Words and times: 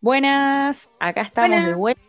Buenas, 0.00 0.90
acá 0.98 1.22
estamos 1.22 1.64
de 1.64 1.74
vuelta 1.74 2.02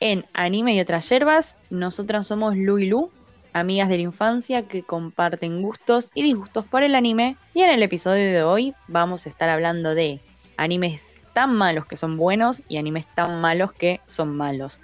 en 0.00 0.26
Anime 0.32 0.74
y 0.74 0.80
otras 0.80 1.08
yerbas. 1.08 1.56
Nosotras 1.70 2.26
somos 2.26 2.56
Lu 2.56 2.78
y 2.78 2.86
Lu, 2.88 3.10
amigas 3.52 3.88
de 3.88 3.96
la 3.96 4.02
infancia 4.02 4.66
que 4.66 4.82
comparten 4.82 5.62
gustos 5.62 6.10
y 6.14 6.22
disgustos 6.24 6.64
por 6.66 6.82
el 6.82 6.96
anime. 6.96 7.36
Y 7.54 7.60
en 7.62 7.70
el 7.70 7.82
episodio 7.82 8.32
de 8.32 8.42
hoy 8.42 8.74
vamos 8.88 9.24
a 9.24 9.28
estar 9.28 9.48
hablando 9.48 9.94
de 9.94 10.20
animes 10.56 11.14
tan 11.32 11.54
malos 11.54 11.86
que 11.86 11.96
son 11.96 12.16
buenos 12.16 12.62
y 12.68 12.76
animes 12.76 13.06
tan 13.14 13.40
malos 13.40 13.72
que 13.72 14.00
son 14.06 14.36
malos. 14.36 14.78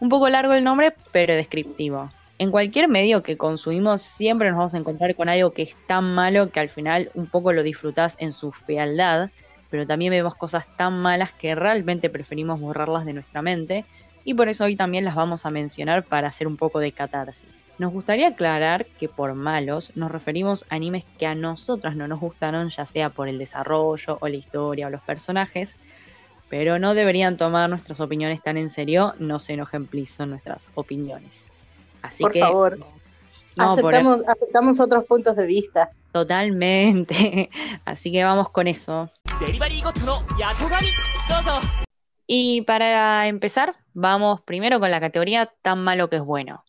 Un 0.00 0.08
poco 0.08 0.28
largo 0.28 0.54
el 0.54 0.64
nombre, 0.64 0.94
pero 1.12 1.34
descriptivo. 1.34 2.10
En 2.38 2.50
cualquier 2.50 2.88
medio 2.88 3.22
que 3.22 3.36
consumimos 3.36 4.00
siempre 4.00 4.48
nos 4.48 4.56
vamos 4.56 4.74
a 4.74 4.78
encontrar 4.78 5.14
con 5.14 5.28
algo 5.28 5.52
que 5.52 5.62
es 5.62 5.76
tan 5.86 6.14
malo 6.14 6.50
que 6.50 6.60
al 6.60 6.70
final 6.70 7.10
un 7.14 7.26
poco 7.26 7.52
lo 7.52 7.62
disfrutás 7.62 8.16
en 8.18 8.32
su 8.32 8.50
fealdad 8.50 9.30
pero 9.70 9.86
también 9.86 10.10
vemos 10.10 10.34
cosas 10.34 10.66
tan 10.76 11.00
malas 11.00 11.32
que 11.32 11.54
realmente 11.54 12.10
preferimos 12.10 12.60
borrarlas 12.60 13.06
de 13.06 13.14
nuestra 13.14 13.40
mente 13.40 13.84
y 14.24 14.34
por 14.34 14.48
eso 14.48 14.64
hoy 14.64 14.76
también 14.76 15.04
las 15.04 15.14
vamos 15.14 15.46
a 15.46 15.50
mencionar 15.50 16.04
para 16.04 16.28
hacer 16.28 16.46
un 16.46 16.56
poco 16.56 16.78
de 16.78 16.92
catarsis. 16.92 17.64
Nos 17.78 17.92
gustaría 17.92 18.28
aclarar 18.28 18.86
que 18.86 19.08
por 19.08 19.34
malos 19.34 19.96
nos 19.96 20.10
referimos 20.10 20.64
a 20.68 20.74
animes 20.74 21.04
que 21.18 21.26
a 21.26 21.34
nosotras 21.34 21.96
no 21.96 22.06
nos 22.06 22.20
gustaron, 22.20 22.68
ya 22.70 22.84
sea 22.84 23.10
por 23.10 23.28
el 23.28 23.38
desarrollo 23.38 24.18
o 24.20 24.28
la 24.28 24.36
historia 24.36 24.86
o 24.86 24.90
los 24.90 25.00
personajes, 25.02 25.74
pero 26.48 26.78
no 26.78 26.94
deberían 26.94 27.36
tomar 27.36 27.70
nuestras 27.70 28.00
opiniones 28.00 28.42
tan 28.42 28.56
en 28.56 28.70
serio, 28.70 29.14
no 29.18 29.38
se 29.38 29.54
enojen, 29.54 29.86
please, 29.86 30.12
son 30.12 30.30
nuestras 30.30 30.68
opiniones. 30.74 31.46
Así 32.02 32.22
por 32.22 32.32
que... 32.32 32.40
favor, 32.40 32.78
aceptamos, 33.56 34.22
aceptamos 34.26 34.80
otros 34.80 35.04
puntos 35.04 35.36
de 35.36 35.46
vista. 35.46 35.90
Totalmente. 36.12 37.50
Así 37.84 38.10
que 38.10 38.24
vamos 38.24 38.50
con 38.50 38.66
eso. 38.66 39.10
Y 42.26 42.62
para 42.62 43.26
empezar, 43.26 43.74
vamos 44.00 44.40
primero 44.40 44.80
con 44.80 44.90
la 44.90 45.00
categoría 45.00 45.52
tan 45.62 45.82
malo 45.82 46.08
que 46.08 46.16
es 46.16 46.22
bueno. 46.22 46.64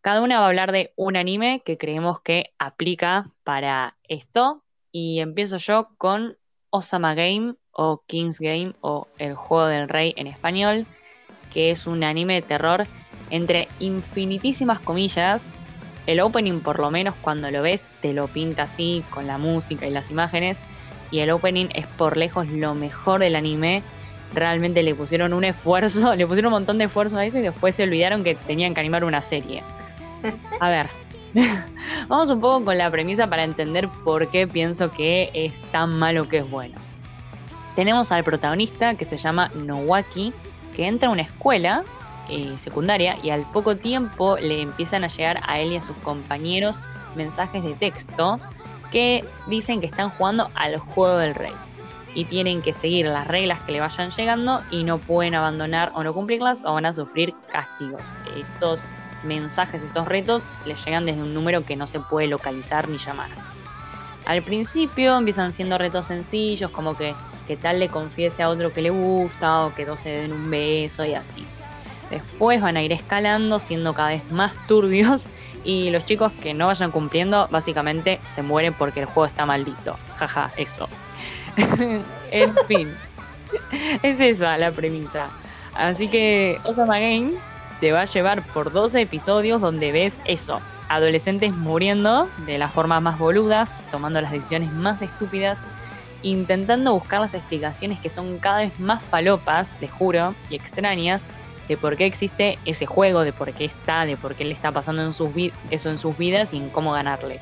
Cada 0.00 0.22
una 0.22 0.38
va 0.38 0.44
a 0.44 0.48
hablar 0.48 0.72
de 0.72 0.92
un 0.96 1.16
anime 1.16 1.62
que 1.64 1.78
creemos 1.78 2.20
que 2.20 2.52
aplica 2.58 3.30
para 3.42 3.96
esto. 4.04 4.62
Y 4.92 5.20
empiezo 5.20 5.58
yo 5.58 5.88
con 5.98 6.36
Osama 6.70 7.14
Game 7.14 7.54
o 7.72 8.02
King's 8.06 8.38
Game 8.38 8.74
o 8.80 9.08
El 9.18 9.34
Juego 9.34 9.66
del 9.66 9.88
Rey 9.88 10.14
en 10.16 10.26
español, 10.26 10.86
que 11.52 11.70
es 11.70 11.86
un 11.86 12.04
anime 12.04 12.34
de 12.34 12.42
terror 12.42 12.86
entre 13.30 13.68
infinitísimas 13.80 14.80
comillas. 14.80 15.46
El 16.06 16.20
opening, 16.20 16.60
por 16.60 16.78
lo 16.78 16.90
menos 16.90 17.14
cuando 17.20 17.50
lo 17.50 17.60
ves, 17.60 17.84
te 18.00 18.14
lo 18.14 18.28
pinta 18.28 18.62
así 18.62 19.04
con 19.10 19.26
la 19.26 19.36
música 19.36 19.86
y 19.86 19.90
las 19.90 20.10
imágenes 20.10 20.58
y 21.10 21.20
el 21.20 21.30
opening 21.30 21.68
es 21.74 21.86
por 21.86 22.16
lejos 22.16 22.48
lo 22.48 22.74
mejor 22.74 23.20
del 23.20 23.36
anime. 23.36 23.82
Realmente 24.32 24.82
le 24.82 24.94
pusieron 24.94 25.32
un 25.32 25.44
esfuerzo, 25.44 26.14
le 26.16 26.26
pusieron 26.26 26.52
un 26.52 26.58
montón 26.58 26.78
de 26.78 26.84
esfuerzo 26.84 27.18
a 27.18 27.24
eso 27.24 27.38
y 27.38 27.42
después 27.42 27.76
se 27.76 27.84
olvidaron 27.84 28.24
que 28.24 28.34
tenían 28.34 28.74
que 28.74 28.80
animar 28.80 29.04
una 29.04 29.20
serie. 29.20 29.62
A 30.60 30.68
ver, 30.68 30.88
vamos 32.08 32.30
un 32.30 32.40
poco 32.40 32.64
con 32.64 32.78
la 32.78 32.90
premisa 32.90 33.28
para 33.28 33.44
entender 33.44 33.88
por 34.04 34.28
qué 34.30 34.46
pienso 34.46 34.90
que 34.90 35.30
es 35.32 35.52
tan 35.70 35.98
malo 35.98 36.28
que 36.28 36.38
es 36.38 36.50
bueno. 36.50 36.78
Tenemos 37.76 38.10
al 38.10 38.24
protagonista 38.24 38.94
que 38.96 39.04
se 39.04 39.16
llama 39.16 39.50
Nowaki, 39.54 40.32
que 40.74 40.86
entra 40.86 41.08
a 41.08 41.12
una 41.12 41.22
escuela 41.22 41.84
eh, 42.28 42.54
secundaria 42.58 43.16
y 43.22 43.30
al 43.30 43.42
poco 43.52 43.76
tiempo 43.76 44.36
le 44.36 44.62
empiezan 44.62 45.04
a 45.04 45.08
llegar 45.08 45.40
a 45.46 45.60
él 45.60 45.72
y 45.72 45.76
a 45.76 45.82
sus 45.82 45.96
compañeros 45.98 46.80
mensajes 47.14 47.62
de 47.62 47.74
texto 47.74 48.40
que 48.90 49.24
dicen 49.46 49.80
que 49.80 49.86
están 49.86 50.10
jugando 50.10 50.50
al 50.54 50.78
juego 50.78 51.18
del 51.18 51.34
rey 51.34 51.52
y 52.14 52.24
tienen 52.26 52.62
que 52.62 52.72
seguir 52.72 53.06
las 53.06 53.26
reglas 53.26 53.62
que 53.62 53.72
le 53.72 53.80
vayan 53.80 54.10
llegando 54.10 54.62
y 54.70 54.84
no 54.84 54.98
pueden 54.98 55.34
abandonar 55.34 55.92
o 55.94 56.02
no 56.02 56.14
cumplirlas 56.14 56.62
o 56.64 56.74
van 56.74 56.86
a 56.86 56.92
sufrir 56.92 57.34
castigos. 57.50 58.16
Estos 58.36 58.92
mensajes, 59.22 59.82
estos 59.82 60.06
retos 60.06 60.46
les 60.64 60.84
llegan 60.84 61.04
desde 61.04 61.22
un 61.22 61.34
número 61.34 61.64
que 61.64 61.76
no 61.76 61.86
se 61.86 62.00
puede 62.00 62.28
localizar 62.28 62.88
ni 62.88 62.98
llamar. 62.98 63.30
Al 64.26 64.42
principio 64.42 65.16
empiezan 65.16 65.52
siendo 65.52 65.78
retos 65.78 66.06
sencillos, 66.06 66.70
como 66.70 66.94
que, 66.94 67.14
que 67.46 67.56
tal 67.56 67.80
le 67.80 67.88
confiese 67.88 68.42
a 68.42 68.50
otro 68.50 68.72
que 68.72 68.82
le 68.82 68.90
gusta 68.90 69.66
o 69.66 69.74
que 69.74 69.86
dos 69.86 70.00
se 70.00 70.10
den 70.10 70.32
un 70.32 70.50
beso 70.50 71.04
y 71.04 71.14
así. 71.14 71.46
Después 72.10 72.60
van 72.62 72.76
a 72.76 72.82
ir 72.82 72.92
escalando, 72.92 73.60
siendo 73.60 73.94
cada 73.94 74.10
vez 74.10 74.30
más 74.30 74.54
turbios 74.66 75.28
y 75.64 75.90
los 75.90 76.04
chicos 76.04 76.32
que 76.40 76.54
no 76.54 76.66
vayan 76.66 76.90
cumpliendo 76.90 77.48
básicamente 77.50 78.20
se 78.22 78.42
mueren 78.42 78.74
porque 78.74 79.00
el 79.00 79.06
juego 79.06 79.26
está 79.26 79.46
maldito. 79.46 79.96
Jaja, 80.16 80.50
eso. 80.56 80.88
en 82.30 82.54
fin, 82.66 82.94
es 84.02 84.20
esa 84.20 84.56
la 84.58 84.70
premisa. 84.70 85.28
Así 85.74 86.08
que 86.08 86.58
Osama 86.64 86.98
Game 86.98 87.34
te 87.80 87.92
va 87.92 88.02
a 88.02 88.04
llevar 88.06 88.42
por 88.52 88.72
12 88.72 89.02
episodios 89.02 89.60
donde 89.60 89.92
ves 89.92 90.20
eso. 90.24 90.60
Adolescentes 90.88 91.52
muriendo 91.52 92.28
de 92.46 92.58
las 92.58 92.72
formas 92.72 93.02
más 93.02 93.18
boludas, 93.18 93.82
tomando 93.90 94.20
las 94.20 94.32
decisiones 94.32 94.72
más 94.72 95.02
estúpidas, 95.02 95.60
intentando 96.22 96.94
buscar 96.94 97.20
las 97.20 97.34
explicaciones 97.34 98.00
que 98.00 98.08
son 98.08 98.38
cada 98.38 98.58
vez 98.58 98.78
más 98.80 99.02
falopas, 99.04 99.76
te 99.78 99.86
juro, 99.86 100.34
y 100.48 100.56
extrañas, 100.56 101.26
de 101.68 101.76
por 101.76 101.96
qué 101.96 102.06
existe 102.06 102.58
ese 102.64 102.86
juego, 102.86 103.20
de 103.20 103.32
por 103.32 103.52
qué 103.52 103.66
está, 103.66 104.06
de 104.06 104.16
por 104.16 104.34
qué 104.34 104.44
le 104.44 104.52
está 104.52 104.72
pasando 104.72 105.02
en 105.02 105.12
sus 105.12 105.30
eso 105.70 105.90
en 105.90 105.98
sus 105.98 106.16
vidas 106.16 106.54
y 106.54 106.56
en 106.56 106.70
cómo 106.70 106.92
ganarle. 106.92 107.40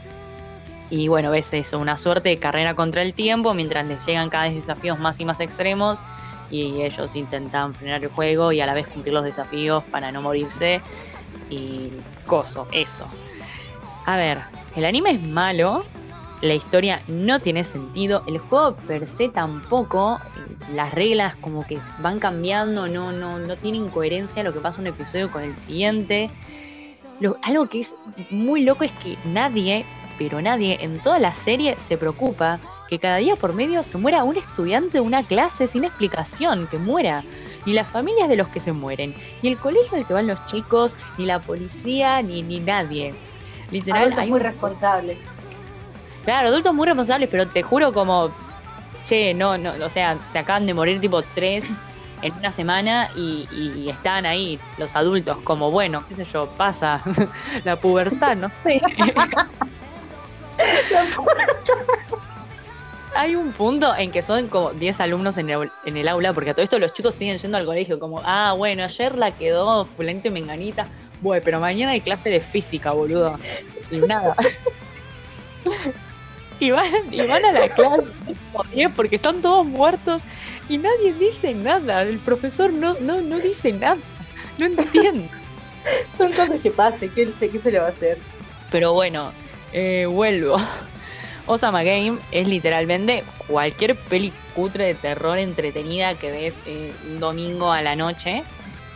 Y 0.91 1.09
bueno, 1.09 1.31
ves 1.31 1.53
eso, 1.53 1.79
una 1.79 1.99
suerte 1.99 2.29
de 2.29 2.39
carrera 2.39 2.75
contra 2.75 3.03
el 3.03 3.15
tiempo 3.15 3.55
mientras 3.55 3.87
les 3.87 4.05
llegan 4.07 4.31
cada 4.31 4.45
vez 4.45 4.55
desafíos 4.55 4.99
más 4.99 5.19
y 5.21 5.25
más 5.25 5.41
extremos 5.41 6.03
y 6.51 6.83
ellos 6.83 7.17
intentan 7.17 7.75
frenar 7.75 8.05
el 8.05 8.11
juego 8.11 8.53
y 8.53 8.61
a 8.61 8.67
la 8.67 8.75
vez 8.75 8.87
cumplir 8.87 9.15
los 9.15 9.25
desafíos 9.25 9.83
para 9.91 10.13
no 10.13 10.23
morirse 10.23 10.81
y 11.51 11.91
coso, 12.27 12.69
eso. 12.73 13.07
A 14.05 14.17
ver, 14.17 14.39
el 14.77 14.85
anime 14.85 15.11
es 15.13 15.23
malo, 15.23 15.85
la 16.43 16.55
historia 16.55 17.03
no 17.09 17.41
tiene 17.41 17.65
sentido, 17.65 18.23
el 18.27 18.39
juego 18.39 18.77
per 18.77 19.07
se 19.07 19.29
tampoco, 19.29 20.21
las 20.75 20.93
reglas 20.93 21.37
como 21.37 21.67
que 21.67 21.79
van 22.01 22.19
cambiando, 22.19 22.89
no, 22.89 23.13
no, 23.13 23.39
no 23.39 23.57
tienen 23.57 23.89
coherencia 23.89 24.43
lo 24.43 24.53
que 24.53 24.61
pasa 24.61 24.81
un 24.81 24.87
episodio 24.87 25.31
con 25.31 25.43
el 25.43 25.57
siguiente. 25.57 26.31
algo 27.43 27.69
que 27.69 27.81
es 27.81 27.95
muy 28.31 28.63
loco 28.63 28.85
es 28.85 28.93
que 28.93 29.17
nadie, 29.25 29.87
pero 30.19 30.43
nadie 30.43 30.79
en 30.83 31.01
toda 31.01 31.19
la 31.19 31.33
serie 31.33 31.79
se 31.79 31.97
preocupa 31.97 32.61
que 32.89 32.99
cada 32.99 33.17
día 33.17 33.35
por 33.35 33.53
medio 33.53 33.83
se 33.83 33.99
muera 33.99 34.23
un 34.23 34.37
estudiante 34.37 34.99
de 34.99 35.01
una 35.01 35.25
clase 35.25 35.67
sin 35.67 35.85
explicación, 35.85 36.69
que 36.69 36.79
muera. 36.79 37.25
Ni 37.65 37.73
las 37.73 37.89
familias 37.89 38.29
de 38.29 38.37
los 38.37 38.47
que 38.49 38.61
se 38.61 38.71
mueren, 38.71 39.13
ni 39.43 39.49
el 39.49 39.59
colegio 39.59 39.99
al 39.99 40.07
que 40.07 40.15
van 40.15 40.29
los 40.29 40.47
chicos, 40.47 40.97
ni 41.19 41.27
la 41.27 41.41
policía, 41.41 42.23
ni, 42.23 42.43
ni 42.43 42.61
nadie. 42.61 43.13
Literal, 43.73 44.15
hay 44.17 44.31
muy 44.31 44.39
responsables 44.39 45.29
Claro, 46.27 46.49
adultos 46.49 46.75
muy 46.75 46.87
responsables, 46.87 47.31
pero 47.31 47.47
te 47.47 47.63
juro 47.63 47.93
como, 47.93 48.33
che, 49.05 49.33
no, 49.33 49.57
no, 49.57 49.75
o 49.81 49.89
sea, 49.89 50.21
se 50.21 50.41
acaban 50.41 50.67
de 50.67 50.75
morir 50.75 51.01
tipo 51.01 51.23
tres 51.23 51.65
en 52.21 52.35
una 52.35 52.51
semana 52.51 53.09
y, 53.15 53.89
están 53.89 54.27
ahí 54.27 54.59
los 54.77 54.97
adultos 54.97 55.39
como, 55.45 55.71
bueno, 55.71 56.05
qué 56.09 56.17
sé 56.17 56.25
yo, 56.25 56.49
pasa 56.57 57.01
la 57.65 57.77
pubertad, 57.77 58.37
no 58.37 58.51
sé. 58.65 58.83
Hay 63.15 63.37
un 63.37 63.53
punto 63.53 63.95
en 63.97 64.11
que 64.11 64.21
son 64.21 64.49
como 64.49 64.72
10 64.72 65.01
alumnos 65.01 65.39
en 65.39 65.49
el, 65.49 65.71
en 65.84 65.97
el 65.97 66.09
aula, 66.09 66.33
porque 66.33 66.51
a 66.51 66.55
todo 66.55 66.65
esto 66.65 66.81
los 66.81 66.93
chicos 66.93 67.15
siguen 67.15 67.39
yendo 67.39 67.57
al 67.57 67.67
colegio, 67.67 68.01
como, 68.01 68.21
ah, 68.25 68.53
bueno, 68.53 68.83
ayer 68.83 69.17
la 69.17 69.31
quedó 69.31 69.84
fulanito 69.84 70.27
y 70.27 70.33
menganita, 70.33 70.89
bueno, 71.21 71.41
pero 71.45 71.61
mañana 71.61 71.93
hay 71.93 72.01
clase 72.01 72.31
de 72.31 72.41
física, 72.41 72.91
boludo. 72.91 73.39
Y 73.93 73.99
nada. 73.99 74.34
y 76.61 76.71
van, 76.71 77.45
a 77.45 77.53
la 77.53 77.69
clase 77.69 78.07
porque 78.95 79.17
están 79.17 79.43
todos 79.43 79.67
muertos 79.67 80.23
y 80.69 80.79
nadie 80.79 81.13
dice 81.15 81.55
nada. 81.55 82.03
El 82.03 82.19
profesor 82.19 82.73
no, 82.73 82.95
no, 83.01 83.21
no 83.21 83.39
dice 83.39 83.73
nada. 83.73 83.99
No 84.59 84.67
entiendo. 84.67 85.29
Son 86.17 86.33
cosas 86.33 86.61
que 86.61 86.71
pasan, 86.71 87.11
¿qué, 87.11 87.31
¿qué 87.39 87.61
se 87.61 87.71
le 87.71 87.79
va 87.79 87.87
a 87.87 87.91
hacer? 87.91 88.19
Pero 88.71 88.93
bueno, 88.93 89.33
eh, 89.73 90.07
vuelvo. 90.07 90.57
Osama 91.47 91.85
Game 91.85 92.19
es 92.33 92.49
literalmente 92.49 93.23
cualquier 93.47 93.97
peli 93.97 94.33
cutre 94.55 94.87
de 94.87 94.95
terror 94.95 95.39
entretenida 95.39 96.17
que 96.17 96.33
ves 96.33 96.61
eh, 96.67 96.93
un 97.09 97.21
domingo 97.21 97.71
a 97.71 97.83
la 97.83 97.95
noche 97.95 98.43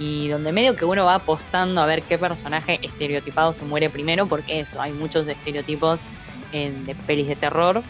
y 0.00 0.28
donde 0.28 0.50
medio 0.50 0.74
que 0.74 0.84
uno 0.84 1.04
va 1.04 1.16
apostando 1.16 1.80
a 1.80 1.86
ver 1.86 2.02
qué 2.02 2.18
personaje 2.18 2.80
estereotipado 2.82 3.52
se 3.52 3.64
muere 3.64 3.90
primero, 3.90 4.26
porque 4.26 4.60
eso, 4.60 4.80
hay 4.80 4.92
muchos 4.92 5.28
estereotipos 5.28 6.02
de 6.52 6.94
pelis 7.06 7.28
de 7.28 7.36
terror. 7.36 7.82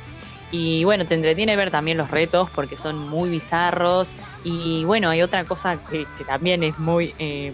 Y 0.53 0.83
bueno, 0.85 1.07
te 1.07 1.15
entretiene 1.15 1.55
ver 1.55 1.71
también 1.71 1.97
los 1.97 2.11
retos 2.11 2.49
porque 2.55 2.77
son 2.77 2.99
muy 2.99 3.31
bizarros. 3.31 4.13
Y 4.43 4.85
bueno, 4.85 5.09
hay 5.09 5.23
otra 5.23 5.45
cosa 5.45 5.79
que, 5.89 6.07
también 6.27 6.63
es 6.63 6.79
muy. 6.79 7.15
Eh, 7.19 7.53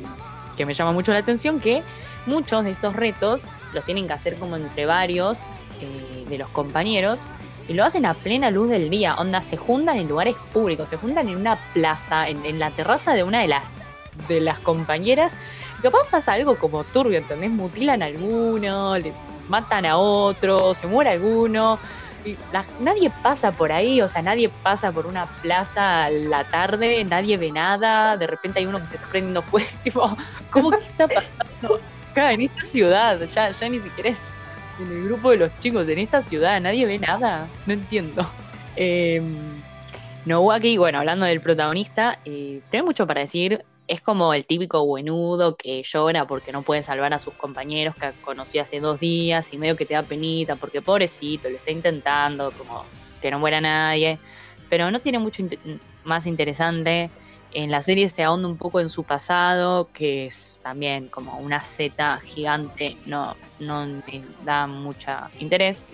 que 0.56 0.64
me 0.64 0.72
llama 0.72 0.92
mucho 0.92 1.12
la 1.12 1.18
atención: 1.18 1.60
que 1.60 1.82
muchos 2.24 2.64
de 2.64 2.70
estos 2.70 2.96
retos 2.96 3.46
los 3.72 3.84
tienen 3.84 4.06
que 4.06 4.14
hacer 4.14 4.36
como 4.36 4.56
entre 4.56 4.86
varios 4.86 5.42
eh, 5.80 6.24
de 6.28 6.38
los 6.38 6.48
compañeros. 6.48 7.28
Y 7.68 7.74
lo 7.74 7.84
hacen 7.84 8.06
a 8.06 8.14
plena 8.14 8.50
luz 8.50 8.70
del 8.70 8.88
día. 8.90 9.16
Onda, 9.16 9.42
se 9.42 9.56
juntan 9.56 9.98
en 9.98 10.08
lugares 10.08 10.36
públicos, 10.52 10.88
se 10.88 10.96
juntan 10.96 11.28
en 11.28 11.36
una 11.36 11.58
plaza, 11.74 12.28
en, 12.28 12.58
la 12.60 12.70
terraza 12.70 13.14
de 13.14 13.24
una 13.24 13.40
de 13.40 13.48
las, 13.48 13.68
de 14.28 14.40
las 14.40 14.60
compañeras. 14.60 15.34
Y 15.78 15.82
capaz 15.82 16.08
pasa 16.08 16.34
algo 16.34 16.56
como 16.58 16.84
turbio, 16.84 17.18
¿entendés? 17.18 17.50
Mutilan 17.50 18.02
a 18.02 18.06
alguno, 18.06 18.96
le 18.96 19.12
matan 19.48 19.86
a 19.86 19.96
otro, 19.96 20.74
se 20.74 20.86
muere 20.86 21.10
alguno 21.10 21.78
nadie 22.80 23.12
pasa 23.22 23.52
por 23.52 23.70
ahí, 23.70 24.00
o 24.00 24.08
sea, 24.08 24.22
nadie 24.22 24.48
pasa 24.62 24.90
por 24.90 25.06
una 25.06 25.26
plaza 25.42 26.04
a 26.04 26.10
la 26.10 26.44
tarde, 26.44 27.04
nadie 27.04 27.36
ve 27.36 27.52
nada, 27.52 28.16
de 28.16 28.26
repente 28.26 28.58
hay 28.58 28.66
uno 28.66 28.80
que 28.80 28.88
se 28.88 28.96
está 28.96 29.08
prendiendo 29.08 29.42
fuego, 29.42 30.16
¿cómo 30.50 30.70
que 30.70 30.78
está 30.78 31.06
pasando 31.06 31.78
acá 32.10 32.32
en 32.32 32.42
esta 32.42 32.64
ciudad? 32.64 33.20
Ya, 33.26 33.50
ya 33.50 33.68
ni 33.68 33.78
siquiera 33.78 34.10
es 34.10 34.20
en 34.80 34.90
el 34.90 35.04
grupo 35.04 35.30
de 35.30 35.36
los 35.38 35.58
chicos, 35.60 35.88
en 35.88 35.98
esta 35.98 36.20
ciudad 36.20 36.60
nadie 36.60 36.86
ve 36.86 36.98
nada, 36.98 37.46
no 37.66 37.72
entiendo. 37.72 38.26
Eh, 38.76 39.22
aquí, 40.52 40.76
bueno, 40.76 40.98
hablando 40.98 41.26
del 41.26 41.40
protagonista, 41.40 42.18
eh, 42.24 42.60
tiene 42.70 42.84
mucho 42.84 43.06
para 43.06 43.20
decir, 43.20 43.64
es 43.88 44.00
como 44.00 44.34
el 44.34 44.46
típico 44.46 44.84
buenudo 44.84 45.56
que 45.56 45.82
llora 45.82 46.26
porque 46.26 46.52
no 46.52 46.62
puede 46.62 46.82
salvar 46.82 47.14
a 47.14 47.18
sus 47.18 47.34
compañeros 47.34 47.94
que 47.94 48.10
conoció 48.22 48.62
hace 48.62 48.80
dos 48.80 48.98
días 48.98 49.52
y 49.52 49.58
medio 49.58 49.76
que 49.76 49.86
te 49.86 49.94
da 49.94 50.02
penita 50.02 50.56
porque 50.56 50.82
pobrecito, 50.82 51.48
lo 51.48 51.56
está 51.56 51.70
intentando, 51.70 52.50
como 52.52 52.84
que 53.20 53.30
no 53.30 53.38
muera 53.38 53.60
nadie, 53.60 54.18
pero 54.68 54.90
no 54.90 55.00
tiene 55.00 55.18
mucho 55.18 55.44
más 56.04 56.26
interesante. 56.26 57.10
En 57.52 57.70
la 57.70 57.80
serie 57.80 58.08
se 58.08 58.22
ahonda 58.22 58.48
un 58.48 58.56
poco 58.56 58.80
en 58.80 58.90
su 58.90 59.04
pasado, 59.04 59.88
que 59.92 60.26
es 60.26 60.58
también 60.62 61.08
como 61.08 61.38
una 61.38 61.62
Z 61.62 62.18
gigante, 62.20 62.96
no, 63.06 63.36
no 63.60 63.86
me 63.86 64.22
da 64.44 64.66
mucho 64.66 65.10
interés. 65.38 65.84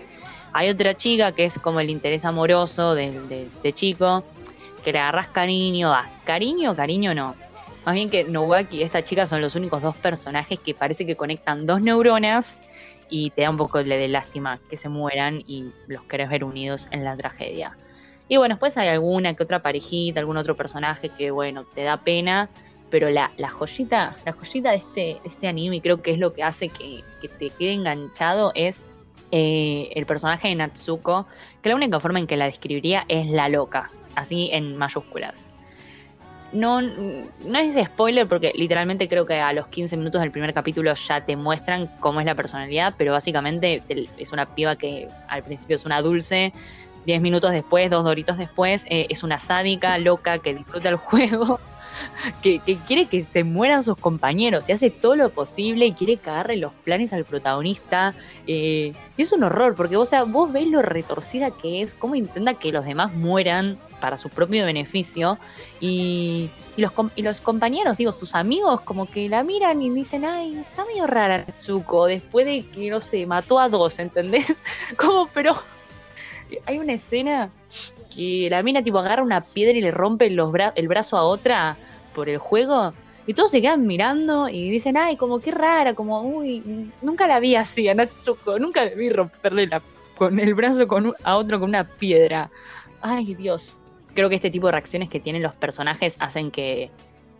Hay 0.51 0.69
otra 0.69 0.95
chica 0.95 1.31
que 1.31 1.45
es 1.45 1.57
como 1.59 1.79
el 1.79 1.89
interés 1.89 2.25
amoroso 2.25 2.95
de, 2.95 3.45
este 3.47 3.71
chico, 3.71 4.23
que 4.83 4.91
le 4.91 4.99
agarras 4.99 5.29
cariño, 5.29 5.93
a 5.93 6.09
cariño, 6.25 6.75
cariño 6.75 7.15
no, 7.15 7.35
más 7.85 7.95
bien 7.95 8.09
que 8.09 8.23
Nowak 8.23 8.73
y 8.73 8.83
esta 8.83 9.03
chica 9.03 9.25
son 9.25 9.41
los 9.41 9.55
únicos 9.55 9.81
dos 9.81 9.95
personajes 9.97 10.59
que 10.59 10.73
parece 10.73 11.05
que 11.05 11.15
conectan 11.15 11.65
dos 11.65 11.81
neuronas 11.81 12.61
y 13.09 13.31
te 13.31 13.41
da 13.41 13.49
un 13.49 13.57
poco 13.57 13.83
de 13.83 14.07
lástima 14.07 14.59
que 14.69 14.77
se 14.77 14.89
mueran 14.89 15.43
y 15.45 15.65
los 15.87 16.03
querés 16.03 16.29
ver 16.29 16.43
unidos 16.43 16.87
en 16.91 17.03
la 17.03 17.17
tragedia. 17.17 17.77
Y 18.29 18.37
bueno, 18.37 18.55
después 18.55 18.77
hay 18.77 18.87
alguna 18.87 19.33
que 19.33 19.43
otra 19.43 19.61
parejita, 19.61 20.19
algún 20.21 20.37
otro 20.37 20.55
personaje 20.55 21.09
que, 21.09 21.29
bueno, 21.29 21.65
te 21.65 21.83
da 21.83 21.97
pena, 21.97 22.49
pero 22.89 23.09
la, 23.09 23.31
joyita, 23.49 24.15
la 24.25 24.31
joyita 24.31 24.71
de 24.71 24.77
este, 24.77 25.17
este 25.25 25.47
anime, 25.47 25.81
creo 25.81 26.01
que 26.01 26.11
es 26.11 26.19
lo 26.19 26.31
que 26.31 26.41
hace 26.41 26.69
que, 26.69 27.03
te 27.37 27.49
quede 27.49 27.73
enganchado, 27.73 28.53
es 28.55 28.85
eh, 29.31 29.89
el 29.93 30.05
personaje 30.05 30.47
de 30.47 30.55
Natsuko, 30.55 31.27
que 31.61 31.69
la 31.69 31.75
única 31.75 31.99
forma 31.99 32.19
en 32.19 32.27
que 32.27 32.37
la 32.37 32.45
describiría 32.45 33.03
es 33.09 33.27
la 33.27 33.49
loca, 33.49 33.91
así 34.15 34.49
en 34.53 34.77
mayúsculas 34.77 35.49
no, 36.53 36.81
no 36.81 37.59
es 37.59 37.75
spoiler 37.85 38.27
porque 38.27 38.53
literalmente 38.55 39.07
creo 39.07 39.25
que 39.25 39.39
a 39.39 39.53
los 39.53 39.67
15 39.67 39.97
minutos 39.97 40.21
del 40.21 40.31
primer 40.31 40.53
capítulo 40.53 40.93
ya 40.93 41.21
te 41.21 41.35
muestran 41.35 41.87
cómo 41.99 42.19
es 42.19 42.25
la 42.25 42.35
personalidad, 42.35 42.93
pero 42.97 43.13
básicamente 43.13 43.83
es 44.17 44.31
una 44.31 44.45
piba 44.45 44.75
que 44.75 45.09
al 45.27 45.43
principio 45.43 45.75
es 45.75 45.85
una 45.85 46.01
dulce, 46.01 46.53
10 47.05 47.21
minutos 47.21 47.51
después, 47.51 47.89
dos 47.89 48.03
doritos 48.03 48.37
después, 48.37 48.85
eh, 48.89 49.07
es 49.09 49.23
una 49.23 49.39
sádica, 49.39 49.97
loca, 49.97 50.39
que 50.39 50.53
disfruta 50.53 50.89
el 50.89 50.95
juego, 50.95 51.59
que, 52.41 52.59
quiere 52.87 53.07
que 53.07 53.23
se 53.23 53.43
mueran 53.43 53.83
sus 53.83 53.97
compañeros, 53.97 54.69
y 54.69 54.71
hace 54.71 54.89
todo 54.89 55.15
lo 55.15 55.29
posible 55.29 55.85
y 55.85 55.93
quiere 55.93 56.17
cagarle 56.17 56.57
los 56.57 56.73
planes 56.83 57.13
al 57.13 57.25
protagonista. 57.25 58.13
Eh, 58.47 58.93
y 59.17 59.21
es 59.21 59.31
un 59.31 59.43
horror, 59.43 59.75
porque 59.75 59.97
o 59.97 60.05
sea, 60.05 60.23
vos 60.23 60.51
ves 60.51 60.67
lo 60.67 60.81
retorcida 60.81 61.51
que 61.51 61.81
es, 61.81 61.93
cómo 61.93 62.15
intenta 62.15 62.55
que 62.55 62.71
los 62.71 62.85
demás 62.85 63.13
mueran 63.13 63.77
para 64.03 64.17
su 64.17 64.29
propio 64.29 64.65
beneficio. 64.65 65.37
Y, 65.79 66.49
los, 66.75 66.91
compañeros, 67.41 67.95
digo, 67.95 68.11
sus 68.11 68.35
amigos, 68.35 68.81
como 68.81 69.05
que 69.05 69.29
la 69.29 69.43
miran 69.43 69.81
y 69.81 69.89
dicen, 69.91 70.25
ay, 70.25 70.57
está 70.57 70.83
medio 70.85 71.07
rara 71.07 71.45
Tsuko, 71.45 72.07
después 72.07 72.45
de 72.45 72.65
que, 72.65 72.89
no 72.89 72.99
sé, 72.99 73.25
mató 73.25 73.59
a 73.59 73.69
dos, 73.69 73.99
¿entendés? 73.99 74.53
como, 74.97 75.29
pero 75.33 75.55
hay 76.65 76.79
una 76.79 76.93
escena 76.93 77.49
que 78.13 78.47
la 78.49 78.61
mina 78.61 78.83
tipo 78.83 78.99
agarra 78.99 79.23
una 79.23 79.41
piedra 79.41 79.77
y 79.77 79.81
le 79.81 79.91
rompe 79.91 80.27
el 80.27 80.87
brazo 80.87 81.17
a 81.17 81.23
otra 81.23 81.77
por 82.13 82.29
el 82.29 82.37
juego. 82.37 82.93
Y 83.25 83.33
todos 83.33 83.51
se 83.51 83.61
quedan 83.61 83.87
mirando 83.87 84.49
y 84.49 84.69
dicen, 84.69 84.97
ay, 84.97 85.15
como 85.15 85.39
qué 85.39 85.51
rara, 85.51 85.93
como, 85.93 86.21
uy, 86.21 86.91
nunca 87.01 87.25
la 87.25 87.39
vi 87.39 87.55
así 87.55 87.87
a 87.87 87.95
Natsuko, 87.95 88.59
nunca 88.59 88.83
vi 88.85 89.09
romperle 89.09 89.67
la, 89.67 89.81
con 90.17 90.39
el 90.39 90.53
brazo 90.53 90.87
con, 90.87 91.13
a 91.23 91.37
otro 91.37 91.59
con 91.59 91.69
una 91.69 91.85
piedra. 91.85 92.51
Ay, 93.01 93.33
Dios 93.33 93.77
creo 94.13 94.29
que 94.29 94.35
este 94.35 94.49
tipo 94.49 94.67
de 94.67 94.73
reacciones 94.73 95.09
que 95.09 95.19
tienen 95.19 95.41
los 95.41 95.53
personajes 95.53 96.15
hacen 96.19 96.51
que, 96.51 96.89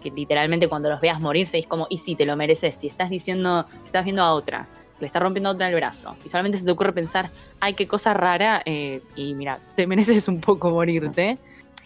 literalmente 0.04 0.68
cuando 0.68 0.90
los 0.90 1.00
veas 1.00 1.20
morirse 1.22 1.58
es 1.58 1.68
como, 1.68 1.88
y 1.90 1.98
si 1.98 2.16
te 2.16 2.26
lo 2.26 2.36
mereces, 2.36 2.76
si 2.76 2.88
estás 2.88 3.10
diciendo, 3.10 3.66
si 3.82 3.88
estás 3.88 4.04
viendo 4.04 4.22
a 4.22 4.34
otra, 4.34 4.68
le 5.00 5.08
está 5.08 5.20
rompiendo 5.20 5.50
a 5.50 5.54
otra 5.54 5.70
el 5.70 5.76
brazo, 5.76 6.16
y 6.26 6.30
solamente 6.30 6.58
se 6.58 6.66
te 6.66 6.72
ocurre 6.72 6.94
pensar, 6.94 7.32
ay, 7.62 7.74
qué 7.74 7.88
cosa 7.88 8.14
rara, 8.14 8.62
eh, 8.66 9.02
y 9.16 9.34
mira, 9.34 9.60
te 9.76 9.88
mereces 9.88 10.28
un 10.28 10.42
poco 10.42 10.72
morirte, 10.72 11.38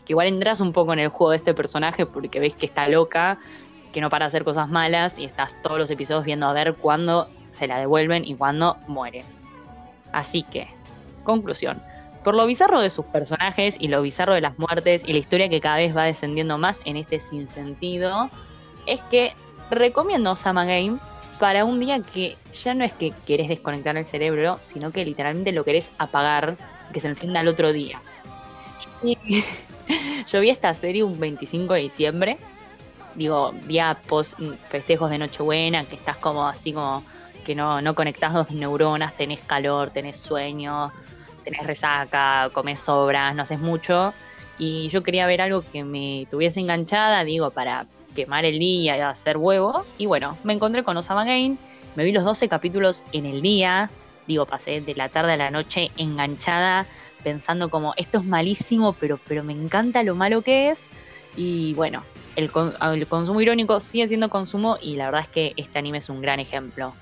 que 0.07 0.13
igual 0.13 0.27
entras 0.27 0.62
un 0.62 0.71
poco 0.71 0.94
en 0.94 1.00
el 1.00 1.09
juego 1.09 1.31
de 1.31 1.38
este 1.38 1.54
personaje 1.54 2.06
porque 2.06 2.39
ves 2.39 2.56
que 2.56 2.65
está 2.65 2.88
loca, 2.88 3.38
que 3.92 4.00
no 4.00 4.09
para 4.09 4.25
hacer 4.25 4.45
cosas 4.45 4.69
malas, 4.69 5.19
y 5.19 5.25
estás 5.25 5.54
todos 5.62 5.77
los 5.77 5.92
episodios 5.92 6.24
viendo 6.24 6.48
a 6.48 6.54
ver 6.54 6.75
cuándo 6.75 7.30
se 7.51 7.68
la 7.68 7.77
devuelven 7.77 8.24
y 8.24 8.36
cuándo 8.36 8.77
muere. 8.88 9.25
Así 10.13 10.44
que, 10.44 10.69
conclusión 11.24 11.81
por 12.27 12.36
lo 12.36 12.45
bizarro 12.45 12.81
de 12.81 12.89
sus 12.89 13.06
personajes 13.06 13.77
y 13.80 13.88
lo 13.88 14.01
bizarro 14.01 14.33
de 14.33 14.42
las 14.42 14.59
muertes 14.59 15.01
y 15.06 15.13
la 15.13 15.19
historia 15.19 15.48
que 15.48 15.62
cada 15.62 15.77
vez 15.77 15.95
va 15.95 16.04
descendiendo 16.04 16.57
más 16.57 16.81
en 16.83 16.98
este 16.98 17.21
sinsentido, 17.21 18.30
es 18.86 19.00
que 19.03 19.31
recomiendo 19.69 20.31
Osama 20.31 20.65
Game 20.65 20.98
para 21.39 21.63
un 21.63 21.80
día 21.80 22.01
que 22.01 22.36
ya 22.53 22.74
no 22.74 22.83
es 22.83 22.92
que 22.92 23.13
querés 23.25 23.48
desconectar 23.48 23.95
el 23.95 24.03
cerebro, 24.03 24.57
sino 24.60 24.92
que 24.92 25.06
literalmente 25.06 25.53
lo 25.53 25.63
querés 25.63 25.89
apagar, 26.00 26.57
que 26.92 27.00
se 27.00 27.07
encienda 27.07 27.39
el 27.39 27.48
otro 27.48 27.71
día. 27.71 28.01
Yo 30.27 30.39
vi 30.39 30.50
esta 30.50 30.74
serie 30.74 31.03
un 31.03 31.20
25 31.20 31.74
de 31.74 31.82
diciembre, 31.82 32.38
digo, 33.15 33.53
día 33.65 33.98
post 34.08 34.39
festejos 34.70 35.10
de 35.10 35.17
Nochebuena, 35.17 35.86
que 35.86 35.96
estás 35.96 36.17
como 36.17 36.48
así 36.48 36.74
como 36.74 37.03
que 37.46 37.56
no, 37.56 37.82
no 37.82 37.96
conectás 37.96 38.34
dos 38.34 38.51
neuronas, 38.51 39.15
tenés 39.15 39.39
calor, 39.39 39.89
tenés 39.91 40.17
sueño, 40.17 40.91
tenés 41.44 41.65
resaca, 41.65 42.50
comes 42.53 42.82
sobras, 42.82 43.34
no 43.36 43.44
haces 43.44 43.60
mucho. 43.60 44.13
Y 44.60 44.89
yo 44.89 45.01
quería 45.01 45.25
ver 45.27 45.41
algo 45.41 45.62
que 45.62 45.84
me 45.84 46.27
tuviese 46.29 46.60
enganchada, 46.60 47.24
digo, 47.24 47.51
para 47.51 47.86
quemar 48.15 48.44
el 48.44 48.60
día 48.60 48.98
y 48.98 49.00
hacer 49.00 49.38
huevo. 49.38 49.86
Y 49.98 50.08
bueno, 50.08 50.38
me 50.44 50.53
encontré 50.53 50.84
con 50.84 50.98
Osama 50.98 51.24
Gain, 51.24 51.58
me 51.96 52.03
vi 52.03 52.12
los 52.12 52.25
12 52.25 52.50
capítulos 52.50 53.03
en 53.13 53.25
el 53.25 53.41
día, 53.41 53.89
digo, 54.27 54.46
pasé 54.46 54.82
de 54.82 54.96
la 54.96 55.08
tarde 55.08 55.34
a 55.34 55.38
la 55.38 55.51
noche 55.51 55.91
enganchada, 55.98 56.86
pensando 57.27 57.69
como, 57.69 57.93
esto 57.98 58.19
es 58.19 58.24
malísimo, 58.24 58.93
pero, 58.93 59.19
pero 59.27 59.43
me 59.43 59.51
encanta 59.51 60.01
lo 60.01 60.15
malo 60.15 60.43
que 60.43 60.69
es. 60.69 60.89
Y 61.36 61.74
bueno, 61.74 62.03
el, 62.38 62.50
el 62.93 63.07
consumo 63.07 63.41
irónico 63.41 63.81
sigue 63.81 64.07
siendo 64.07 64.29
consumo 64.29 64.77
y 64.81 64.96
la 64.96 65.05
verdad 65.05 65.24
es 65.24 65.27
que 65.27 65.53
este 65.57 65.77
anime 65.77 65.98
es 65.98 66.07
un 66.07 66.22
gran 66.22 66.39
ejemplo. 66.39 66.93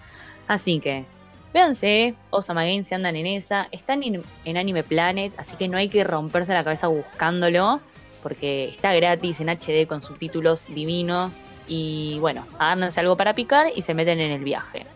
Así 0.48 0.80
que 0.80 1.06
Véanse, 1.54 2.16
Osama 2.32 2.66
Game 2.66 2.84
se 2.84 2.96
andan 2.96 3.16
en 3.16 3.28
esa. 3.28 3.68
Están 3.72 4.02
en, 4.04 4.58
Anime 4.58 4.84
Planet, 4.84 5.32
así 5.38 5.56
que 5.56 5.68
no 5.68 5.78
hay 5.78 5.90
que 5.90 6.04
romperse 6.04 6.54
la 6.54 6.64
cabeza 6.64 6.88
buscándolo, 6.88 7.80
porque 8.24 8.70
está 8.70 8.94
gratis 8.96 9.40
en 9.40 9.50
HD 9.50 9.88
con 9.88 10.02
subtítulos 10.02 10.66
divinos. 10.68 11.40
Y 11.68 12.18
bueno, 12.20 12.46
agárrense 12.58 13.00
algo 13.00 13.16
para 13.16 13.34
picar 13.36 13.68
y 13.74 13.84
se 13.84 13.94
meten 13.94 14.20
en 14.20 14.32
el 14.32 14.44
viaje. 14.44 14.88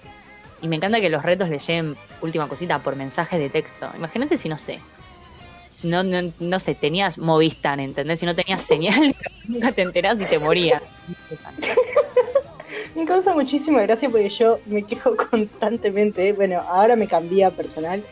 Y 0.62 0.68
me 0.68 0.76
encanta 0.76 1.00
que 1.00 1.10
los 1.10 1.24
retos 1.24 1.48
le 1.48 1.60
lleguen, 1.60 1.96
última 2.22 2.50
cosita, 2.50 2.80
por 2.80 2.98
mensaje 2.98 3.40
de 3.40 3.50
texto. 3.50 3.90
Imagínate 3.96 4.36
si 4.36 4.50
no 4.50 4.58
sé. 4.58 4.80
No, 5.84 6.04
no, 6.04 6.32
no 6.40 6.60
sé, 6.60 6.76
tenías 6.76 7.18
Movistar, 7.18 7.80
¿entendés? 7.80 8.20
Si 8.20 8.26
no 8.26 8.36
tenías 8.36 8.64
señal, 8.64 9.16
nunca 9.48 9.72
te 9.72 9.82
enterás 9.82 10.22
y 10.22 10.26
te 10.26 10.40
morías. 10.40 10.82
Me 12.96 13.06
causa 13.06 13.34
muchísima 13.34 13.82
gracia 13.82 14.10
porque 14.10 14.30
yo 14.30 14.60
me 14.66 14.84
quejo 14.84 15.16
constantemente. 15.32 16.34
Bueno, 16.34 16.62
ahora 16.68 16.96
me 16.96 17.08
cambié 17.08 17.50
personal, 17.52 18.04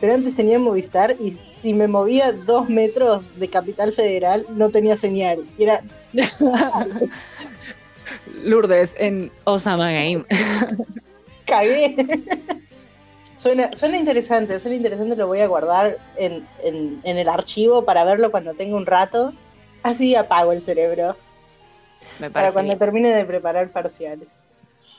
pero 0.00 0.14
antes 0.14 0.34
tenía 0.34 0.58
Movistar 0.58 1.16
y 1.18 1.36
si 1.56 1.74
me 1.74 1.88
movía 1.88 2.32
dos 2.32 2.68
metros 2.68 3.38
de 3.38 3.48
Capital 3.48 3.92
Federal 3.92 4.46
no 4.50 4.70
tenía 4.70 4.96
señal. 4.96 5.44
Y 5.58 5.64
era. 5.64 5.82
Lourdes 8.44 8.94
en 8.98 9.30
Osama 9.44 9.90
Game. 9.90 10.24
Cagué. 11.46 11.96
Suena, 13.36 13.70
suena 13.76 13.98
interesante, 13.98 14.58
suena 14.60 14.76
interesante, 14.76 15.14
lo 15.16 15.26
voy 15.26 15.40
a 15.40 15.46
guardar 15.46 15.98
en, 16.16 16.48
en, 16.62 17.00
en 17.04 17.18
el 17.18 17.28
archivo 17.28 17.84
para 17.84 18.04
verlo 18.04 18.30
cuando 18.30 18.54
tenga 18.54 18.76
un 18.76 18.86
rato. 18.86 19.32
Así 19.82 20.14
apago 20.16 20.52
el 20.52 20.60
cerebro. 20.60 21.16
Me 22.18 22.30
Para 22.30 22.52
cuando 22.52 22.70
bien. 22.72 22.78
termine 22.78 23.14
de 23.14 23.24
preparar 23.24 23.70
parciales. 23.72 24.28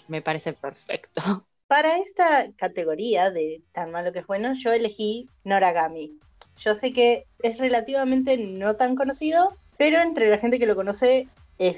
Me 0.07 0.21
parece 0.21 0.53
perfecto. 0.53 1.45
Para 1.67 1.97
esta 1.99 2.51
categoría 2.55 3.31
de 3.31 3.61
tan 3.73 3.91
malo 3.91 4.13
que 4.13 4.19
es 4.19 4.27
bueno, 4.27 4.53
yo 4.57 4.71
elegí 4.71 5.29
Noragami. 5.43 6.19
Yo 6.57 6.75
sé 6.75 6.93
que 6.93 7.25
es 7.43 7.57
relativamente 7.57 8.37
no 8.37 8.75
tan 8.75 8.95
conocido, 8.95 9.57
pero 9.77 9.99
entre 9.99 10.29
la 10.29 10.37
gente 10.37 10.59
que 10.59 10.65
lo 10.65 10.75
conoce 10.75 11.27
es 11.57 11.77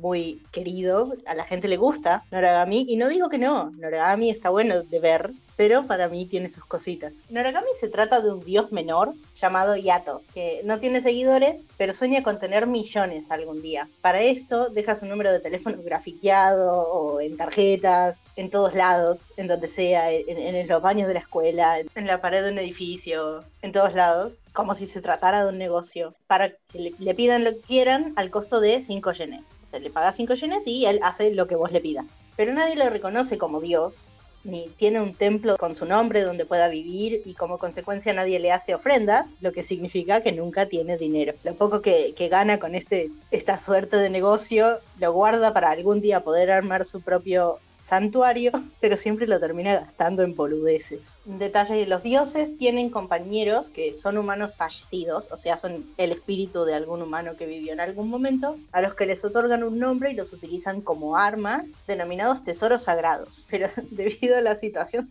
muy 0.00 0.42
querido, 0.52 1.14
a 1.26 1.34
la 1.34 1.44
gente 1.44 1.68
le 1.68 1.76
gusta 1.76 2.24
Noragami, 2.30 2.86
y 2.88 2.96
no 2.96 3.08
digo 3.08 3.28
que 3.28 3.38
no, 3.38 3.70
Noragami 3.72 4.30
está 4.30 4.50
bueno 4.50 4.82
de 4.82 4.98
ver, 5.00 5.32
pero 5.56 5.86
para 5.86 6.08
mí 6.08 6.26
tiene 6.26 6.48
sus 6.48 6.64
cositas. 6.64 7.12
Noragami 7.30 7.68
se 7.78 7.88
trata 7.88 8.20
de 8.20 8.32
un 8.32 8.40
dios 8.40 8.72
menor 8.72 9.14
llamado 9.34 9.76
Yato, 9.76 10.22
que 10.32 10.60
no 10.64 10.80
tiene 10.80 11.00
seguidores, 11.00 11.66
pero 11.76 11.94
sueña 11.94 12.22
con 12.22 12.38
tener 12.38 12.66
millones 12.66 13.30
algún 13.30 13.62
día. 13.62 13.88
Para 14.00 14.20
esto 14.20 14.68
deja 14.68 14.94
su 14.94 15.06
número 15.06 15.32
de 15.32 15.40
teléfono 15.40 15.78
grafiqueado 15.82 16.82
o 16.82 17.20
en 17.20 17.36
tarjetas, 17.36 18.22
en 18.36 18.50
todos 18.50 18.74
lados, 18.74 19.32
en 19.36 19.48
donde 19.48 19.68
sea, 19.68 20.10
en, 20.10 20.38
en 20.38 20.68
los 20.68 20.82
baños 20.82 21.08
de 21.08 21.14
la 21.14 21.20
escuela, 21.20 21.78
en 21.78 22.06
la 22.06 22.20
pared 22.20 22.44
de 22.44 22.50
un 22.50 22.58
edificio, 22.58 23.44
en 23.62 23.72
todos 23.72 23.94
lados, 23.94 24.34
como 24.52 24.74
si 24.74 24.86
se 24.86 25.02
tratara 25.02 25.44
de 25.44 25.50
un 25.50 25.58
negocio, 25.58 26.14
para 26.26 26.50
que 26.50 26.78
le, 26.78 26.94
le 26.98 27.14
pidan 27.14 27.44
lo 27.44 27.50
que 27.52 27.60
quieran 27.60 28.12
al 28.16 28.30
costo 28.30 28.60
de 28.60 28.80
5 28.80 29.12
yenes. 29.12 29.48
O 29.66 29.70
sea, 29.70 29.80
le 29.80 29.90
pagas 29.90 30.16
5 30.16 30.34
yenes 30.34 30.66
y 30.66 30.86
él 30.86 31.00
hace 31.02 31.32
lo 31.32 31.46
que 31.46 31.56
vos 31.56 31.72
le 31.72 31.80
pidas. 31.80 32.06
Pero 32.36 32.52
nadie 32.52 32.76
lo 32.76 32.88
reconoce 32.88 33.38
como 33.38 33.60
dios, 33.60 34.10
ni 34.44 34.68
tiene 34.76 35.00
un 35.00 35.14
templo 35.14 35.56
con 35.56 35.74
su 35.74 35.86
nombre 35.86 36.22
donde 36.22 36.44
pueda 36.44 36.68
vivir 36.68 37.22
y 37.24 37.34
como 37.34 37.58
consecuencia 37.58 38.12
nadie 38.12 38.38
le 38.38 38.52
hace 38.52 38.74
ofrendas, 38.74 39.26
lo 39.40 39.52
que 39.52 39.62
significa 39.62 40.22
que 40.22 40.32
nunca 40.32 40.66
tiene 40.66 40.96
dinero. 40.96 41.34
Lo 41.42 41.54
poco 41.54 41.82
que, 41.82 42.14
que 42.16 42.28
gana 42.28 42.58
con 42.58 42.74
este, 42.74 43.10
esta 43.30 43.58
suerte 43.58 43.96
de 43.96 44.10
negocio 44.10 44.78
lo 44.98 45.12
guarda 45.12 45.52
para 45.52 45.70
algún 45.70 46.00
día 46.00 46.20
poder 46.20 46.50
armar 46.50 46.84
su 46.84 47.00
propio 47.00 47.58
santuario, 47.84 48.50
pero 48.80 48.96
siempre 48.96 49.26
lo 49.26 49.38
termina 49.38 49.74
gastando 49.74 50.22
en 50.22 50.34
boludeces. 50.34 51.18
Un 51.26 51.38
detalle, 51.38 51.86
los 51.86 52.02
dioses 52.02 52.56
tienen 52.56 52.90
compañeros 52.90 53.70
que 53.70 53.92
son 53.92 54.16
humanos 54.16 54.54
fallecidos, 54.56 55.28
o 55.30 55.36
sea, 55.36 55.56
son 55.56 55.86
el 55.98 56.12
espíritu 56.12 56.64
de 56.64 56.74
algún 56.74 57.02
humano 57.02 57.36
que 57.36 57.46
vivió 57.46 57.72
en 57.72 57.80
algún 57.80 58.08
momento, 58.08 58.58
a 58.72 58.80
los 58.80 58.94
que 58.94 59.06
les 59.06 59.24
otorgan 59.24 59.62
un 59.62 59.78
nombre 59.78 60.10
y 60.10 60.14
los 60.14 60.32
utilizan 60.32 60.80
como 60.80 61.16
armas, 61.16 61.80
denominados 61.86 62.42
tesoros 62.42 62.84
sagrados. 62.84 63.46
Pero 63.50 63.68
debido 63.90 64.36
a 64.36 64.40
la 64.40 64.56
situación 64.56 65.10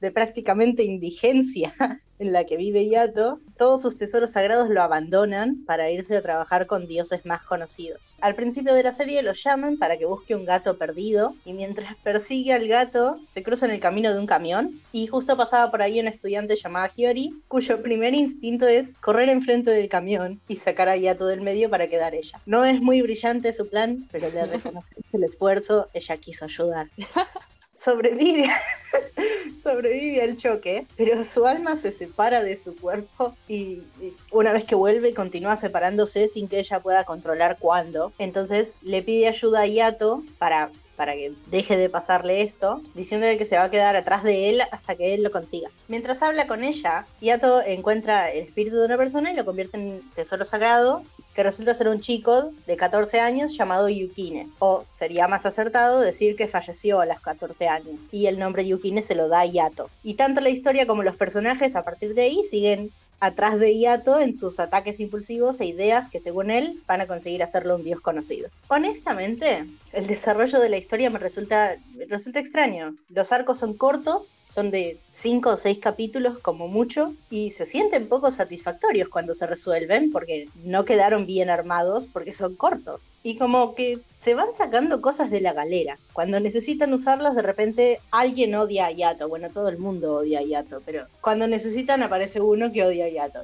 de 0.00 0.10
prácticamente 0.10 0.82
indigencia 0.82 1.74
en 2.20 2.32
la 2.34 2.44
que 2.44 2.58
vive 2.58 2.86
Yato, 2.86 3.40
todos 3.56 3.80
sus 3.80 3.96
tesoros 3.96 4.32
sagrados 4.32 4.68
lo 4.68 4.82
abandonan 4.82 5.64
para 5.64 5.90
irse 5.90 6.16
a 6.16 6.22
trabajar 6.22 6.66
con 6.66 6.86
dioses 6.86 7.24
más 7.24 7.42
conocidos. 7.42 8.16
Al 8.20 8.34
principio 8.34 8.74
de 8.74 8.82
la 8.82 8.92
serie 8.92 9.22
lo 9.22 9.32
llaman 9.32 9.78
para 9.78 9.96
que 9.96 10.04
busque 10.04 10.34
un 10.34 10.44
gato 10.44 10.76
perdido 10.76 11.34
y 11.46 11.54
mientras 11.54 11.96
persigue 12.02 12.52
al 12.52 12.68
gato 12.68 13.18
se 13.26 13.42
cruza 13.42 13.64
en 13.64 13.72
el 13.72 13.80
camino 13.80 14.12
de 14.12 14.18
un 14.18 14.26
camión 14.26 14.80
y 14.92 15.06
justo 15.06 15.36
pasaba 15.36 15.70
por 15.70 15.80
ahí 15.80 15.98
una 15.98 16.10
estudiante 16.10 16.56
llamada 16.56 16.90
Hiyori 16.94 17.42
cuyo 17.48 17.82
primer 17.82 18.14
instinto 18.14 18.68
es 18.68 18.92
correr 19.00 19.30
enfrente 19.30 19.70
del 19.70 19.88
camión 19.88 20.40
y 20.46 20.56
sacar 20.56 20.90
a 20.90 20.96
Yato 20.96 21.26
del 21.26 21.40
medio 21.40 21.70
para 21.70 21.88
quedar 21.88 22.14
ella. 22.14 22.38
No 22.44 22.66
es 22.66 22.82
muy 22.82 23.00
brillante 23.00 23.52
su 23.54 23.68
plan, 23.68 24.08
pero 24.12 24.28
le 24.30 24.44
reconocemos 24.46 25.04
el 25.12 25.24
esfuerzo, 25.24 25.88
ella 25.94 26.16
quiso 26.18 26.44
ayudar. 26.44 26.88
Sobrevive 27.82 28.50
sobrevive 29.62 30.22
al 30.22 30.36
choque, 30.36 30.86
pero 30.96 31.24
su 31.24 31.46
alma 31.46 31.76
se 31.76 31.92
separa 31.92 32.42
de 32.42 32.56
su 32.56 32.74
cuerpo 32.76 33.34
y, 33.48 33.82
una 34.30 34.52
vez 34.52 34.64
que 34.64 34.74
vuelve 34.74 35.14
continúa 35.14 35.56
separándose 35.56 36.28
sin 36.28 36.48
que 36.48 36.58
ella 36.58 36.80
pueda 36.80 37.04
controlar 37.04 37.58
cuándo. 37.58 38.12
Entonces 38.18 38.78
le 38.82 39.02
pide 39.02 39.28
ayuda 39.28 39.62
a 39.62 39.66
Yato 39.66 40.22
para 40.38 40.70
para 40.96 41.14
que 41.14 41.32
deje 41.46 41.78
de 41.78 41.88
pasarle 41.88 42.42
esto, 42.42 42.82
diciéndole 42.94 43.38
que 43.38 43.46
se 43.46 43.56
va 43.56 43.64
a 43.64 43.70
quedar 43.70 43.96
atrás 43.96 44.22
de 44.22 44.50
él 44.50 44.60
hasta 44.70 44.96
que 44.96 45.14
él 45.14 45.22
lo 45.22 45.30
consiga. 45.30 45.70
Mientras 45.88 46.22
habla 46.22 46.46
con 46.46 46.62
ella, 46.62 47.06
Yato 47.22 47.62
encuentra 47.62 48.30
el 48.30 48.44
espíritu 48.44 48.76
de 48.76 48.84
una 48.84 48.98
persona 48.98 49.32
y 49.32 49.34
lo 49.34 49.46
convierte 49.46 49.78
en 49.78 50.02
tesoro 50.14 50.44
sagrado, 50.44 51.02
resulta 51.42 51.74
ser 51.74 51.88
un 51.88 52.00
chico 52.00 52.52
de 52.66 52.76
14 52.76 53.20
años 53.20 53.56
llamado 53.56 53.88
Yukine, 53.88 54.48
o 54.58 54.84
sería 54.90 55.28
más 55.28 55.46
acertado 55.46 56.00
decir 56.00 56.36
que 56.36 56.48
falleció 56.48 57.00
a 57.00 57.06
los 57.06 57.20
14 57.20 57.68
años, 57.68 58.00
y 58.12 58.26
el 58.26 58.38
nombre 58.38 58.66
Yukine 58.66 59.02
se 59.02 59.14
lo 59.14 59.28
da 59.28 59.44
Yato. 59.44 59.90
Y 60.02 60.14
tanto 60.14 60.40
la 60.40 60.50
historia 60.50 60.86
como 60.86 61.02
los 61.02 61.16
personajes 61.16 61.76
a 61.76 61.84
partir 61.84 62.14
de 62.14 62.22
ahí 62.22 62.42
siguen 62.50 62.90
atrás 63.20 63.58
de 63.60 63.78
Yato 63.78 64.18
en 64.18 64.34
sus 64.34 64.58
ataques 64.58 64.98
impulsivos 64.98 65.60
e 65.60 65.66
ideas 65.66 66.08
que 66.08 66.20
según 66.20 66.50
él 66.50 66.82
van 66.86 67.02
a 67.02 67.06
conseguir 67.06 67.42
hacerlo 67.42 67.76
un 67.76 67.84
dios 67.84 68.00
conocido. 68.00 68.48
Honestamente, 68.68 69.66
el 69.92 70.06
desarrollo 70.06 70.58
de 70.58 70.70
la 70.70 70.78
historia 70.78 71.10
me 71.10 71.18
resulta, 71.18 71.76
me 71.94 72.06
resulta 72.06 72.40
extraño. 72.40 72.96
Los 73.10 73.30
arcos 73.30 73.58
son 73.58 73.74
cortos, 73.74 74.36
son 74.50 74.70
de 74.70 74.98
5 75.12 75.50
o 75.50 75.56
6 75.56 75.78
capítulos 75.78 76.38
como 76.38 76.68
mucho, 76.68 77.14
y 77.30 77.52
se 77.52 77.66
sienten 77.66 78.08
poco 78.08 78.30
satisfactorios 78.30 79.08
cuando 79.08 79.34
se 79.34 79.46
resuelven 79.46 80.10
porque 80.10 80.48
no 80.64 80.84
quedaron 80.84 81.26
bien 81.26 81.50
armados 81.50 82.06
porque 82.12 82.32
son 82.32 82.56
cortos. 82.56 83.10
Y 83.22 83.36
como 83.36 83.74
que 83.74 84.00
se 84.18 84.34
van 84.34 84.48
sacando 84.56 85.00
cosas 85.00 85.30
de 85.30 85.40
la 85.40 85.52
galera. 85.52 85.98
Cuando 86.12 86.40
necesitan 86.40 86.92
usarlas, 86.92 87.34
de 87.34 87.42
repente 87.42 88.00
alguien 88.10 88.54
odia 88.54 88.86
a 88.86 88.92
Yato. 88.92 89.28
Bueno, 89.28 89.48
todo 89.50 89.68
el 89.68 89.78
mundo 89.78 90.16
odia 90.16 90.40
a 90.40 90.42
Yato, 90.42 90.82
pero 90.84 91.06
cuando 91.20 91.46
necesitan 91.46 92.02
aparece 92.02 92.40
uno 92.40 92.72
que 92.72 92.84
odia 92.84 93.06
a 93.06 93.08
Yato. 93.08 93.40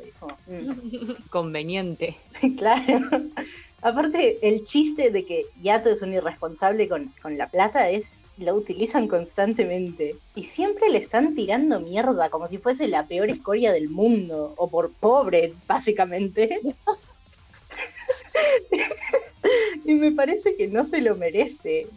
Mm. 0.47 1.13
Conveniente. 1.31 2.17
Claro. 2.57 3.01
Aparte, 3.83 4.39
el 4.43 4.65
chiste 4.65 5.11
de 5.11 5.25
que 5.25 5.45
Yato 5.63 5.91
es 5.91 6.03
un 6.03 6.13
irresponsable 6.13 6.89
con, 6.89 7.13
con 7.23 7.39
la 7.39 7.49
plata 7.49 7.89
es. 7.89 8.05
Lo 8.39 8.55
utilizan 8.55 9.09
constantemente. 9.09 10.17
Y 10.35 10.45
siempre 10.45 10.89
le 10.89 10.99
están 10.99 11.35
tirando 11.35 11.81
mierda, 11.81 12.31
como 12.31 12.49
si 12.49 12.59
fuese 12.59 12.89
la 12.89 13.07
peor 13.07 13.31
escoria 13.31 13.73
del 13.73 13.89
mundo. 13.89 14.55
O 14.57 14.69
por 14.69 14.93
pobre, 14.93 15.55
básicamente. 15.67 16.61
y 19.85 19.95
me 19.95 20.13
parece 20.13 20.57
que 20.57 20.69
no 20.69 20.85
se 20.85 21.01
lo 21.01 21.17
merece. 21.17 21.89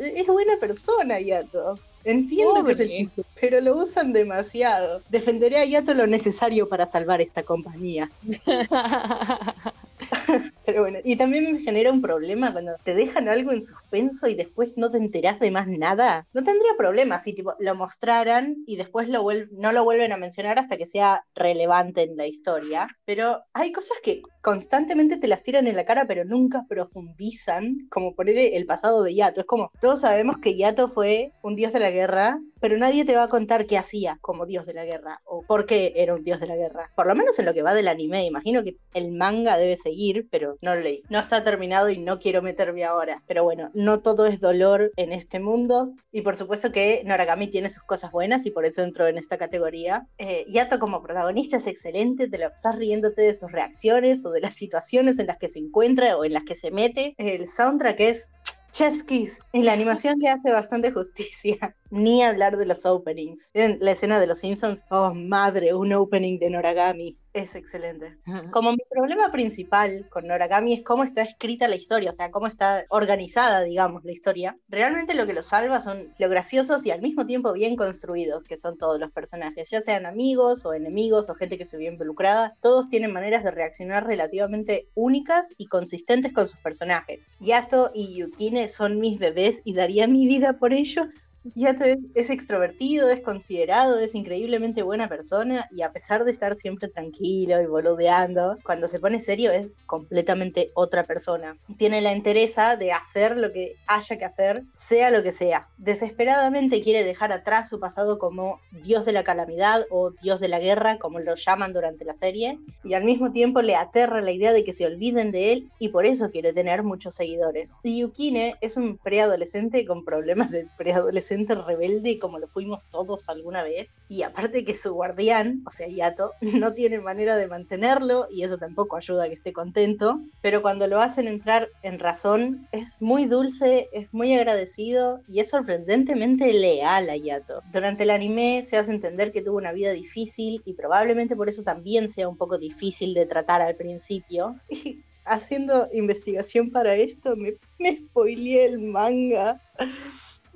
Es 0.00 0.26
buena 0.26 0.56
persona, 0.58 1.20
Yato. 1.20 1.78
Entiendo 2.04 2.64
que 2.64 2.72
es 2.72 2.80
el 2.80 3.10
pero 3.40 3.60
lo 3.60 3.76
usan 3.76 4.12
demasiado. 4.12 5.02
Defenderé 5.08 5.58
a 5.58 5.64
Yato 5.64 5.92
lo 5.92 6.06
necesario 6.06 6.68
para 6.68 6.86
salvar 6.86 7.20
esta 7.20 7.42
compañía. 7.42 8.10
Pero 10.66 10.82
bueno, 10.82 10.98
y 11.04 11.16
también 11.16 11.52
me 11.52 11.60
genera 11.60 11.92
un 11.92 12.02
problema 12.02 12.52
cuando 12.52 12.76
te 12.84 12.94
dejan 12.94 13.28
algo 13.28 13.52
en 13.52 13.62
suspenso 13.62 14.26
y 14.26 14.34
después 14.34 14.72
no 14.76 14.90
te 14.90 14.98
enterás 14.98 15.38
de 15.38 15.50
más 15.50 15.66
nada. 15.68 16.26
No 16.32 16.42
tendría 16.42 16.76
problema 16.76 17.20
si 17.20 17.34
tipo, 17.34 17.54
lo 17.58 17.74
mostraran 17.74 18.56
y 18.66 18.76
después 18.76 19.08
no 19.08 19.72
lo 19.72 19.84
vuelven 19.84 20.12
a 20.12 20.16
mencionar 20.16 20.58
hasta 20.58 20.76
que 20.76 20.86
sea 20.86 21.22
relevante 21.34 22.02
en 22.02 22.16
la 22.16 22.26
historia. 22.26 22.88
Pero 23.04 23.42
hay 23.52 23.72
cosas 23.72 23.96
que 24.02 24.22
constantemente 24.42 25.16
te 25.16 25.28
las 25.28 25.42
tiran 25.42 25.66
en 25.66 25.76
la 25.76 25.84
cara, 25.84 26.06
pero 26.06 26.24
nunca 26.24 26.64
profundizan, 26.68 27.88
como 27.90 28.14
poner 28.14 28.38
el 28.38 28.66
pasado 28.66 29.02
de 29.02 29.14
Yato. 29.14 29.40
Es 29.40 29.46
como, 29.46 29.70
todos 29.80 30.00
sabemos 30.00 30.36
que 30.40 30.56
Yato 30.56 30.88
fue 30.88 31.32
un 31.42 31.56
dios 31.56 31.72
de 31.72 31.80
la 31.80 31.90
guerra, 31.90 32.38
pero 32.60 32.76
nadie 32.78 33.04
te 33.04 33.14
va 33.14 33.24
a 33.24 33.28
contar 33.28 33.66
qué 33.66 33.78
hacía 33.78 34.18
como 34.20 34.46
dios 34.46 34.66
de 34.66 34.74
la 34.74 34.84
guerra 34.84 35.20
o 35.24 35.42
por 35.42 35.66
qué 35.66 35.92
era 35.96 36.14
un 36.14 36.24
dios 36.24 36.40
de 36.40 36.46
la 36.46 36.56
guerra. 36.56 36.90
Por 36.94 37.06
lo 37.06 37.14
menos 37.14 37.38
en 37.38 37.46
lo 37.46 37.54
que 37.54 37.62
va 37.62 37.74
del 37.74 37.88
anime, 37.88 38.24
imagino 38.24 38.64
que 38.64 38.76
el 38.94 39.12
manga 39.12 39.56
debe 39.56 39.76
seguir, 39.76 40.26
pero 40.30 40.56
no 40.60 40.74
lo 40.74 40.80
leí. 40.80 41.02
No 41.08 41.20
está 41.20 41.44
terminado 41.44 41.90
y 41.90 41.98
no 41.98 42.18
quiero 42.18 42.42
meterme 42.42 42.84
ahora. 42.84 43.22
Pero 43.26 43.44
bueno, 43.44 43.70
no 43.74 44.00
todo 44.00 44.26
es 44.26 44.40
dolor 44.40 44.92
en 44.96 45.12
este 45.12 45.40
mundo 45.40 45.92
y 46.12 46.22
por 46.22 46.36
supuesto 46.36 46.72
que 46.72 47.02
Noragami 47.04 47.48
tiene 47.48 47.68
sus 47.68 47.82
cosas 47.82 48.10
buenas 48.12 48.46
y 48.46 48.50
por 48.50 48.64
eso 48.64 48.82
entró 48.82 49.06
en 49.06 49.18
esta 49.18 49.38
categoría. 49.38 50.06
Eh, 50.18 50.44
Yato 50.48 50.78
como 50.78 51.02
protagonista 51.02 51.56
es 51.58 51.66
excelente, 51.66 52.28
te 52.28 52.38
lo 52.38 52.50
pasás 52.50 52.76
riéndote 52.76 53.22
de 53.22 53.34
sus 53.34 53.52
reacciones 53.52 54.24
o 54.24 54.30
de 54.30 54.40
las 54.40 54.54
situaciones 54.54 55.18
en 55.18 55.26
las 55.26 55.38
que 55.38 55.48
se 55.48 55.58
encuentra 55.58 56.16
o 56.16 56.24
en 56.24 56.32
las 56.32 56.44
que 56.44 56.54
se 56.54 56.70
mete. 56.70 57.14
El 57.18 57.48
soundtrack 57.48 58.00
es 58.00 58.32
Chef's 58.76 59.02
Kiss. 59.04 59.38
Y 59.54 59.62
la 59.62 59.72
animación 59.72 60.18
le 60.18 60.28
hace 60.28 60.50
bastante 60.50 60.92
justicia. 60.92 61.74
Ni 61.90 62.22
hablar 62.22 62.58
de 62.58 62.66
los 62.66 62.84
openings. 62.84 63.48
¿Vieron 63.54 63.78
La 63.80 63.92
escena 63.92 64.20
de 64.20 64.26
los 64.26 64.40
Simpsons. 64.40 64.82
Oh, 64.90 65.14
madre, 65.14 65.72
un 65.72 65.94
opening 65.94 66.38
de 66.38 66.50
Noragami. 66.50 67.16
Es 67.36 67.54
excelente. 67.54 68.16
Como 68.50 68.72
mi 68.72 68.82
problema 68.90 69.30
principal 69.30 70.08
con 70.08 70.26
Noragami 70.26 70.72
es 70.72 70.82
cómo 70.82 71.04
está 71.04 71.22
escrita 71.22 71.68
la 71.68 71.76
historia, 71.76 72.10
o 72.10 72.12
sea, 72.12 72.30
cómo 72.30 72.46
está 72.46 72.86
organizada, 72.88 73.62
digamos, 73.62 74.04
la 74.04 74.12
historia. 74.12 74.56
Realmente 74.68 75.14
lo 75.14 75.26
que 75.26 75.34
lo 75.34 75.42
salva 75.42 75.80
son 75.80 76.14
lo 76.18 76.28
graciosos 76.30 76.86
y 76.86 76.90
al 76.90 77.02
mismo 77.02 77.26
tiempo 77.26 77.52
bien 77.52 77.76
construidos 77.76 78.44
que 78.44 78.56
son 78.56 78.78
todos 78.78 78.98
los 78.98 79.12
personajes, 79.12 79.68
ya 79.70 79.82
sean 79.82 80.06
amigos 80.06 80.64
o 80.64 80.72
enemigos 80.72 81.28
o 81.28 81.34
gente 81.34 81.58
que 81.58 81.66
se 81.66 81.76
vio 81.76 81.90
involucrada, 81.90 82.56
todos 82.62 82.88
tienen 82.88 83.12
maneras 83.12 83.44
de 83.44 83.50
reaccionar 83.50 84.06
relativamente 84.06 84.88
únicas 84.94 85.54
y 85.58 85.66
consistentes 85.66 86.32
con 86.32 86.48
sus 86.48 86.58
personajes. 86.60 87.28
Yato 87.40 87.90
y 87.94 88.14
Yukine 88.14 88.68
son 88.68 88.98
mis 88.98 89.18
bebés 89.18 89.60
y 89.64 89.74
daría 89.74 90.06
mi 90.06 90.26
vida 90.26 90.54
por 90.54 90.72
ellos. 90.72 91.30
Yato 91.54 91.84
es, 91.84 91.98
es 92.14 92.30
extrovertido, 92.30 93.10
es 93.10 93.20
considerado, 93.20 93.98
es 93.98 94.14
increíblemente 94.14 94.82
buena 94.82 95.08
persona 95.08 95.68
y 95.70 95.82
a 95.82 95.92
pesar 95.92 96.24
de 96.24 96.32
estar 96.32 96.54
siempre 96.54 96.88
tranquilo, 96.88 97.25
y 97.26 97.46
boludeando, 97.66 98.56
cuando 98.64 98.86
se 98.86 99.00
pone 99.00 99.20
serio 99.20 99.50
es 99.50 99.72
completamente 99.86 100.70
otra 100.74 101.02
persona. 101.04 101.56
Tiene 101.76 102.00
la 102.00 102.12
entereza 102.12 102.76
de 102.76 102.92
hacer 102.92 103.36
lo 103.36 103.52
que 103.52 103.74
haya 103.88 104.16
que 104.16 104.24
hacer, 104.24 104.62
sea 104.76 105.10
lo 105.10 105.22
que 105.22 105.32
sea. 105.32 105.68
Desesperadamente 105.76 106.82
quiere 106.82 107.02
dejar 107.02 107.32
atrás 107.32 107.68
su 107.68 107.80
pasado 107.80 108.18
como 108.18 108.60
dios 108.70 109.04
de 109.04 109.12
la 109.12 109.24
calamidad 109.24 109.86
o 109.90 110.10
dios 110.22 110.40
de 110.40 110.48
la 110.48 110.60
guerra, 110.60 110.98
como 110.98 111.18
lo 111.18 111.34
llaman 111.34 111.72
durante 111.72 112.04
la 112.04 112.14
serie, 112.14 112.58
y 112.84 112.94
al 112.94 113.04
mismo 113.04 113.32
tiempo 113.32 113.60
le 113.60 113.74
aterra 113.74 114.20
la 114.20 114.32
idea 114.32 114.52
de 114.52 114.64
que 114.64 114.72
se 114.72 114.86
olviden 114.86 115.32
de 115.32 115.52
él 115.52 115.70
y 115.78 115.88
por 115.88 116.06
eso 116.06 116.30
quiere 116.30 116.52
tener 116.52 116.84
muchos 116.84 117.16
seguidores. 117.16 117.76
Yukine 117.82 118.54
es 118.60 118.76
un 118.76 118.98
preadolescente 118.98 119.84
con 119.84 120.04
problemas 120.04 120.50
de 120.50 120.68
preadolescente 120.76 121.54
rebelde 121.54 122.18
como 122.20 122.38
lo 122.38 122.46
fuimos 122.46 122.86
todos 122.86 123.28
alguna 123.28 123.64
vez, 123.64 124.00
y 124.08 124.22
aparte 124.22 124.64
que 124.64 124.76
su 124.76 124.94
guardián, 124.94 125.62
o 125.66 125.70
sea, 125.70 125.88
Yato, 125.88 126.32
no 126.40 126.72
tiene 126.72 127.00
manera 127.00 127.15
manera 127.16 127.36
de 127.36 127.46
mantenerlo 127.46 128.26
y 128.30 128.42
eso 128.42 128.58
tampoco 128.58 128.96
ayuda 128.96 129.24
a 129.24 129.28
que 129.28 129.34
esté 129.34 129.54
contento, 129.54 130.20
pero 130.42 130.60
cuando 130.60 130.86
lo 130.86 131.00
hacen 131.00 131.28
entrar 131.28 131.70
en 131.82 131.98
razón 131.98 132.68
es 132.72 133.00
muy 133.00 133.24
dulce, 133.24 133.88
es 133.90 134.12
muy 134.12 134.34
agradecido 134.34 135.22
y 135.26 135.40
es 135.40 135.48
sorprendentemente 135.48 136.52
leal 136.52 137.08
a 137.08 137.16
Yato. 137.16 137.62
Durante 137.72 138.02
el 138.02 138.10
anime 138.10 138.64
se 138.64 138.76
hace 138.76 138.90
entender 138.90 139.32
que 139.32 139.40
tuvo 139.40 139.56
una 139.56 139.72
vida 139.72 139.92
difícil 139.92 140.60
y 140.66 140.74
probablemente 140.74 141.36
por 141.36 141.48
eso 141.48 141.62
también 141.62 142.10
sea 142.10 142.28
un 142.28 142.36
poco 142.36 142.58
difícil 142.58 143.14
de 143.14 143.24
tratar 143.24 143.62
al 143.62 143.76
principio. 143.76 144.56
Y 144.68 145.02
haciendo 145.24 145.88
investigación 145.92 146.70
para 146.70 146.94
esto 146.94 147.34
me, 147.34 147.54
me 147.80 147.96
spoileé 147.96 148.66
el 148.66 148.78
manga 148.78 149.60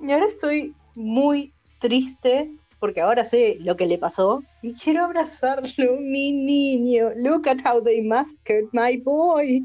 y 0.00 0.12
ahora 0.12 0.26
estoy 0.26 0.74
muy 0.94 1.52
triste 1.80 2.52
porque 2.80 3.02
ahora 3.02 3.24
sé 3.24 3.58
lo 3.60 3.76
que 3.76 3.86
le 3.86 3.98
pasó 3.98 4.42
y 4.62 4.72
quiero 4.72 5.04
abrazarlo, 5.04 5.96
mi 6.00 6.32
niño. 6.32 7.10
Look 7.14 7.48
at 7.48 7.58
how 7.64 7.82
they 7.82 8.02
massacred 8.02 8.64
my 8.72 8.96
boy. 8.96 9.62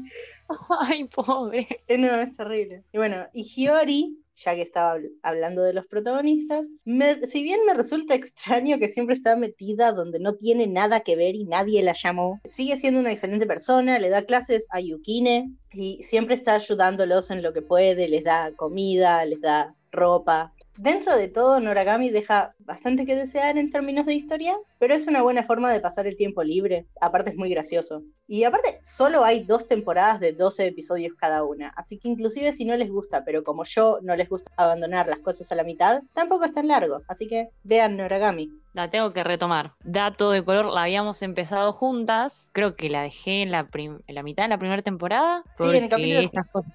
Ay, 0.80 1.04
pobre. 1.04 1.66
No, 1.88 2.20
es 2.20 2.36
terrible. 2.36 2.84
Y 2.92 2.98
bueno, 2.98 3.26
y 3.32 3.42
Hiyori, 3.42 4.18
ya 4.36 4.54
que 4.54 4.62
estaba 4.62 4.98
hablando 5.22 5.62
de 5.62 5.72
los 5.72 5.86
protagonistas, 5.86 6.68
si 6.84 7.42
bien 7.42 7.60
me 7.66 7.74
resulta 7.74 8.14
extraño 8.14 8.78
que 8.78 8.88
siempre 8.88 9.14
está 9.14 9.34
metida 9.34 9.92
donde 9.92 10.20
no 10.20 10.34
tiene 10.34 10.66
nada 10.66 11.00
que 11.00 11.16
ver 11.16 11.34
y 11.34 11.44
nadie 11.44 11.82
la 11.82 11.94
llamó, 11.94 12.40
sigue 12.44 12.76
siendo 12.76 13.00
una 13.00 13.12
excelente 13.12 13.46
persona, 13.46 13.98
le 13.98 14.10
da 14.10 14.22
clases 14.22 14.66
a 14.70 14.80
Yukine 14.80 15.50
y 15.72 16.02
siempre 16.02 16.34
está 16.34 16.54
ayudándolos 16.54 17.30
en 17.30 17.42
lo 17.42 17.52
que 17.52 17.62
puede, 17.62 18.08
les 18.08 18.24
da 18.24 18.52
comida, 18.54 19.24
les 19.24 19.40
da 19.40 19.74
ropa, 19.90 20.52
Dentro 20.78 21.16
de 21.16 21.28
todo, 21.28 21.58
Noragami 21.58 22.10
deja 22.10 22.54
bastante 22.58 23.06
que 23.06 23.16
desear 23.16 23.56
en 23.56 23.70
términos 23.70 24.04
de 24.04 24.12
historia, 24.12 24.58
pero 24.78 24.92
es 24.92 25.06
una 25.06 25.22
buena 25.22 25.42
forma 25.42 25.72
de 25.72 25.80
pasar 25.80 26.06
el 26.06 26.16
tiempo 26.16 26.42
libre. 26.42 26.86
Aparte 27.00 27.30
es 27.30 27.36
muy 27.36 27.48
gracioso. 27.48 28.02
Y 28.26 28.44
aparte, 28.44 28.78
solo 28.82 29.24
hay 29.24 29.44
dos 29.44 29.66
temporadas 29.66 30.20
de 30.20 30.32
12 30.32 30.66
episodios 30.66 31.14
cada 31.18 31.44
una, 31.44 31.70
así 31.76 31.98
que 31.98 32.08
inclusive 32.08 32.52
si 32.52 32.66
no 32.66 32.76
les 32.76 32.90
gusta, 32.90 33.24
pero 33.24 33.42
como 33.42 33.64
yo 33.64 34.00
no 34.02 34.14
les 34.16 34.28
gusta 34.28 34.50
abandonar 34.56 35.08
las 35.08 35.20
cosas 35.20 35.50
a 35.50 35.54
la 35.54 35.64
mitad, 35.64 36.02
tampoco 36.12 36.44
es 36.44 36.52
tan 36.52 36.68
largo. 36.68 37.00
Así 37.08 37.26
que 37.26 37.48
vean 37.62 37.96
Noragami. 37.96 38.50
La 38.76 38.90
tengo 38.90 39.14
que 39.14 39.24
retomar. 39.24 39.72
Dato 39.84 40.30
de 40.30 40.44
color, 40.44 40.66
la 40.66 40.82
habíamos 40.82 41.22
empezado 41.22 41.72
juntas. 41.72 42.50
Creo 42.52 42.76
que 42.76 42.90
la 42.90 43.00
dejé 43.00 43.40
en 43.40 43.50
la, 43.50 43.66
la 44.06 44.22
mitad 44.22 44.42
de 44.42 44.50
la 44.50 44.58
primera 44.58 44.82
temporada. 44.82 45.44
Sí, 45.54 45.64
en 45.64 45.84
el 45.84 45.88
capítulo. 45.88 46.20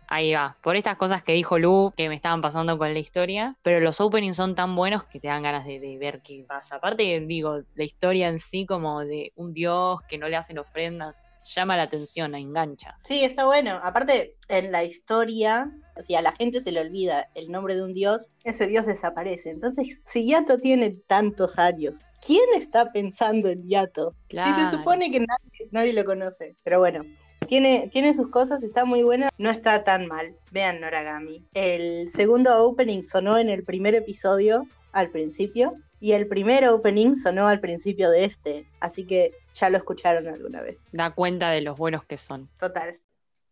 ahí 0.08 0.34
va. 0.34 0.58
Por 0.64 0.76
estas 0.76 0.98
cosas 0.98 1.22
que 1.22 1.34
dijo 1.34 1.60
Lu, 1.60 1.94
que 1.96 2.10
me 2.10 2.16
estaban 2.16 2.42
pasando 2.42 2.80
con 2.80 2.92
la 2.92 2.98
historia. 2.98 3.56
Pero 3.62 3.82
los 3.82 4.02
openings 4.02 4.36
son 4.36 4.56
tan 4.56 4.76
buenos 4.76 5.04
que 5.04 5.20
te 5.20 5.28
dan 5.28 5.44
ganas 5.44 5.64
de, 5.64 5.80
de 5.80 6.00
ver 6.00 6.24
qué 6.24 6.44
pasa. 6.48 6.78
Aparte, 6.78 7.20
digo, 7.20 7.60
la 7.76 7.84
historia 7.84 8.30
en 8.30 8.40
sí, 8.40 8.66
como 8.66 9.02
de 9.02 9.32
un 9.36 9.54
dios 9.54 10.02
que 10.10 10.18
no 10.18 10.28
le 10.28 10.38
hacen 10.38 10.58
ofrendas 10.58 11.22
llama 11.44 11.78
la 11.78 11.84
atención, 11.84 12.36
engancha. 12.36 12.98
Sí, 13.04 13.24
está 13.24 13.46
bueno. 13.46 13.80
Aparte, 13.84 14.36
en 14.48 14.72
la 14.72 14.84
historia, 14.84 15.72
si 15.98 16.16
a 16.16 16.22
la 16.22 16.34
gente 16.34 16.62
se 16.62 16.72
le 16.72 16.82
olvida 16.82 17.30
el 17.36 17.52
nombre 17.52 17.76
de 17.76 17.84
un 17.84 17.94
dios, 17.94 18.30
ese 18.44 18.68
dios 18.68 18.86
desaparece. 18.86 19.50
Entonces, 19.50 20.04
si 20.06 20.28
Yato 20.28 20.58
tiene 20.58 20.92
tantos 21.08 21.58
años, 21.58 22.02
¿quién 22.26 22.46
está 22.56 22.92
pensando 22.92 23.50
en 23.50 23.68
Yato? 23.68 24.16
Si 24.30 24.38
se 24.38 24.70
supone 24.70 25.12
que 25.12 25.20
nadie, 25.20 25.70
nadie 25.72 25.94
lo 25.94 26.06
conoce. 26.06 26.56
Pero 26.64 26.80
bueno, 26.80 27.04
tiene, 27.48 27.90
tiene, 27.92 28.14
sus 28.14 28.30
cosas, 28.30 28.64
está 28.64 28.86
muy 28.86 29.04
buena, 29.04 29.30
no 29.38 29.50
está 29.50 29.84
tan 29.84 30.08
mal. 30.08 30.36
Vean 30.52 30.80
Noragami. 30.80 31.46
El 31.54 32.10
segundo 32.12 32.64
opening 32.64 33.02
sonó 33.04 33.38
en 33.38 33.50
el 33.50 33.64
primer 33.64 33.96
episodio 33.96 34.68
al 34.94 35.10
principio 35.10 35.74
y 36.02 36.14
el 36.14 36.28
primer 36.28 36.68
opening 36.68 37.16
sonó 37.18 37.48
al 37.48 37.60
principio 37.60 38.10
de 38.10 38.26
este, 38.26 38.66
así 38.80 39.06
que 39.06 39.34
ya 39.54 39.70
lo 39.70 39.78
escucharon 39.78 40.28
alguna 40.28 40.62
vez. 40.62 40.80
Da 40.92 41.12
cuenta 41.12 41.52
de 41.52 41.62
los 41.62 41.78
buenos 41.78 42.06
que 42.06 42.18
son. 42.18 42.50
Total. 42.60 43.00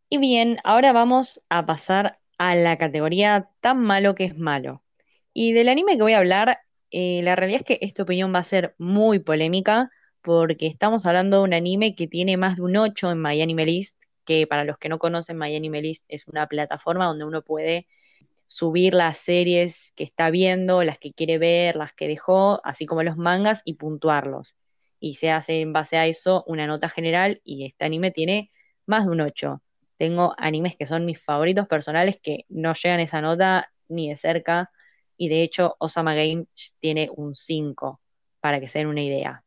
Y 0.09 0.17
bien, 0.17 0.57
ahora 0.63 0.91
vamos 0.91 1.43
a 1.49 1.65
pasar 1.65 2.19
a 2.37 2.55
la 2.55 2.77
categoría 2.77 3.49
tan 3.61 3.79
malo 3.79 4.15
que 4.15 4.25
es 4.25 4.37
malo. 4.37 4.81
Y 5.33 5.53
del 5.53 5.69
anime 5.69 5.97
que 5.97 6.03
voy 6.03 6.13
a 6.13 6.19
hablar, 6.19 6.59
eh, 6.91 7.21
la 7.23 7.35
realidad 7.35 7.61
es 7.61 7.65
que 7.65 7.85
esta 7.85 8.03
opinión 8.03 8.33
va 8.33 8.39
a 8.39 8.43
ser 8.43 8.75
muy 8.77 9.19
polémica 9.19 9.91
porque 10.21 10.67
estamos 10.67 11.05
hablando 11.05 11.37
de 11.37 11.43
un 11.43 11.53
anime 11.53 11.95
que 11.95 12.07
tiene 12.07 12.37
más 12.37 12.55
de 12.57 12.63
un 12.63 12.75
8 12.75 13.11
en 13.11 13.21
MyAnimeList, 13.21 13.95
que 14.25 14.47
para 14.47 14.63
los 14.63 14.77
que 14.77 14.89
no 14.89 14.99
conocen 14.99 15.37
MyAnimeList 15.37 16.03
es 16.07 16.27
una 16.27 16.47
plataforma 16.47 17.05
donde 17.05 17.25
uno 17.25 17.41
puede 17.43 17.87
subir 18.47 18.93
las 18.93 19.17
series 19.19 19.93
que 19.95 20.03
está 20.03 20.31
viendo, 20.31 20.83
las 20.83 20.97
que 20.97 21.13
quiere 21.13 21.37
ver, 21.37 21.75
las 21.75 21.93
que 21.93 22.07
dejó, 22.07 22.61
así 22.63 22.85
como 22.85 23.03
los 23.03 23.15
mangas 23.15 23.61
y 23.63 23.75
puntuarlos. 23.75 24.55
Y 24.99 25.15
se 25.15 25.31
hace 25.31 25.61
en 25.61 25.73
base 25.73 25.97
a 25.97 26.07
eso 26.07 26.43
una 26.47 26.67
nota 26.67 26.89
general 26.89 27.41
y 27.43 27.65
este 27.65 27.85
anime 27.85 28.11
tiene 28.11 28.51
más 28.85 29.05
de 29.05 29.11
un 29.11 29.21
8. 29.21 29.61
Tengo 29.97 30.33
animes 30.37 30.75
que 30.75 30.85
son 30.85 31.05
mis 31.05 31.21
favoritos 31.21 31.67
personales 31.67 32.19
que 32.21 32.45
no 32.49 32.73
llegan 32.73 32.99
a 32.99 33.03
esa 33.03 33.21
nota 33.21 33.71
ni 33.87 34.09
de 34.09 34.15
cerca 34.15 34.71
y 35.17 35.29
de 35.29 35.43
hecho 35.43 35.75
Osama 35.79 36.15
Game 36.15 36.45
tiene 36.79 37.09
un 37.15 37.35
5 37.35 37.99
para 38.39 38.59
que 38.59 38.67
se 38.67 38.79
den 38.79 38.87
una 38.87 39.01
idea. 39.01 39.43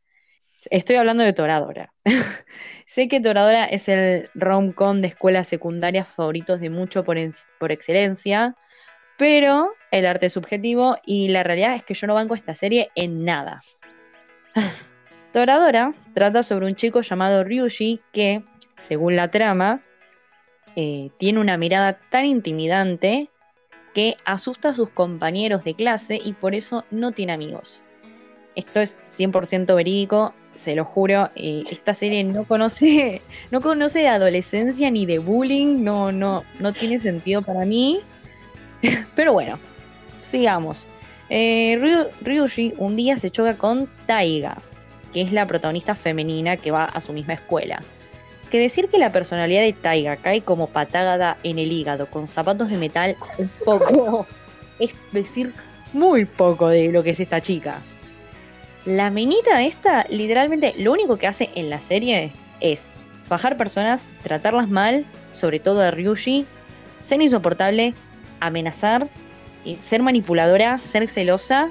Estoy 0.70 0.96
hablando 0.96 1.24
de 1.24 1.32
Toradora. 1.32 1.92
sé 2.86 3.08
que 3.08 3.20
Toradora 3.20 3.64
es 3.64 3.88
el 3.88 4.28
rom-com 4.34 5.00
de 5.00 5.08
escuelas 5.08 5.48
secundarias 5.48 6.06
favoritos 6.06 6.60
de 6.60 6.70
mucho 6.70 7.02
por, 7.02 7.16
por 7.58 7.72
excelencia, 7.72 8.54
pero 9.18 9.72
el 9.90 10.06
arte 10.06 10.26
es 10.26 10.34
subjetivo 10.34 10.98
y 11.04 11.28
la 11.28 11.42
realidad 11.42 11.74
es 11.74 11.82
que 11.82 11.94
yo 11.94 12.06
no 12.06 12.14
banco 12.14 12.34
esta 12.34 12.54
serie 12.54 12.90
en 12.94 13.24
nada. 13.24 13.60
Toradora 15.32 15.94
trata 16.12 16.42
sobre 16.42 16.66
un 16.66 16.74
chico 16.74 17.00
llamado 17.00 17.42
Ryuji 17.42 18.00
que, 18.12 18.42
según 18.76 19.16
la 19.16 19.30
trama, 19.30 19.80
eh, 20.76 21.10
tiene 21.18 21.40
una 21.40 21.56
mirada 21.56 21.98
tan 22.10 22.26
intimidante 22.26 23.30
que 23.94 24.16
asusta 24.24 24.70
a 24.70 24.74
sus 24.74 24.90
compañeros 24.90 25.64
de 25.64 25.74
clase 25.74 26.20
y 26.22 26.34
por 26.34 26.54
eso 26.54 26.84
no 26.90 27.12
tiene 27.12 27.32
amigos. 27.32 27.82
Esto 28.56 28.80
es 28.80 28.98
100% 29.08 29.74
verídico, 29.74 30.34
se 30.54 30.74
lo 30.74 30.84
juro. 30.84 31.30
Eh, 31.34 31.64
esta 31.70 31.94
serie 31.94 32.24
no 32.24 32.44
conoce, 32.44 33.22
no 33.50 33.62
conoce 33.62 34.00
de 34.00 34.08
adolescencia 34.08 34.90
ni 34.90 35.06
de 35.06 35.18
bullying, 35.18 35.82
no, 35.82 36.12
no, 36.12 36.44
no 36.58 36.72
tiene 36.74 36.98
sentido 36.98 37.40
para 37.40 37.64
mí. 37.64 38.00
Pero 39.14 39.32
bueno, 39.32 39.58
sigamos. 40.20 40.86
Eh, 41.30 42.04
Ryuji 42.20 42.74
un 42.76 42.96
día 42.96 43.16
se 43.16 43.30
choca 43.30 43.56
con 43.56 43.88
Taiga, 44.06 44.58
que 45.12 45.22
es 45.22 45.32
la 45.32 45.46
protagonista 45.46 45.94
femenina 45.94 46.56
que 46.56 46.70
va 46.70 46.84
a 46.84 47.00
su 47.00 47.12
misma 47.12 47.34
escuela. 47.34 47.80
Que 48.50 48.58
decir 48.58 48.88
que 48.88 48.98
la 48.98 49.12
personalidad 49.12 49.62
de 49.62 49.72
Taiga 49.72 50.16
cae 50.16 50.42
como 50.42 50.68
patada 50.68 51.38
en 51.42 51.58
el 51.58 51.72
hígado 51.72 52.06
con 52.06 52.28
zapatos 52.28 52.70
de 52.70 52.76
metal 52.76 53.16
un 53.38 53.50
poco. 53.64 54.26
es 54.78 54.90
decir, 55.12 55.52
muy 55.92 56.24
poco 56.24 56.68
de 56.68 56.90
lo 56.90 57.02
que 57.02 57.10
es 57.10 57.20
esta 57.20 57.40
chica. 57.40 57.80
La 58.84 59.10
menita 59.10 59.62
esta, 59.62 60.04
literalmente, 60.08 60.74
lo 60.76 60.92
único 60.92 61.16
que 61.16 61.28
hace 61.28 61.50
en 61.54 61.70
la 61.70 61.80
serie 61.80 62.32
es 62.60 62.82
bajar 63.28 63.56
personas, 63.56 64.08
tratarlas 64.22 64.68
mal, 64.68 65.04
sobre 65.32 65.60
todo 65.60 65.82
a 65.82 65.90
Ryuji, 65.90 66.44
ser 67.00 67.22
insoportable 67.22 67.94
amenazar, 68.40 69.08
y 69.64 69.76
ser 69.82 70.02
manipuladora, 70.02 70.78
ser 70.78 71.08
celosa 71.08 71.70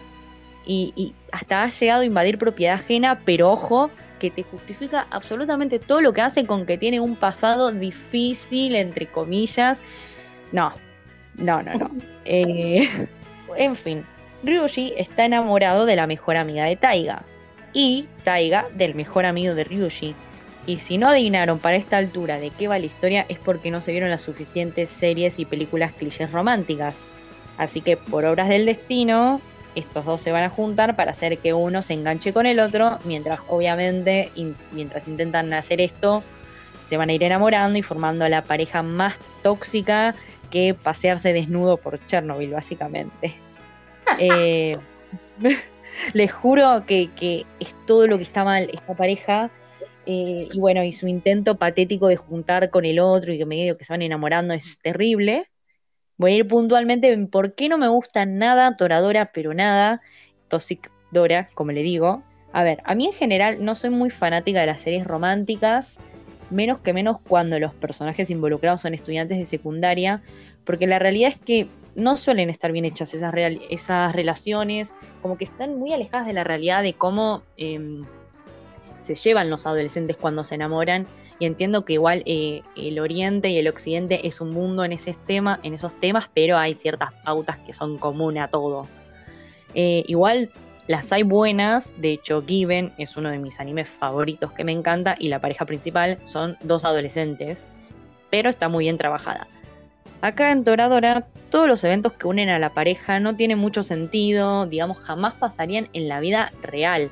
y, 0.65 1.13
hasta 1.32 1.63
ha 1.63 1.69
llegado 1.69 2.02
a 2.02 2.06
invadir 2.06 2.38
propiedad 2.38 2.76
ajena, 2.76 3.21
pero 3.26 3.52
ojo, 3.52 3.89
que 4.19 4.30
te 4.30 4.43
justifica 4.43 5.08
absolutamente 5.10 5.80
todo 5.80 6.02
lo 6.02 6.13
que 6.13 6.21
hace 6.21 6.45
con 6.45 6.65
que 6.65 6.78
tiene 6.78 7.00
un 7.00 7.15
pasado 7.15 7.71
difícil, 7.71 8.76
entre 8.76 9.08
comillas. 9.08 9.82
No, 10.52 10.74
no, 11.36 11.63
no, 11.63 11.74
no. 11.76 11.91
Eh, 12.24 12.88
en 13.58 13.76
fin, 13.76 14.06
Ryuji 14.43 14.93
está 14.95 15.26
enamorado 15.26 15.88
de 15.88 15.95
la 15.95 16.06
mejor 16.06 16.38
amiga 16.38 16.65
de 16.65 16.76
Taiga 16.76 17.24
y 17.74 18.08
Taiga 18.24 18.67
del 18.76 18.93
mejor 18.93 19.26
amigo 19.26 19.56
de 19.56 19.63
Ryuji. 19.63 20.15
Y 20.67 20.78
si 20.78 21.00
no 21.00 21.10
adivinaron 21.10 21.58
para 21.58 21.78
esta 21.78 21.97
altura 21.97 22.39
de 22.39 22.52
qué 22.52 22.67
va 22.67 22.78
la 22.78 22.86
historia 22.86 23.26
es 23.28 23.39
porque 23.39 23.71
no 23.71 23.82
se 23.82 23.91
vieron 23.91 24.12
las 24.12 24.21
suficientes 24.21 24.91
series 24.91 25.39
y 25.39 25.45
películas 25.45 25.93
clichés 25.93 26.32
románticas. 26.32 26.95
Así 27.58 27.82
que 27.82 27.97
por 27.97 28.26
obras 28.26 28.50
del 28.50 28.67
destino, 28.67 29.41
estos 29.75 30.05
dos 30.05 30.21
se 30.21 30.31
van 30.31 30.43
a 30.43 30.49
juntar 30.49 30.95
para 30.95 31.12
hacer 31.12 31.38
que 31.38 31.53
uno 31.53 31.81
se 31.81 31.93
enganche 31.93 32.34
con 32.34 32.45
el 32.45 32.60
otro, 32.60 32.99
mientras 33.05 33.41
obviamente, 33.47 34.29
mientras 34.71 35.07
intentan 35.07 35.53
hacer 35.53 35.81
esto, 35.81 36.23
se 36.89 36.97
van 36.97 37.10
a 37.10 37.13
ir 37.13 37.23
enamorando 37.23 37.79
y 37.79 37.81
formando 37.81 38.27
la 38.27 38.41
pareja 38.41 38.84
más 38.84 39.15
tóxica 39.43 40.13
que 40.49 40.73
pasearse 40.73 41.34
desnudo 41.34 41.77
por 41.77 42.05
Chernobyl, 42.05 42.51
básicamente. 42.51 43.36
Eh, 44.19 44.75
les 46.13 46.31
juro 46.31 46.84
que, 46.86 47.10
es 47.60 47.75
todo 47.86 48.07
lo 48.07 48.17
que 48.17 48.23
está 48.23 48.43
mal 48.43 48.69
esta 48.73 48.93
pareja. 48.93 49.49
Eh, 50.05 50.49
y 50.51 50.60
bueno, 50.60 50.84
y 50.84 50.91
su 50.91 51.07
intento 51.07 51.55
patético 51.55 52.07
de 52.07 52.17
juntar 52.17 52.69
con 52.71 52.86
el 52.86 52.99
otro 52.99 53.31
y 53.31 53.38
que 53.38 53.45
medio 53.45 53.77
que 53.77 53.86
se 53.86 53.93
van 53.93 54.01
enamorando 54.01 54.53
es 54.53 54.77
terrible. 54.79 55.47
Voy 56.21 56.34
a 56.34 56.36
ir 56.36 56.47
puntualmente 56.47 57.12
en 57.12 57.25
por 57.25 57.53
qué 57.53 57.67
no 57.67 57.79
me 57.79 57.88
gusta 57.88 58.27
nada 58.27 58.77
Toradora, 58.77 59.31
pero 59.34 59.55
nada 59.55 60.01
Toxic 60.49 60.91
Dora, 61.10 61.49
como 61.55 61.71
le 61.71 61.81
digo. 61.81 62.21
A 62.53 62.62
ver, 62.62 62.79
a 62.84 62.93
mí 62.93 63.07
en 63.07 63.13
general 63.13 63.65
no 63.65 63.73
soy 63.73 63.89
muy 63.89 64.12
fanática 64.12 64.60
de 64.60 64.67
las 64.67 64.84
series 64.84 65.03
románticas, 65.03 65.97
menos 66.51 66.77
que 66.77 66.93
menos 66.93 67.17
cuando 67.27 67.57
los 67.57 67.73
personajes 67.73 68.29
involucrados 68.29 68.84
son 68.84 68.93
estudiantes 68.93 69.39
de 69.39 69.47
secundaria, 69.47 70.21
porque 70.63 70.86
la 70.86 70.99
realidad 70.99 71.31
es 71.31 71.39
que 71.39 71.69
no 71.95 72.15
suelen 72.17 72.51
estar 72.51 72.71
bien 72.71 72.86
hechas 72.86 73.15
esas, 73.15 73.34
esas 73.71 74.13
relaciones, 74.13 74.93
como 75.23 75.39
que 75.39 75.45
están 75.45 75.79
muy 75.79 75.91
alejadas 75.91 76.27
de 76.27 76.34
la 76.34 76.43
realidad 76.43 76.84
de 76.84 76.93
cómo 76.93 77.41
em, 77.57 78.05
se 79.01 79.15
llevan 79.15 79.49
los 79.49 79.65
adolescentes 79.65 80.17
cuando 80.17 80.43
se 80.43 80.53
enamoran. 80.53 81.07
Y 81.41 81.47
entiendo 81.47 81.86
que 81.86 81.93
igual 81.93 82.21
eh, 82.27 82.62
el 82.75 82.99
Oriente 82.99 83.49
y 83.49 83.58
el 83.58 83.67
Occidente 83.67 84.27
es 84.27 84.41
un 84.41 84.51
mundo 84.51 84.86
en, 84.86 84.91
ese 84.91 85.15
tema, 85.25 85.60
en 85.63 85.73
esos 85.73 85.99
temas, 85.99 86.30
pero 86.36 86.56
hay 86.56 86.75
ciertas 86.75 87.13
pautas 87.25 87.58
que 87.65 87.73
son 87.73 87.97
comunes 87.97 88.43
a 88.43 88.47
todo. 88.47 88.88
Eh, 89.73 90.04
igual 90.06 90.51
las 90.86 91.12
hay 91.12 91.23
buenas, 91.23 91.91
de 91.97 92.12
hecho 92.12 92.43
Given 92.45 92.93
es 92.99 93.17
uno 93.17 93.32
de 93.32 93.39
mis 93.39 93.60
animes 93.60 93.89
favoritos 93.89 94.51
que 94.51 94.63
me 94.63 94.71
encanta 94.71 95.15
y 95.17 95.30
la 95.30 95.41
pareja 95.41 95.65
principal 95.65 96.19
son 96.21 96.58
dos 96.62 96.86
adolescentes, 96.86 97.65
pero 98.30 98.47
está 98.47 98.69
muy 98.69 98.84
bien 98.84 98.99
trabajada. 98.99 99.47
Acá 100.21 100.51
en 100.51 100.63
Toradora, 100.63 101.25
todos 101.49 101.67
los 101.67 101.84
eventos 101.84 102.13
que 102.13 102.27
unen 102.27 102.49
a 102.49 102.60
la 102.60 102.75
pareja 102.75 103.19
no 103.19 103.36
tienen 103.36 103.58
mucho 103.58 103.82
sentido, 103.82 104.67
digamos, 104.67 104.99
jamás 104.99 105.34
pasarían 105.34 105.89
en 105.93 106.08
la 106.08 106.19
vida 106.19 106.54
real. 106.62 107.10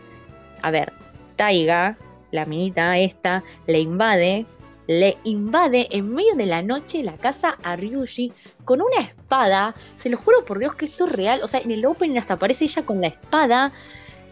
A 0.61 0.69
ver, 0.69 0.93
Taiga, 1.35 1.97
la 2.31 2.45
minita 2.45 2.97
esta, 2.97 3.43
le 3.67 3.79
invade, 3.79 4.45
le 4.87 5.17
invade 5.23 5.87
en 5.91 6.13
medio 6.13 6.35
de 6.35 6.45
la 6.45 6.61
noche 6.61 7.03
la 7.03 7.17
casa 7.17 7.57
a 7.63 7.75
Ryuji 7.75 8.33
con 8.65 8.81
una 8.81 9.01
espada. 9.01 9.75
Se 9.95 10.09
lo 10.09 10.17
juro 10.17 10.45
por 10.45 10.59
Dios 10.59 10.75
que 10.75 10.85
esto 10.85 11.05
es 11.05 11.11
real. 11.11 11.41
O 11.43 11.47
sea, 11.47 11.59
en 11.59 11.71
el 11.71 11.85
opening 11.85 12.17
hasta 12.17 12.35
aparece 12.35 12.65
ella 12.65 12.85
con 12.85 13.01
la 13.01 13.07
espada. 13.07 13.71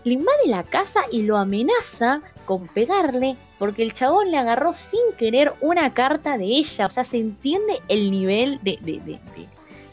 Le 0.04 0.14
invade 0.14 0.48
la 0.48 0.64
casa 0.64 1.02
y 1.12 1.24
lo 1.24 1.38
amenaza 1.38 2.22
con 2.46 2.68
pegarle 2.68 3.38
porque 3.60 3.84
el 3.84 3.94
chabón 3.94 4.32
le 4.32 4.38
agarró 4.38 4.74
sin 4.74 5.02
querer 5.18 5.54
una 5.62 5.94
carta 5.94 6.38
de 6.38 6.46
ella. 6.46 6.86
O 6.86 6.90
sea, 6.90 7.04
se 7.04 7.18
entiende 7.18 7.82
el 7.88 8.12
nivel 8.12 8.60
de. 8.64 8.78
de, 8.82 9.20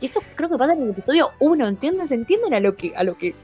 Y 0.01 0.07
esto 0.07 0.21
creo 0.37 0.49
que 0.49 0.59
pasa 0.59 0.75
en 0.75 0.83
el 0.83 0.91
episodio 0.91 1.31
1, 1.41 1.69
¿entienden? 1.69 2.09
¿Se 2.09 2.15
entienden 2.15 2.55
a 2.55 2.61
lo 2.61 2.77
que, 2.77 2.95
a 2.97 3.03
lo 3.03 3.17
que 3.17 3.35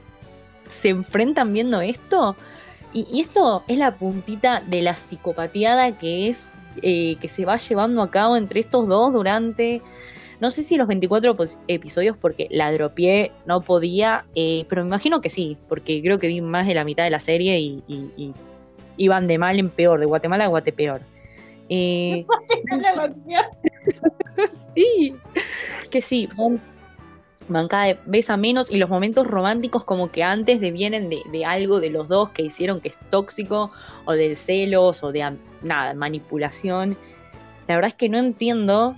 se 0.69 0.89
enfrentan 0.89 1.53
viendo 1.53 1.81
esto? 1.81 2.35
Y, 2.93 3.21
esto 3.21 3.63
es 3.67 3.77
la 3.77 3.95
puntita 3.95 4.61
de 4.61 4.81
la 4.81 4.93
psicopatiada 4.95 5.97
que 5.97 6.29
es. 6.29 6.49
Eh, 6.81 7.17
que 7.19 7.27
se 7.27 7.43
va 7.43 7.57
llevando 7.57 8.01
a 8.01 8.09
cabo 8.09 8.37
entre 8.37 8.61
estos 8.61 8.87
dos 8.87 9.11
durante. 9.11 9.81
No 10.39 10.49
sé 10.51 10.63
si 10.63 10.77
los 10.77 10.87
24 10.87 11.35
episodios 11.67 12.15
porque 12.17 12.47
la 12.49 12.71
dropié, 12.71 13.31
no 13.45 13.61
podía, 13.61 14.25
eh, 14.35 14.65
pero 14.69 14.81
me 14.81 14.87
imagino 14.87 15.19
que 15.19 15.29
sí, 15.29 15.57
porque 15.67 16.01
creo 16.01 16.17
que 16.17 16.27
vi 16.27 16.39
más 16.39 16.65
de 16.65 16.73
la 16.73 16.85
mitad 16.85 17.03
de 17.03 17.09
la 17.09 17.19
serie 17.19 17.59
y 17.59 18.33
iban 18.97 19.27
de 19.27 19.37
mal 19.37 19.59
en 19.59 19.69
peor, 19.69 19.99
de 19.99 20.05
Guatemala 20.05 20.45
a 20.45 20.47
Guatepeor. 20.47 21.01
Eh, 21.69 22.25
sí, 24.75 25.15
que 25.89 26.01
sí, 26.01 26.27
van, 26.35 26.61
cada 27.69 27.97
vez 28.05 28.29
a 28.29 28.37
menos 28.37 28.71
y 28.71 28.77
los 28.77 28.89
momentos 28.89 29.27
románticos 29.27 29.83
como 29.83 30.11
que 30.11 30.23
antes 30.23 30.61
devienen 30.61 31.09
de, 31.09 31.45
algo 31.45 31.79
de 31.79 31.89
los 31.89 32.07
dos 32.07 32.29
que 32.29 32.43
hicieron 32.43 32.81
que 32.81 32.89
es 32.89 32.95
tóxico 33.09 33.71
o 34.05 34.13
de 34.13 34.35
celos 34.35 35.03
o 35.03 35.11
de 35.11 35.37
nada, 35.61 35.93
manipulación. 35.93 36.97
La 37.67 37.75
verdad 37.75 37.89
es 37.89 37.95
que 37.95 38.09
no 38.09 38.17
entiendo 38.17 38.95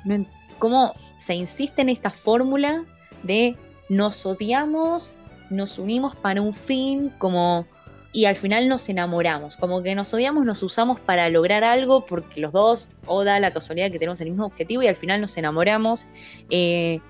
cómo 0.59 0.93
se 1.17 1.35
insiste 1.35 1.81
en 1.81 1.89
esta 1.89 2.09
fórmula 2.09 2.83
de 3.23 3.55
nos 3.89 4.25
odiamos, 4.25 5.13
nos 5.49 5.77
unimos 5.79 6.15
para 6.15 6.41
un 6.41 6.53
fin, 6.53 7.11
como 7.17 7.65
y 8.13 8.25
al 8.25 8.35
final 8.35 8.69
nos 8.69 8.87
enamoramos. 8.89 9.55
Como 9.55 9.81
que 9.81 9.95
nos 9.95 10.13
odiamos, 10.13 10.45
nos 10.45 10.61
usamos 10.61 10.99
para 10.99 11.29
lograr 11.29 11.63
algo 11.63 12.05
porque 12.05 12.39
los 12.39 12.51
dos, 12.51 12.87
o 13.07 13.23
da 13.23 13.39
la 13.39 13.51
casualidad 13.51 13.91
que 13.91 13.97
tenemos 13.97 14.21
el 14.21 14.29
mismo 14.29 14.45
objetivo 14.45 14.83
y 14.83 14.87
al 14.87 14.95
final 14.95 15.19
nos 15.19 15.35
enamoramos. 15.35 16.05
Eh, 16.51 17.01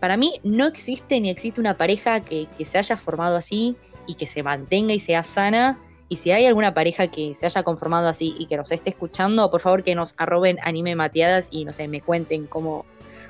para 0.00 0.16
mí 0.16 0.40
no 0.42 0.66
existe 0.66 1.20
ni 1.20 1.30
existe 1.30 1.60
una 1.60 1.76
pareja 1.76 2.20
que, 2.20 2.48
se 2.64 2.78
haya 2.78 2.96
formado 2.96 3.36
así 3.36 3.76
y 4.06 4.14
que 4.14 4.26
se 4.26 4.42
mantenga 4.42 4.94
y 4.94 5.00
sea 5.00 5.22
sana. 5.22 5.78
Y 6.08 6.16
si 6.16 6.32
hay 6.32 6.46
alguna 6.46 6.74
pareja 6.74 7.06
que 7.06 7.34
se 7.34 7.46
haya 7.46 7.62
conformado 7.62 8.08
así 8.08 8.34
y 8.38 8.46
que 8.46 8.56
nos 8.56 8.72
esté 8.72 8.90
escuchando, 8.90 9.50
por 9.50 9.60
favor 9.60 9.84
que 9.84 9.94
nos 9.94 10.14
arroben 10.16 10.58
anime 10.64 10.96
mateadas 10.96 11.48
y 11.52 11.64
no 11.64 11.72
sé, 11.72 11.86
me 11.86 12.00
cuenten 12.00 12.46
cómo, 12.46 12.84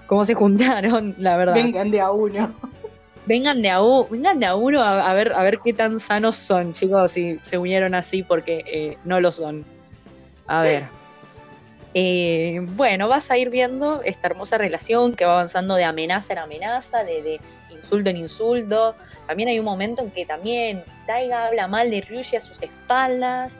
cómo 0.06 0.24
se 0.24 0.35
juntaron, 0.42 1.14
la 1.18 1.37
verdad. 1.37 1.54
Vengan 1.54 1.90
de 1.90 2.00
a 2.00 2.11
uno 2.11 2.54
vengan 3.26 3.62
de 3.62 3.70
a, 3.70 3.80
vengan 4.11 4.40
de 4.40 4.46
a 4.46 4.56
uno 4.56 4.83
a, 4.83 5.12
ver, 5.12 5.33
a 5.35 5.42
ver 5.42 5.61
qué 5.62 5.72
tan 5.72 6.00
sanos 6.00 6.37
son, 6.37 6.72
chicos, 6.72 7.12
si 7.12 7.38
se 7.42 7.59
unieron 7.59 7.94
así, 7.94 8.22
porque 8.22 8.64
eh, 8.66 8.98
no 9.04 9.20
lo 9.20 9.30
son. 9.30 9.64
A 10.46 10.62
ver. 10.62 10.88
Eh, 11.92 12.61
bueno, 12.76 13.09
vas 13.09 13.31
a 13.31 13.38
ir 13.38 13.50
viendo 13.50 14.00
esta 14.03 14.29
hermosa 14.29 14.59
relación 14.59 15.14
que 15.14 15.24
va 15.24 15.33
avanzando 15.33 15.74
de 15.74 15.85
amenaza 15.85 16.33
en 16.33 16.38
amenaza, 16.38 17.03
de, 17.03 17.40
insulto 17.70 18.11
en 18.11 18.16
insulto. 18.16 18.94
También 19.26 19.48
hay 19.48 19.59
un 19.59 19.64
momento 19.64 20.03
en 20.03 20.11
que 20.11 20.24
también 20.24 20.85
Taiga 21.07 21.46
habla 21.46 21.66
mal 21.66 21.90
de 21.90 22.00
Ryuji 22.00 22.37
a 22.37 22.40
sus 22.40 22.62
espaldas 22.62 23.59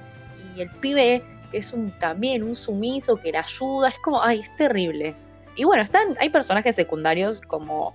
y 0.57 0.61
el 0.61 0.71
pibe 0.71 1.23
que 1.51 1.59
es 1.59 1.73
un 1.73 1.91
también 1.99 2.43
un 2.43 2.55
sumiso 2.55 3.17
que 3.17 3.33
le 3.33 3.39
ayuda, 3.39 3.89
es 3.89 3.99
como, 3.99 4.23
ay, 4.23 4.41
es 4.41 4.57
terrible. 4.57 5.15
Y 5.57 5.65
bueno, 5.65 5.83
están, 5.83 6.17
hay 6.21 6.31
personajes 6.31 6.77
secundarios 6.77 7.41
como 7.41 7.95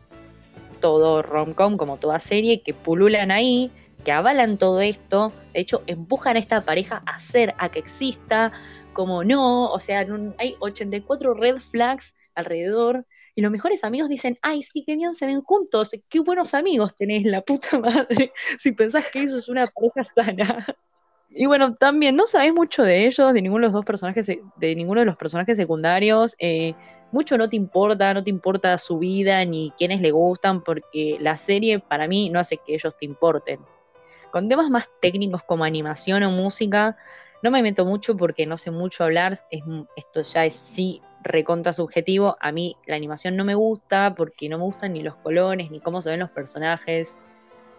todo 0.82 1.22
romcom, 1.22 1.78
como 1.78 1.98
toda 1.98 2.20
serie, 2.20 2.62
que 2.62 2.74
pululan 2.74 3.32
ahí, 3.32 3.72
que 4.04 4.12
avalan 4.12 4.58
todo 4.58 4.82
esto, 4.82 5.32
de 5.54 5.62
hecho 5.62 5.84
empujan 5.88 6.36
a 6.36 6.40
esta 6.40 6.66
pareja 6.66 7.02
a 7.06 7.16
hacer, 7.16 7.56
a 7.58 7.70
que 7.70 7.80
exista, 7.80 8.52
como 8.96 9.24
no, 9.26 9.70
o 9.72 9.80
sea, 9.80 10.08
hay 10.38 10.56
84 10.60 11.34
red 11.34 11.58
flags 11.58 12.16
alrededor, 12.34 13.06
y 13.36 13.42
los 13.42 13.52
mejores 13.52 13.84
amigos 13.84 14.08
dicen, 14.08 14.40
ay, 14.42 14.64
sí, 14.64 14.84
qué 14.86 14.96
bien 14.96 15.14
se 15.14 15.26
ven 15.26 15.42
juntos, 15.42 15.92
qué 16.10 16.20
buenos 16.22 16.54
amigos 16.54 16.96
tenés, 16.96 17.26
la 17.26 17.42
puta 17.42 17.78
madre, 17.80 18.32
si 18.58 18.72
pensás 18.72 19.12
que 19.12 19.24
eso 19.24 19.36
es 19.36 19.50
una 19.50 19.66
pareja 19.68 20.04
sana. 20.16 20.66
Y 21.30 21.46
bueno, 21.46 21.76
también 21.76 22.16
no 22.16 22.26
sabés 22.26 22.54
mucho 22.54 22.84
de 22.84 23.06
ellos, 23.08 23.34
de 23.34 23.42
ninguno 23.42 23.64
de 23.64 23.68
los 23.68 23.74
dos 23.74 23.84
personajes, 23.86 24.26
de 24.28 24.76
ninguno 24.76 25.02
de 25.02 25.06
los 25.06 25.18
personajes 25.18 25.58
secundarios. 25.58 26.34
Eh, 26.40 26.74
mucho 27.12 27.38
no 27.38 27.50
te 27.50 27.58
importa, 27.58 28.14
no 28.14 28.24
te 28.24 28.30
importa 28.30 28.78
su 28.78 29.00
vida 29.00 29.44
ni 29.44 29.74
quiénes 29.78 30.00
le 30.00 30.12
gustan, 30.12 30.64
porque 30.64 31.18
la 31.20 31.36
serie 31.36 31.80
para 31.80 32.08
mí 32.08 32.30
no 32.30 32.40
hace 32.40 32.56
que 32.58 32.76
ellos 32.76 32.96
te 32.98 33.06
importen. 33.06 33.60
Con 34.32 34.48
temas 34.48 34.70
más 34.70 34.90
técnicos 35.02 35.44
como 35.44 35.66
animación 35.66 36.24
o 36.24 36.32
música, 36.32 36.96
no 37.46 37.52
me 37.52 37.62
meto 37.62 37.86
mucho 37.86 38.18
porque 38.18 38.48
no 38.48 38.58
sé 38.58 38.72
mucho 38.72 39.04
hablar, 39.04 39.38
esto 39.96 40.22
ya 40.24 40.46
es 40.46 40.56
sí 40.56 41.04
recontra 41.22 41.74
subjetivo. 41.74 42.38
A 42.42 42.52
mí 42.52 42.76
la 42.88 42.96
animación 42.96 43.36
no 43.36 43.46
me 43.46 43.54
gusta 43.54 44.16
porque 44.16 44.50
no 44.50 44.58
me 44.58 44.64
gustan 44.64 44.94
ni 44.94 45.04
los 45.04 45.16
colores, 45.18 45.70
ni 45.70 45.80
cómo 45.80 46.02
se 46.02 46.10
ven 46.10 46.22
los 46.22 46.32
personajes. 46.32 47.16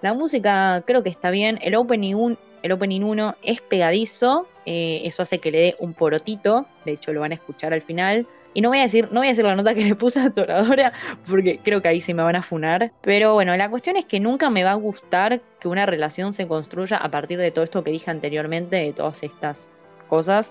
La 0.02 0.14
música 0.14 0.84
creo 0.86 1.02
que 1.02 1.08
está 1.08 1.30
bien. 1.30 1.58
El 1.62 1.74
opening, 1.74 2.14
1 2.14 3.36
es 3.42 3.60
pegadizo, 3.60 4.46
eh, 4.66 5.00
eso 5.02 5.22
hace 5.22 5.40
que 5.40 5.50
le 5.50 5.58
dé 5.58 5.76
un 5.80 5.94
porotito, 5.94 6.66
de 6.84 6.92
hecho 6.92 7.12
lo 7.12 7.22
van 7.22 7.32
a 7.32 7.34
escuchar 7.34 7.72
al 7.72 7.82
final. 7.82 8.24
Y 8.56 8.62
no 8.62 8.70
voy 8.70 8.78
a 8.78 8.84
decir, 8.84 9.08
no 9.12 9.20
voy 9.20 9.26
a 9.26 9.32
decir 9.32 9.44
la 9.44 9.54
nota 9.54 9.74
que 9.74 9.84
le 9.84 9.94
puse 9.94 10.18
a 10.18 10.30
Toradora, 10.30 10.94
porque 11.28 11.60
creo 11.62 11.82
que 11.82 11.88
ahí 11.88 12.00
sí 12.00 12.14
me 12.14 12.22
van 12.22 12.36
a 12.36 12.42
funar. 12.42 12.90
Pero 13.02 13.34
bueno, 13.34 13.54
la 13.54 13.68
cuestión 13.68 13.98
es 13.98 14.06
que 14.06 14.18
nunca 14.18 14.48
me 14.48 14.64
va 14.64 14.70
a 14.70 14.76
gustar 14.76 15.42
que 15.60 15.68
una 15.68 15.84
relación 15.84 16.32
se 16.32 16.48
construya 16.48 16.96
a 16.96 17.10
partir 17.10 17.36
de 17.36 17.50
todo 17.50 17.64
esto 17.66 17.84
que 17.84 17.90
dije 17.90 18.10
anteriormente, 18.10 18.76
de 18.76 18.94
todas 18.94 19.22
estas 19.22 19.68
cosas 20.08 20.50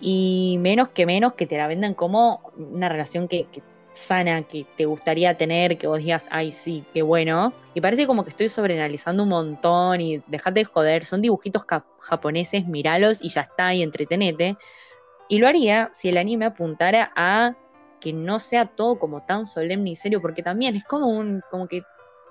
y 0.00 0.58
menos 0.60 0.90
que 0.90 1.06
menos 1.06 1.32
que 1.32 1.48
te 1.48 1.56
la 1.56 1.66
vendan 1.66 1.94
como 1.94 2.52
una 2.56 2.88
relación 2.88 3.26
que, 3.26 3.48
sana, 3.94 4.42
que 4.42 4.64
te 4.76 4.84
gustaría 4.84 5.36
tener, 5.36 5.76
que 5.76 5.88
vos 5.88 5.98
digas, 5.98 6.28
ay, 6.30 6.52
sí, 6.52 6.84
qué 6.94 7.02
bueno. 7.02 7.52
Y 7.74 7.80
parece 7.80 8.06
como 8.06 8.22
que 8.22 8.30
estoy 8.30 8.48
sobreanalizando 8.48 9.24
un 9.24 9.28
montón 9.28 10.00
y 10.00 10.22
dejate 10.28 10.60
de 10.60 10.64
joder, 10.66 11.04
son 11.04 11.20
dibujitos 11.20 11.64
japoneses, 11.98 12.64
miralos 12.68 13.20
y 13.20 13.28
ya 13.28 13.40
está, 13.40 13.74
y 13.74 13.82
entretenete. 13.82 14.56
Y 15.30 15.38
lo 15.38 15.48
haría 15.48 15.88
si 15.94 16.10
el 16.10 16.18
anime 16.18 16.44
apuntara 16.44 17.10
a 17.16 17.54
que 18.00 18.12
no 18.12 18.38
sea 18.38 18.66
todo 18.66 18.98
como 18.98 19.22
tan 19.22 19.46
solemne 19.46 19.90
y 19.90 19.96
serio, 19.96 20.20
porque 20.20 20.42
también 20.42 20.76
es 20.76 20.84
como 20.84 21.06
un, 21.06 21.40
como 21.50 21.66
que 21.68 21.82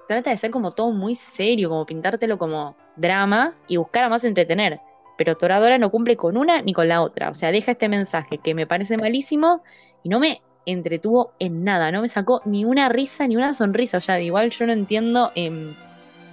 trata 0.08 0.30
de 0.30 0.38
ser 0.38 0.52
como 0.52 0.72
todo 0.72 0.92
muy 0.92 1.16
serio, 1.16 1.70
como 1.70 1.88
pintártelo 1.88 2.38
como 2.38 2.76
drama 2.96 3.56
y 3.68 3.78
buscar 3.78 4.04
a 4.04 4.10
más 4.10 4.24
entretener 4.24 4.80
pero 5.20 5.36
Toradora 5.36 5.78
no 5.78 5.92
cumple 5.92 6.16
con 6.16 6.38
una 6.38 6.62
ni 6.62 6.72
con 6.72 6.88
la 6.88 7.02
otra. 7.02 7.30
O 7.30 7.36
sea, 7.36 7.52
deja 7.52 7.74
este 7.74 7.90
mensaje 7.90 8.38
que 8.38 8.56
me 8.56 8.66
parece 8.66 8.96
malísimo 8.96 9.62
y 10.02 10.08
no 10.08 10.18
me 10.18 10.42
entretuvo 10.66 11.34
en 11.40 11.66
nada, 11.66 11.92
no 11.92 12.02
me 12.02 12.08
sacó 12.08 12.42
ni 12.46 12.64
una 12.64 12.88
risa 12.88 13.28
ni 13.28 13.36
una 13.36 13.54
sonrisa. 13.54 13.98
O 13.98 14.02
sea, 14.02 14.18
igual 14.22 14.50
yo 14.52 14.66
no 14.66 14.72
entiendo 14.72 15.34
em, 15.36 15.76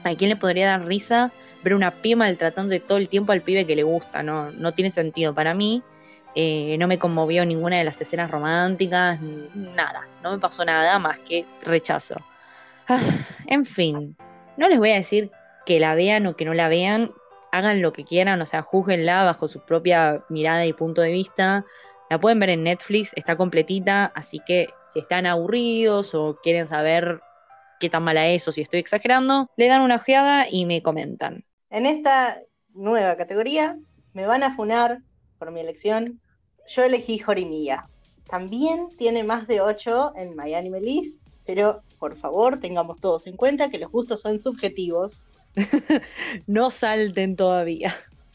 a 0.05 0.15
quién 0.15 0.31
le 0.31 0.37
podría 0.37 0.69
dar 0.69 0.87
risa 0.87 1.33
ver 1.65 1.75
una 1.75 1.91
piba 2.01 2.19
maltratando 2.19 2.71
de 2.71 2.79
todo 2.79 2.99
el 2.99 3.09
tiempo 3.09 3.33
al 3.33 3.43
pibe 3.43 3.67
que 3.67 3.75
le 3.75 3.83
gusta. 3.83 4.23
No, 4.23 4.53
no 4.53 4.71
tiene 4.71 4.91
sentido 4.91 5.35
para 5.35 5.53
mí. 5.53 5.83
Eh, 6.39 6.77
no 6.79 6.87
me 6.87 6.99
conmovió 6.99 7.47
ninguna 7.47 7.79
de 7.79 7.85
las 7.85 7.99
escenas 7.99 8.31
románticas, 8.31 9.19
nada. 9.55 10.07
No 10.23 10.33
me 10.33 10.39
pasó 10.39 10.67
nada 10.67 10.99
más 10.99 11.19
que 11.21 11.47
rechazo. 11.63 12.17
Ah, 12.89 13.01
en 13.47 13.65
fin, 13.65 14.15
no 14.59 14.69
les 14.69 14.79
voy 14.79 14.91
a 14.91 14.97
decir 14.97 15.31
que 15.65 15.81
la 15.81 15.95
vean 15.95 16.27
o 16.27 16.37
que 16.37 16.45
no 16.45 16.53
la 16.53 16.69
vean, 16.69 17.11
hagan 17.53 17.81
lo 17.81 17.95
que 17.95 18.05
quieran, 18.05 18.43
o 18.43 18.47
sea, 18.47 18.61
juzguenla 18.61 19.25
bajo 19.25 19.49
su 19.49 19.61
propia 19.61 20.25
mirada 20.29 20.67
y 20.67 20.75
punto 20.75 21.01
de 21.01 21.11
vista. 21.11 21.65
La 22.11 22.21
pueden 22.21 22.39
ver 22.39 22.51
en 22.51 22.65
Netflix, 22.65 23.13
está 23.17 23.37
completita, 23.37 24.13
así 24.15 24.41
que 24.47 24.69
si 24.93 25.01
están 25.01 25.25
aburridos 25.25 26.15
o 26.15 26.39
quieren 26.43 26.67
saber 26.67 27.21
qué 27.81 27.89
tan 27.89 28.05
mala 28.05 28.29
es 28.29 28.47
o 28.47 28.53
si 28.53 28.61
estoy 28.61 28.81
exagerando, 28.81 29.51
le 29.57 29.69
dan 29.69 29.81
una 29.81 29.97
ojeada 29.97 30.47
y 30.51 30.67
me 30.67 30.83
comentan. 30.83 31.45
En 31.71 31.87
esta 31.87 32.43
nueva 32.75 33.17
categoría 33.17 33.79
me 34.13 34.27
van 34.27 34.43
a 34.43 34.55
funar 34.55 35.01
por 35.39 35.51
mi 35.51 35.61
elección. 35.61 36.21
Yo 36.69 36.83
elegí 36.83 37.19
Jorimilla. 37.19 37.89
También 38.29 38.89
tiene 38.99 39.23
más 39.25 39.47
de 39.47 39.61
8 39.61 40.15
en 40.17 40.37
My 40.37 40.55
Anime 40.55 40.81
List, 40.81 41.19
pero 41.45 41.83
por 41.99 42.17
favor 42.17 42.59
tengamos 42.59 42.99
todos 43.01 43.27
en 43.27 43.37
cuenta 43.37 43.71
que 43.71 43.79
los 43.79 43.91
gustos 43.91 44.21
son 44.21 44.41
subjetivos 44.41 45.25
no 46.47 46.71
salten 46.71 47.37
todavía. 47.37 47.95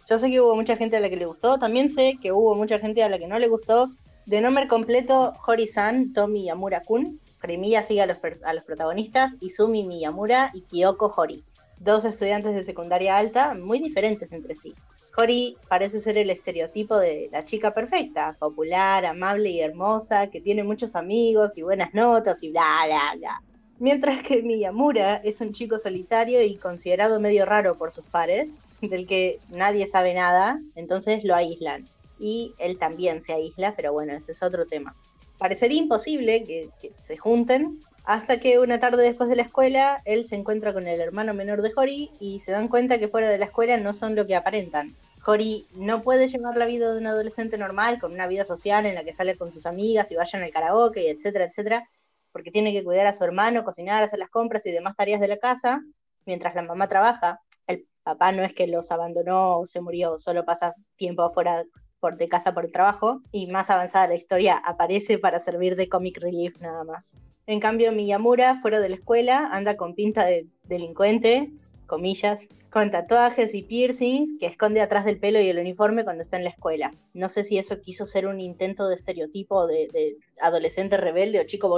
Yo 0.09 0.17
sé 0.17 0.29
que 0.29 0.41
hubo 0.41 0.55
mucha 0.55 0.75
gente 0.75 0.97
a 0.97 0.99
la 0.99 1.09
que 1.09 1.15
le 1.15 1.25
gustó, 1.25 1.57
también 1.57 1.89
sé 1.89 2.17
que 2.21 2.31
hubo 2.31 2.55
mucha 2.55 2.79
gente 2.79 3.03
a 3.03 3.09
la 3.09 3.19
que 3.19 3.27
no 3.27 3.39
le 3.39 3.47
gustó. 3.47 3.91
De 4.25 4.41
nombre 4.41 4.67
completo, 4.67 5.33
Hori-san, 5.45 6.13
Tomi 6.13 6.45
Yamura-kun. 6.45 7.19
Premia 7.39 7.81
sigue 7.81 8.01
a 8.01 8.05
los, 8.05 8.17
a 8.43 8.53
los 8.53 8.63
protagonistas, 8.63 9.35
Izumi 9.41 9.83
Miyamura 9.83 10.51
y 10.53 10.61
Kyoko 10.61 11.11
Hori. 11.15 11.43
Dos 11.79 12.05
estudiantes 12.05 12.53
de 12.53 12.63
secundaria 12.63 13.17
alta 13.17 13.55
muy 13.55 13.79
diferentes 13.79 14.31
entre 14.31 14.55
sí. 14.55 14.75
Hori 15.15 15.57
parece 15.67 15.99
ser 15.99 16.17
el 16.17 16.29
estereotipo 16.29 16.97
de 16.97 17.29
la 17.31 17.45
chica 17.45 17.73
perfecta, 17.73 18.37
popular, 18.39 19.05
amable 19.05 19.49
y 19.49 19.59
hermosa, 19.59 20.29
que 20.29 20.41
tiene 20.41 20.63
muchos 20.63 20.95
amigos 20.95 21.57
y 21.57 21.63
buenas 21.63 21.93
notas 21.93 22.41
y 22.41 22.51
bla, 22.51 22.83
bla, 22.85 23.13
bla. 23.17 23.41
Mientras 23.79 24.23
que 24.23 24.43
Miyamura 24.43 25.17
es 25.17 25.41
un 25.41 25.53
chico 25.53 25.79
solitario 25.79 26.41
y 26.43 26.57
considerado 26.57 27.19
medio 27.19 27.45
raro 27.45 27.77
por 27.77 27.91
sus 27.91 28.05
pares, 28.05 28.55
del 28.79 29.07
que 29.07 29.39
nadie 29.49 29.87
sabe 29.87 30.13
nada, 30.13 30.59
entonces 30.75 31.23
lo 31.23 31.35
aíslan. 31.35 31.85
Y 32.19 32.53
él 32.59 32.77
también 32.77 33.23
se 33.23 33.33
aísla, 33.33 33.75
pero 33.75 33.93
bueno, 33.93 34.13
ese 34.13 34.31
es 34.31 34.43
otro 34.43 34.67
tema. 34.67 34.95
Parecería 35.37 35.79
imposible 35.79 36.43
que, 36.43 36.69
se 36.99 37.17
junten, 37.17 37.79
hasta 38.03 38.39
que 38.39 38.59
una 38.59 38.79
tarde 38.79 39.03
después 39.03 39.29
de 39.29 39.35
la 39.35 39.43
escuela, 39.43 40.01
él 40.05 40.25
se 40.25 40.35
encuentra 40.35 40.73
con 40.73 40.87
el 40.87 40.99
hermano 40.99 41.33
menor 41.33 41.61
de 41.61 41.71
Hori 41.75 42.11
y 42.19 42.39
se 42.39 42.51
dan 42.51 42.67
cuenta 42.67 42.97
que 42.97 43.07
fuera 43.07 43.29
de 43.29 43.37
la 43.37 43.45
escuela 43.45 43.77
no 43.77 43.93
son 43.93 44.15
lo 44.15 44.25
que 44.25 44.35
aparentan. 44.35 44.95
Hori 45.25 45.67
no 45.75 46.01
puede 46.01 46.27
llevar 46.27 46.57
la 46.57 46.65
vida 46.65 46.91
de 46.91 46.97
un 46.97 47.05
adolescente 47.05 47.57
normal, 47.57 47.99
con 47.99 48.11
una 48.11 48.27
vida 48.27 48.43
social 48.43 48.85
en 48.85 48.95
la 48.95 49.03
que 49.03 49.13
sale 49.13 49.37
con 49.37 49.51
sus 49.51 49.67
amigas 49.67 50.11
y 50.11 50.15
vayan 50.15 50.41
al 50.41 50.51
karaoke, 50.51 51.11
etcétera, 51.11 51.45
etcétera, 51.45 51.87
porque 52.31 52.49
tiene 52.49 52.73
que 52.73 52.83
cuidar 52.83 53.05
a 53.05 53.13
su 53.13 53.23
hermano, 53.23 53.63
cocinar, 53.63 54.03
hacer 54.03 54.17
las 54.17 54.29
compras 54.29 54.65
y 54.65 54.71
demás 54.71 54.95
tareas 54.95 55.21
de 55.21 55.27
la 55.27 55.37
casa, 55.37 55.81
mientras 56.25 56.55
la 56.55 56.63
mamá 56.63 56.89
trabaja. 56.89 57.39
El 57.67 57.85
papá 58.03 58.31
no 58.31 58.43
es 58.43 58.53
que 58.53 58.65
los 58.65 58.91
abandonó 58.91 59.59
o 59.59 59.67
se 59.67 59.79
murió, 59.79 60.17
solo 60.17 60.43
pasa 60.43 60.73
tiempo 60.95 61.31
fuera 61.33 61.63
por, 62.01 62.17
de 62.17 62.27
casa 62.27 62.53
por 62.53 62.65
el 62.65 62.71
trabajo, 62.73 63.21
y 63.31 63.47
más 63.47 63.69
avanzada 63.69 64.09
la 64.09 64.15
historia 64.15 64.57
aparece 64.57 65.17
para 65.17 65.39
servir 65.39 65.77
de 65.77 65.87
comic 65.87 66.17
relief 66.17 66.59
nada 66.59 66.83
más. 66.83 67.13
En 67.47 67.61
cambio, 67.61 67.93
Miyamura, 67.93 68.59
fuera 68.61 68.81
de 68.81 68.89
la 68.89 68.95
escuela, 68.95 69.49
anda 69.53 69.77
con 69.77 69.95
pinta 69.95 70.25
de 70.25 70.47
delincuente, 70.65 71.51
comillas, 71.87 72.47
con 72.71 72.89
tatuajes 72.89 73.53
y 73.53 73.63
piercings 73.63 74.39
que 74.39 74.45
esconde 74.45 74.81
atrás 74.81 75.03
del 75.03 75.19
pelo 75.19 75.41
y 75.41 75.49
el 75.49 75.59
uniforme 75.59 76.05
cuando 76.05 76.23
está 76.23 76.37
en 76.37 76.45
la 76.45 76.51
escuela. 76.51 76.91
No 77.13 77.27
sé 77.27 77.43
si 77.43 77.57
eso 77.57 77.81
quiso 77.81 78.05
ser 78.05 78.27
un 78.27 78.39
intento 78.39 78.87
de 78.87 78.95
estereotipo 78.95 79.67
de, 79.67 80.17
adolescente 80.41 80.95
rebelde 80.95 81.41
o 81.41 81.45
chico 81.45 81.69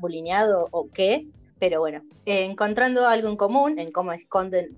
bulineado 0.00 0.68
o 0.70 0.88
qué, 0.88 1.26
pero 1.58 1.80
bueno, 1.80 2.02
encontrando 2.24 3.06
algo 3.06 3.28
en 3.28 3.36
común 3.36 3.78
en 3.78 3.92
cómo 3.92 4.12
esconden, 4.12 4.76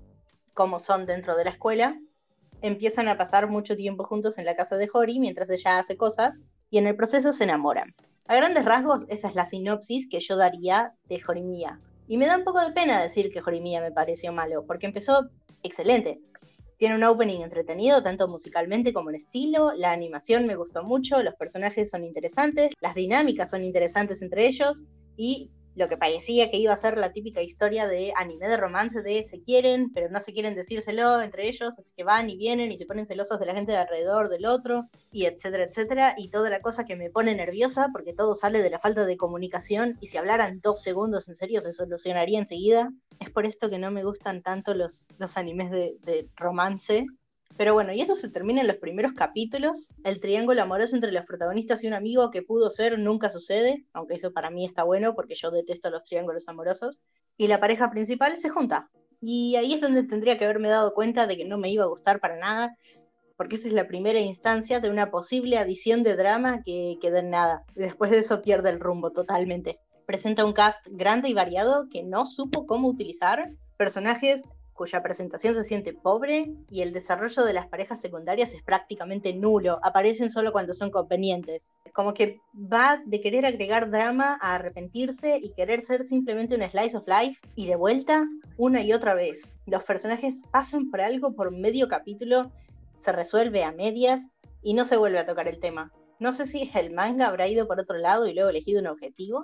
cómo 0.53 0.79
son 0.81 1.05
dentro 1.05 1.37
de 1.37 1.45
la 1.45 1.51
escuela, 1.51 1.97
empiezan 2.61 3.07
a 3.07 3.17
pasar 3.17 3.49
mucho 3.49 3.75
tiempo 3.75 4.03
juntos 4.03 4.37
en 4.37 4.45
la 4.45 4.55
casa 4.55 4.77
de 4.77 4.89
Hori 4.91 5.19
mientras 5.19 5.49
ella 5.49 5.79
hace 5.79 5.97
cosas 5.97 6.39
y 6.69 6.77
en 6.77 6.87
el 6.87 6.95
proceso 6.95 7.33
se 7.33 7.43
enamoran. 7.43 7.93
A 8.27 8.35
grandes 8.35 8.65
rasgos, 8.65 9.05
esa 9.09 9.27
es 9.27 9.35
la 9.35 9.45
sinopsis 9.45 10.07
que 10.09 10.19
yo 10.19 10.37
daría 10.37 10.93
de 11.09 11.19
Jorimía. 11.19 11.79
Y 12.07 12.17
me 12.17 12.27
da 12.27 12.37
un 12.37 12.43
poco 12.43 12.61
de 12.61 12.71
pena 12.71 13.01
decir 13.01 13.31
que 13.31 13.41
Jorimía 13.41 13.81
me 13.81 13.91
pareció 13.91 14.31
malo, 14.31 14.65
porque 14.65 14.85
empezó 14.85 15.29
excelente. 15.63 16.19
Tiene 16.77 16.95
un 16.95 17.03
opening 17.03 17.41
entretenido, 17.41 18.01
tanto 18.01 18.27
musicalmente 18.27 18.93
como 18.93 19.09
en 19.09 19.17
estilo, 19.17 19.73
la 19.73 19.91
animación 19.91 20.47
me 20.47 20.55
gustó 20.55 20.83
mucho, 20.83 21.21
los 21.21 21.35
personajes 21.35 21.89
son 21.89 22.03
interesantes, 22.03 22.71
las 22.79 22.95
dinámicas 22.95 23.49
son 23.49 23.63
interesantes 23.63 24.21
entre 24.21 24.47
ellos, 24.47 24.83
y 25.15 25.51
lo 25.75 25.87
que 25.87 25.97
parecía 25.97 26.51
que 26.51 26.57
iba 26.57 26.73
a 26.73 26.77
ser 26.77 26.97
la 26.97 27.13
típica 27.13 27.41
historia 27.41 27.87
de 27.87 28.13
anime 28.15 28.47
de 28.47 28.57
romance 28.57 29.01
de 29.01 29.23
se 29.23 29.41
quieren, 29.41 29.91
pero 29.93 30.09
no 30.09 30.19
se 30.19 30.33
quieren 30.33 30.55
decírselo 30.55 31.21
entre 31.21 31.47
ellos, 31.47 31.77
así 31.77 31.93
que 31.95 32.03
van 32.03 32.29
y 32.29 32.37
vienen 32.37 32.71
y 32.71 32.77
se 32.77 32.85
ponen 32.85 33.05
celosos 33.05 33.39
de 33.39 33.45
la 33.45 33.53
gente 33.53 33.71
de 33.71 33.77
alrededor 33.77 34.29
del 34.29 34.45
otro, 34.45 34.89
y 35.11 35.25
etcétera, 35.25 35.63
etcétera, 35.63 36.15
y 36.17 36.29
toda 36.29 36.49
la 36.49 36.61
cosa 36.61 36.85
que 36.85 36.95
me 36.95 37.09
pone 37.09 37.35
nerviosa 37.35 37.89
porque 37.91 38.13
todo 38.13 38.35
sale 38.35 38.61
de 38.61 38.69
la 38.69 38.79
falta 38.79 39.05
de 39.05 39.17
comunicación 39.17 39.97
y 40.01 40.07
si 40.07 40.17
hablaran 40.17 40.59
dos 40.61 40.81
segundos 40.81 41.27
en 41.27 41.35
serio 41.35 41.61
se 41.61 41.71
solucionaría 41.71 42.39
enseguida. 42.39 42.91
Es 43.19 43.29
por 43.29 43.45
esto 43.45 43.69
que 43.69 43.79
no 43.79 43.91
me 43.91 44.03
gustan 44.03 44.41
tanto 44.41 44.73
los, 44.73 45.09
los 45.17 45.37
animes 45.37 45.71
de, 45.71 45.95
de 46.01 46.27
romance, 46.35 47.05
pero 47.57 47.73
bueno, 47.73 47.93
y 47.93 48.01
eso 48.01 48.15
se 48.15 48.29
termina 48.29 48.61
en 48.61 48.67
los 48.67 48.77
primeros 48.77 49.13
capítulos. 49.13 49.89
El 50.03 50.19
triángulo 50.19 50.61
amoroso 50.61 50.95
entre 50.95 51.11
los 51.11 51.25
protagonistas 51.25 51.83
y 51.83 51.87
un 51.87 51.93
amigo 51.93 52.31
que 52.31 52.41
pudo 52.41 52.69
ser 52.69 52.97
nunca 52.97 53.29
sucede, 53.29 53.85
aunque 53.93 54.15
eso 54.15 54.31
para 54.31 54.49
mí 54.49 54.65
está 54.65 54.83
bueno 54.83 55.15
porque 55.15 55.35
yo 55.35 55.51
detesto 55.51 55.89
los 55.89 56.03
triángulos 56.03 56.47
amorosos. 56.47 56.99
Y 57.37 57.47
la 57.47 57.59
pareja 57.59 57.91
principal 57.91 58.37
se 58.37 58.49
junta. 58.49 58.89
Y 59.21 59.55
ahí 59.55 59.73
es 59.73 59.81
donde 59.81 60.03
tendría 60.03 60.37
que 60.37 60.45
haberme 60.45 60.69
dado 60.69 60.93
cuenta 60.93 61.27
de 61.27 61.37
que 61.37 61.45
no 61.45 61.57
me 61.57 61.69
iba 61.69 61.83
a 61.83 61.87
gustar 61.87 62.19
para 62.19 62.37
nada, 62.37 62.75
porque 63.37 63.55
esa 63.55 63.67
es 63.67 63.73
la 63.73 63.87
primera 63.87 64.19
instancia 64.19 64.79
de 64.79 64.89
una 64.89 65.11
posible 65.11 65.57
adición 65.57 66.03
de 66.03 66.15
drama 66.15 66.63
que 66.63 66.97
queda 67.01 67.19
en 67.19 67.29
nada. 67.29 67.63
Después 67.75 68.11
de 68.11 68.19
eso 68.19 68.41
pierde 68.41 68.69
el 68.69 68.79
rumbo 68.79 69.11
totalmente. 69.11 69.79
Presenta 70.05 70.45
un 70.45 70.53
cast 70.53 70.85
grande 70.89 71.29
y 71.29 71.33
variado 71.33 71.87
que 71.89 72.03
no 72.03 72.25
supo 72.25 72.65
cómo 72.65 72.87
utilizar, 72.87 73.51
personajes 73.77 74.43
cuya 74.73 75.03
presentación 75.03 75.53
se 75.53 75.63
siente 75.63 75.93
pobre 75.93 76.53
y 76.69 76.81
el 76.81 76.93
desarrollo 76.93 77.43
de 77.43 77.53
las 77.53 77.67
parejas 77.67 78.01
secundarias 78.01 78.53
es 78.53 78.63
prácticamente 78.63 79.33
nulo, 79.33 79.79
aparecen 79.83 80.29
solo 80.29 80.51
cuando 80.51 80.73
son 80.73 80.91
convenientes. 80.91 81.71
Como 81.93 82.13
que 82.13 82.39
va 82.55 83.01
de 83.05 83.21
querer 83.21 83.45
agregar 83.45 83.89
drama 83.91 84.37
a 84.41 84.55
arrepentirse 84.55 85.37
y 85.41 85.53
querer 85.53 85.81
ser 85.81 86.05
simplemente 86.07 86.55
un 86.55 86.69
slice 86.69 86.97
of 86.97 87.07
life 87.07 87.39
y 87.55 87.67
de 87.67 87.75
vuelta 87.75 88.27
una 88.57 88.81
y 88.81 88.93
otra 88.93 89.13
vez. 89.13 89.53
Los 89.65 89.83
personajes 89.83 90.43
pasan 90.51 90.89
por 90.89 91.01
algo 91.01 91.33
por 91.33 91.51
medio 91.51 91.87
capítulo, 91.87 92.51
se 92.95 93.11
resuelve 93.11 93.63
a 93.63 93.71
medias 93.71 94.27
y 94.61 94.73
no 94.73 94.85
se 94.85 94.97
vuelve 94.97 95.19
a 95.19 95.25
tocar 95.25 95.47
el 95.47 95.59
tema. 95.59 95.91
No 96.19 96.33
sé 96.33 96.45
si 96.45 96.71
el 96.75 96.91
manga 96.91 97.27
habrá 97.27 97.47
ido 97.47 97.67
por 97.67 97.79
otro 97.79 97.97
lado 97.97 98.27
y 98.27 98.33
luego 98.33 98.49
elegido 98.49 98.79
un 98.79 98.87
objetivo, 98.87 99.43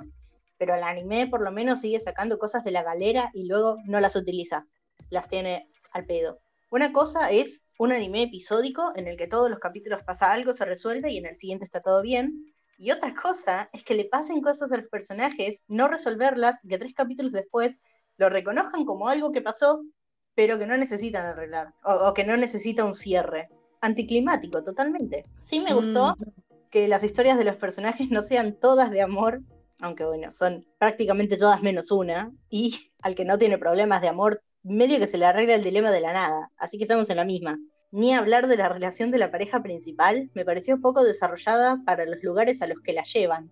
pero 0.57 0.75
el 0.75 0.83
anime 0.83 1.27
por 1.27 1.41
lo 1.41 1.51
menos 1.51 1.81
sigue 1.81 1.99
sacando 1.99 2.37
cosas 2.37 2.63
de 2.63 2.71
la 2.71 2.83
galera 2.83 3.31
y 3.33 3.45
luego 3.47 3.77
no 3.85 3.99
las 3.99 4.15
utiliza 4.15 4.65
las 5.09 5.27
tiene 5.27 5.69
al 5.91 6.05
pedo. 6.05 6.39
Una 6.69 6.91
cosa 6.91 7.31
es 7.31 7.63
un 7.79 7.91
anime 7.91 8.23
episódico 8.23 8.91
en 8.95 9.07
el 9.07 9.17
que 9.17 9.27
todos 9.27 9.49
los 9.49 9.59
capítulos 9.59 10.03
pasa 10.03 10.33
algo, 10.33 10.53
se 10.53 10.65
resuelve 10.65 11.11
y 11.11 11.17
en 11.17 11.27
el 11.27 11.35
siguiente 11.35 11.65
está 11.65 11.81
todo 11.81 12.01
bien. 12.01 12.53
Y 12.77 12.91
otra 12.91 13.13
cosa 13.15 13.69
es 13.73 13.83
que 13.83 13.95
le 13.95 14.05
pasen 14.05 14.41
cosas 14.41 14.71
a 14.71 14.77
los 14.77 14.87
personajes, 14.87 15.63
no 15.67 15.87
resolverlas, 15.87 16.59
y 16.63 16.67
que 16.67 16.77
tres 16.77 16.93
capítulos 16.93 17.31
después 17.31 17.79
lo 18.17 18.29
reconozcan 18.29 18.85
como 18.85 19.09
algo 19.09 19.31
que 19.31 19.41
pasó, 19.41 19.81
pero 20.35 20.59
que 20.59 20.67
no 20.67 20.77
necesitan 20.77 21.25
arreglar, 21.25 21.73
o, 21.83 22.13
que 22.13 22.23
no 22.23 22.37
necesita 22.37 22.85
un 22.85 22.93
cierre. 22.93 23.49
anticlimático 23.81 24.63
totalmente. 24.63 25.25
Sí 25.41 25.59
me 25.59 25.73
gustó 25.73 26.15
mm. 26.17 26.69
que 26.69 26.87
las 26.87 27.03
historias 27.03 27.37
de 27.37 27.45
los 27.45 27.55
personajes 27.55 28.09
no 28.09 28.21
sean 28.21 28.53
todas 28.53 28.91
de 28.91 29.01
amor, 29.01 29.41
aunque 29.81 30.03
bueno, 30.03 30.31
son 30.31 30.65
prácticamente 30.79 31.37
todas 31.37 31.61
menos 31.61 31.91
una, 31.91 32.31
y 32.49 32.91
al 33.01 33.15
que 33.15 33.25
no 33.25 33.37
tiene 33.37 33.57
problemas 33.57 34.01
de 34.01 34.09
amor, 34.09 34.41
medio 34.63 34.99
que 34.99 35.07
se 35.07 35.17
le 35.17 35.25
arregla 35.25 35.55
el 35.55 35.63
dilema 35.63 35.91
de 35.91 36.01
la 36.01 36.13
nada, 36.13 36.51
así 36.57 36.77
que 36.77 36.83
estamos 36.83 37.09
en 37.09 37.17
la 37.17 37.25
misma. 37.25 37.59
Ni 37.91 38.13
hablar 38.13 38.47
de 38.47 38.57
la 38.57 38.69
relación 38.69 39.11
de 39.11 39.17
la 39.17 39.31
pareja 39.31 39.61
principal, 39.63 40.29
me 40.33 40.45
pareció 40.45 40.81
poco 40.81 41.03
desarrollada 41.03 41.81
para 41.85 42.05
los 42.05 42.21
lugares 42.23 42.61
a 42.61 42.67
los 42.67 42.81
que 42.81 42.93
la 42.93 43.03
llevan. 43.03 43.49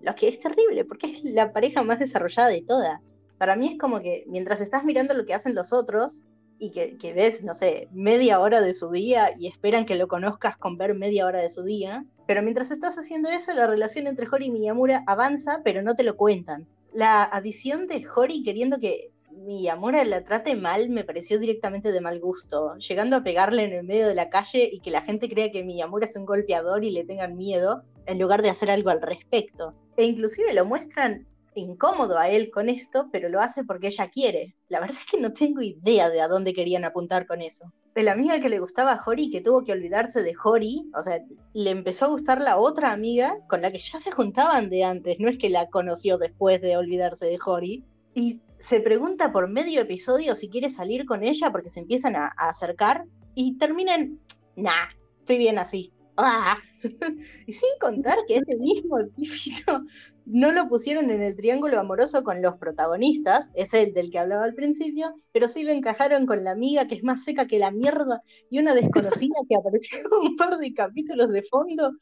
Lo 0.00 0.14
que 0.14 0.28
es 0.28 0.40
terrible, 0.40 0.84
porque 0.84 1.10
es 1.10 1.24
la 1.24 1.52
pareja 1.52 1.82
más 1.82 1.98
desarrollada 1.98 2.48
de 2.48 2.62
todas. 2.62 3.14
Para 3.38 3.56
mí 3.56 3.68
es 3.72 3.78
como 3.78 4.00
que 4.00 4.24
mientras 4.26 4.60
estás 4.60 4.84
mirando 4.84 5.14
lo 5.14 5.24
que 5.24 5.34
hacen 5.34 5.54
los 5.54 5.72
otros, 5.72 6.24
y 6.60 6.70
que, 6.70 7.12
ves, 7.14 7.42
no 7.42 7.54
sé, 7.54 7.88
media 7.90 8.38
hora 8.38 8.60
de 8.60 8.74
su 8.74 8.90
día 8.90 9.32
y 9.36 9.46
esperan 9.46 9.86
que 9.86 9.96
lo 9.96 10.08
conozcas 10.08 10.58
con 10.58 10.76
ver 10.76 10.94
media 10.94 11.24
hora 11.24 11.40
de 11.40 11.48
su 11.48 11.64
día. 11.64 12.04
Pero 12.26 12.42
mientras 12.42 12.70
estás 12.70 12.98
haciendo 12.98 13.30
eso, 13.30 13.54
la 13.54 13.66
relación 13.66 14.06
entre 14.06 14.28
Hori 14.30 14.46
y 14.46 14.50
Miyamura 14.50 15.02
avanza, 15.06 15.62
pero 15.64 15.80
no 15.82 15.96
te 15.96 16.02
lo 16.02 16.16
cuentan. 16.16 16.68
La 16.92 17.24
adición 17.24 17.86
de 17.86 18.06
Hori 18.14 18.42
queriendo 18.42 18.78
que 18.78 19.10
Miyamura 19.40 20.04
la 20.04 20.22
trate 20.22 20.54
mal 20.54 20.90
me 20.90 21.02
pareció 21.02 21.38
directamente 21.38 21.92
de 21.92 22.02
mal 22.02 22.20
gusto, 22.20 22.76
llegando 22.76 23.16
a 23.16 23.22
pegarle 23.22 23.62
en 23.62 23.72
el 23.72 23.84
medio 23.84 24.06
de 24.06 24.14
la 24.14 24.28
calle 24.28 24.68
y 24.70 24.80
que 24.80 24.90
la 24.90 25.00
gente 25.00 25.30
crea 25.30 25.50
que 25.50 25.64
Miyamura 25.64 26.06
es 26.06 26.16
un 26.16 26.26
golpeador 26.26 26.84
y 26.84 26.90
le 26.90 27.04
tengan 27.04 27.38
miedo, 27.38 27.82
en 28.04 28.18
lugar 28.18 28.42
de 28.42 28.50
hacer 28.50 28.70
algo 28.70 28.90
al 28.90 29.00
respecto. 29.00 29.74
E 29.96 30.04
inclusive 30.04 30.52
lo 30.52 30.66
muestran 30.66 31.26
incómodo 31.54 32.18
a 32.18 32.28
él 32.28 32.50
con 32.50 32.68
esto, 32.68 33.08
pero 33.10 33.30
lo 33.30 33.40
hace 33.40 33.64
porque 33.64 33.88
ella 33.88 34.10
quiere. 34.10 34.54
La 34.68 34.78
verdad 34.78 34.98
es 35.00 35.10
que 35.10 35.18
no 35.20 35.32
tengo 35.32 35.62
idea 35.62 36.10
de 36.10 36.20
a 36.20 36.28
dónde 36.28 36.52
querían 36.52 36.84
apuntar 36.84 37.26
con 37.26 37.40
eso. 37.40 37.72
La 37.94 38.12
amiga 38.12 38.40
que 38.40 38.50
le 38.50 38.60
gustaba 38.60 38.92
a 38.92 39.02
Hori, 39.04 39.30
que 39.30 39.40
tuvo 39.40 39.64
que 39.64 39.72
olvidarse 39.72 40.22
de 40.22 40.34
Hori, 40.42 40.90
o 40.94 41.02
sea, 41.02 41.18
le 41.54 41.70
empezó 41.70 42.04
a 42.04 42.08
gustar 42.08 42.40
la 42.40 42.58
otra 42.58 42.92
amiga 42.92 43.38
con 43.48 43.62
la 43.62 43.72
que 43.72 43.78
ya 43.78 43.98
se 43.98 44.12
juntaban 44.12 44.68
de 44.68 44.84
antes, 44.84 45.18
no 45.18 45.30
es 45.30 45.38
que 45.38 45.50
la 45.50 45.68
conoció 45.70 46.18
después 46.18 46.60
de 46.60 46.76
olvidarse 46.76 47.26
de 47.26 47.38
Hori. 47.44 47.84
Y 48.14 48.40
se 48.60 48.80
pregunta 48.80 49.32
por 49.32 49.48
medio 49.48 49.80
episodio 49.80 50.36
si 50.36 50.48
quiere 50.48 50.70
salir 50.70 51.06
con 51.06 51.24
ella 51.24 51.50
porque 51.50 51.68
se 51.70 51.80
empiezan 51.80 52.16
a, 52.16 52.28
acercar 52.36 53.04
y 53.34 53.56
terminan, 53.58 54.20
nah, 54.56 54.88
estoy 55.20 55.38
bien 55.38 55.58
así. 55.58 55.92
¡Ah! 56.16 56.58
y 57.46 57.52
sin 57.52 57.70
contar 57.80 58.18
que 58.28 58.36
ese 58.36 58.56
mismo 58.56 58.98
epífito 58.98 59.82
no 60.26 60.52
lo 60.52 60.68
pusieron 60.68 61.10
en 61.10 61.22
el 61.22 61.34
triángulo 61.36 61.80
amoroso 61.80 62.22
con 62.22 62.42
los 62.42 62.56
protagonistas, 62.58 63.50
es 63.54 63.72
el 63.72 63.94
del 63.94 64.10
que 64.10 64.18
hablaba 64.18 64.44
al 64.44 64.54
principio, 64.54 65.14
pero 65.32 65.48
sí 65.48 65.62
lo 65.62 65.72
encajaron 65.72 66.26
con 66.26 66.44
la 66.44 66.50
amiga 66.50 66.86
que 66.86 66.96
es 66.96 67.02
más 67.02 67.24
seca 67.24 67.46
que 67.46 67.58
la 67.58 67.70
mierda 67.70 68.22
y 68.50 68.58
una 68.58 68.74
desconocida 68.74 69.34
que 69.48 69.56
apareció 69.56 69.98
un 70.22 70.36
par 70.36 70.58
de 70.58 70.74
capítulos 70.74 71.32
de 71.32 71.42
fondo 71.44 71.92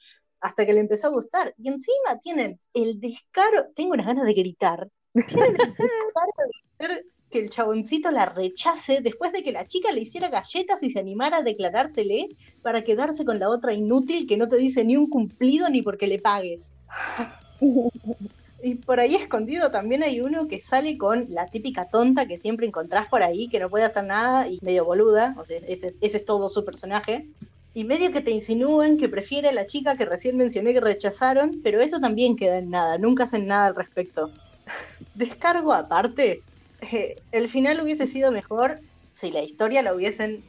hasta 0.41 0.67
que 0.67 0.73
le 0.73 0.81
empezó 0.81 1.09
a 1.09 1.11
gustar. 1.11 1.55
Y 1.57 1.69
encima 1.69 2.19
tienen 2.23 2.61
el 2.75 3.01
descaro, 3.01 3.69
tengo 3.75 3.93
unas 3.93 4.07
ganas 4.07 4.25
de 4.25 4.35
gritar, 4.35 4.89
que 7.31 7.39
el 7.39 7.51
chaboncito 7.51 8.11
la 8.11 8.27
rechace 8.27 9.01
después 9.01 9.33
de 9.33 9.43
que 9.43 9.53
la 9.53 9.67
chica 9.67 9.93
le 9.93 10.01
hiciera 10.01 10.29
galletas 10.29 10.83
y 10.83 10.91
se 10.91 10.99
animara 10.99 11.39
a 11.39 11.43
declarársele 11.43 12.29
para 12.63 12.83
quedarse 12.83 13.25
con 13.25 13.39
la 13.39 13.49
otra 13.49 13.73
inútil 13.73 14.27
que 14.27 14.37
no 14.37 14.49
te 14.49 14.57
dice 14.57 14.85
ni 14.85 14.97
un 14.97 15.09
cumplido 15.09 15.69
ni 15.69 15.83
porque 15.83 16.07
le 16.07 16.19
pagues. 16.19 16.73
Y 18.61 18.75
por 18.75 18.99
ahí 18.99 19.15
escondido 19.15 19.71
también 19.71 20.03
hay 20.03 20.21
uno 20.21 20.49
que 20.49 20.61
sale 20.61 20.99
con 20.99 21.27
la 21.29 21.47
típica 21.47 21.89
tonta 21.89 22.27
que 22.27 22.39
siempre 22.39 22.67
encontrás 22.67 23.07
por 23.09 23.23
ahí, 23.23 23.49
que 23.49 23.61
no 23.61 23.71
puede 23.71 23.85
hacer 23.85 24.05
nada 24.05 24.49
y 24.49 24.59
medio 24.63 24.85
boluda, 24.85 25.35
o 25.39 25.45
sea, 25.45 25.59
ese, 25.69 25.95
es 26.01 26.25
todo 26.25 26.49
su 26.49 26.65
personaje. 26.65 27.29
Y 27.75 27.85
medio 27.85 28.11
que 28.11 28.21
te 28.21 28.33
insinúan 28.33 28.97
que 28.97 29.09
prefiere 29.09 29.51
a 29.51 29.53
la 29.53 29.67
chica 29.67 29.97
que 29.97 30.05
recién 30.05 30.37
mencioné 30.37 30.73
que 30.73 30.81
rechazaron, 30.81 31.61
pero 31.63 31.81
eso 31.81 32.01
también 32.01 32.35
queda 32.35 32.59
en 32.59 32.71
nada, 32.71 32.99
nunca 32.99 33.25
hacen 33.25 33.47
nada 33.47 33.67
al 33.67 33.77
respecto. 33.77 34.33
Descargo 35.19 35.73
aparte, 35.73 36.43
eh, 36.81 37.17
el 37.33 37.49
final 37.49 37.81
hubiese 37.81 38.07
sido 38.07 38.33
mejor 38.33 38.81
si 39.13 39.31
la 39.31 39.43
historia 39.43 39.83
la 39.83 39.95
hubiesen 39.95 40.45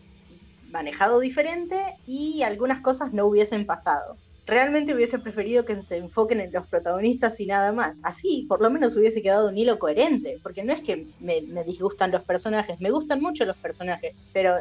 manejado 0.72 1.20
diferente 1.20 1.78
y 2.06 2.44
algunas 2.44 2.82
cosas 2.82 3.12
no 3.12 3.26
hubiesen 3.26 3.66
pasado 3.66 4.18
realmente 4.50 4.94
hubiese 4.94 5.20
preferido 5.20 5.64
que 5.64 5.80
se 5.82 5.98
enfoquen 5.98 6.42
en 6.42 6.52
los 6.52 6.68
protagonistas 6.68 7.40
y 7.40 7.46
nada 7.46 7.72
más. 7.72 8.00
Así, 8.04 8.46
por 8.50 8.62
lo 8.62 8.70
menos 8.70 8.96
hubiese 8.98 9.22
quedado 9.22 9.48
un 9.48 9.58
hilo 9.58 9.80
coherente, 9.80 10.40
porque 10.42 10.64
no 10.64 10.74
es 10.74 10.82
que 10.82 11.08
me, 11.20 11.42
disgustan 11.64 12.12
los 12.12 12.24
personajes, 12.24 12.80
me 12.80 12.90
gustan 12.90 13.22
mucho 13.22 13.46
los 13.46 13.58
personajes, 13.58 14.22
pero 14.34 14.56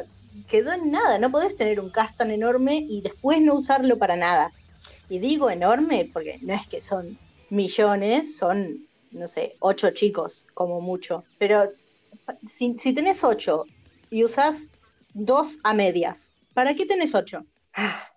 quedó 0.47 0.71
en 0.71 0.91
nada, 0.91 1.17
no 1.17 1.31
podés 1.31 1.57
tener 1.57 1.79
un 1.79 1.89
cast 1.89 2.15
tan 2.17 2.31
enorme 2.31 2.85
y 2.87 3.01
después 3.01 3.41
no 3.41 3.55
usarlo 3.55 3.97
para 3.97 4.15
nada. 4.15 4.51
Y 5.09 5.19
digo 5.19 5.49
enorme 5.49 6.09
porque 6.13 6.37
no 6.43 6.53
es 6.53 6.67
que 6.67 6.81
son 6.81 7.17
millones, 7.49 8.37
son, 8.37 8.85
no 9.11 9.27
sé, 9.27 9.55
ocho 9.59 9.91
chicos 9.91 10.45
como 10.53 10.81
mucho, 10.81 11.23
pero 11.37 11.71
si, 12.47 12.77
si 12.77 12.93
tenés 12.93 13.23
ocho 13.23 13.65
y 14.09 14.23
usás 14.23 14.69
dos 15.13 15.57
a 15.63 15.73
medias, 15.73 16.33
¿para 16.53 16.75
qué 16.75 16.85
tenés 16.85 17.15
ocho? 17.15 17.45
Ah, 17.73 18.09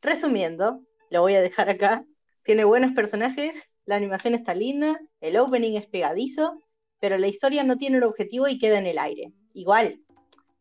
resumiendo, 0.00 0.80
lo 1.10 1.22
voy 1.22 1.34
a 1.34 1.42
dejar 1.42 1.68
acá. 1.70 2.04
Tiene 2.44 2.64
buenos 2.64 2.92
personajes, 2.92 3.52
la 3.84 3.96
animación 3.96 4.34
está 4.34 4.54
linda, 4.54 4.98
el 5.20 5.36
opening 5.36 5.76
es 5.76 5.86
pegadizo, 5.86 6.62
pero 7.00 7.18
la 7.18 7.26
historia 7.26 7.64
no 7.64 7.76
tiene 7.76 7.98
un 7.98 8.04
objetivo 8.04 8.48
y 8.48 8.58
queda 8.58 8.78
en 8.78 8.86
el 8.86 8.98
aire. 8.98 9.32
Igual, 9.54 10.00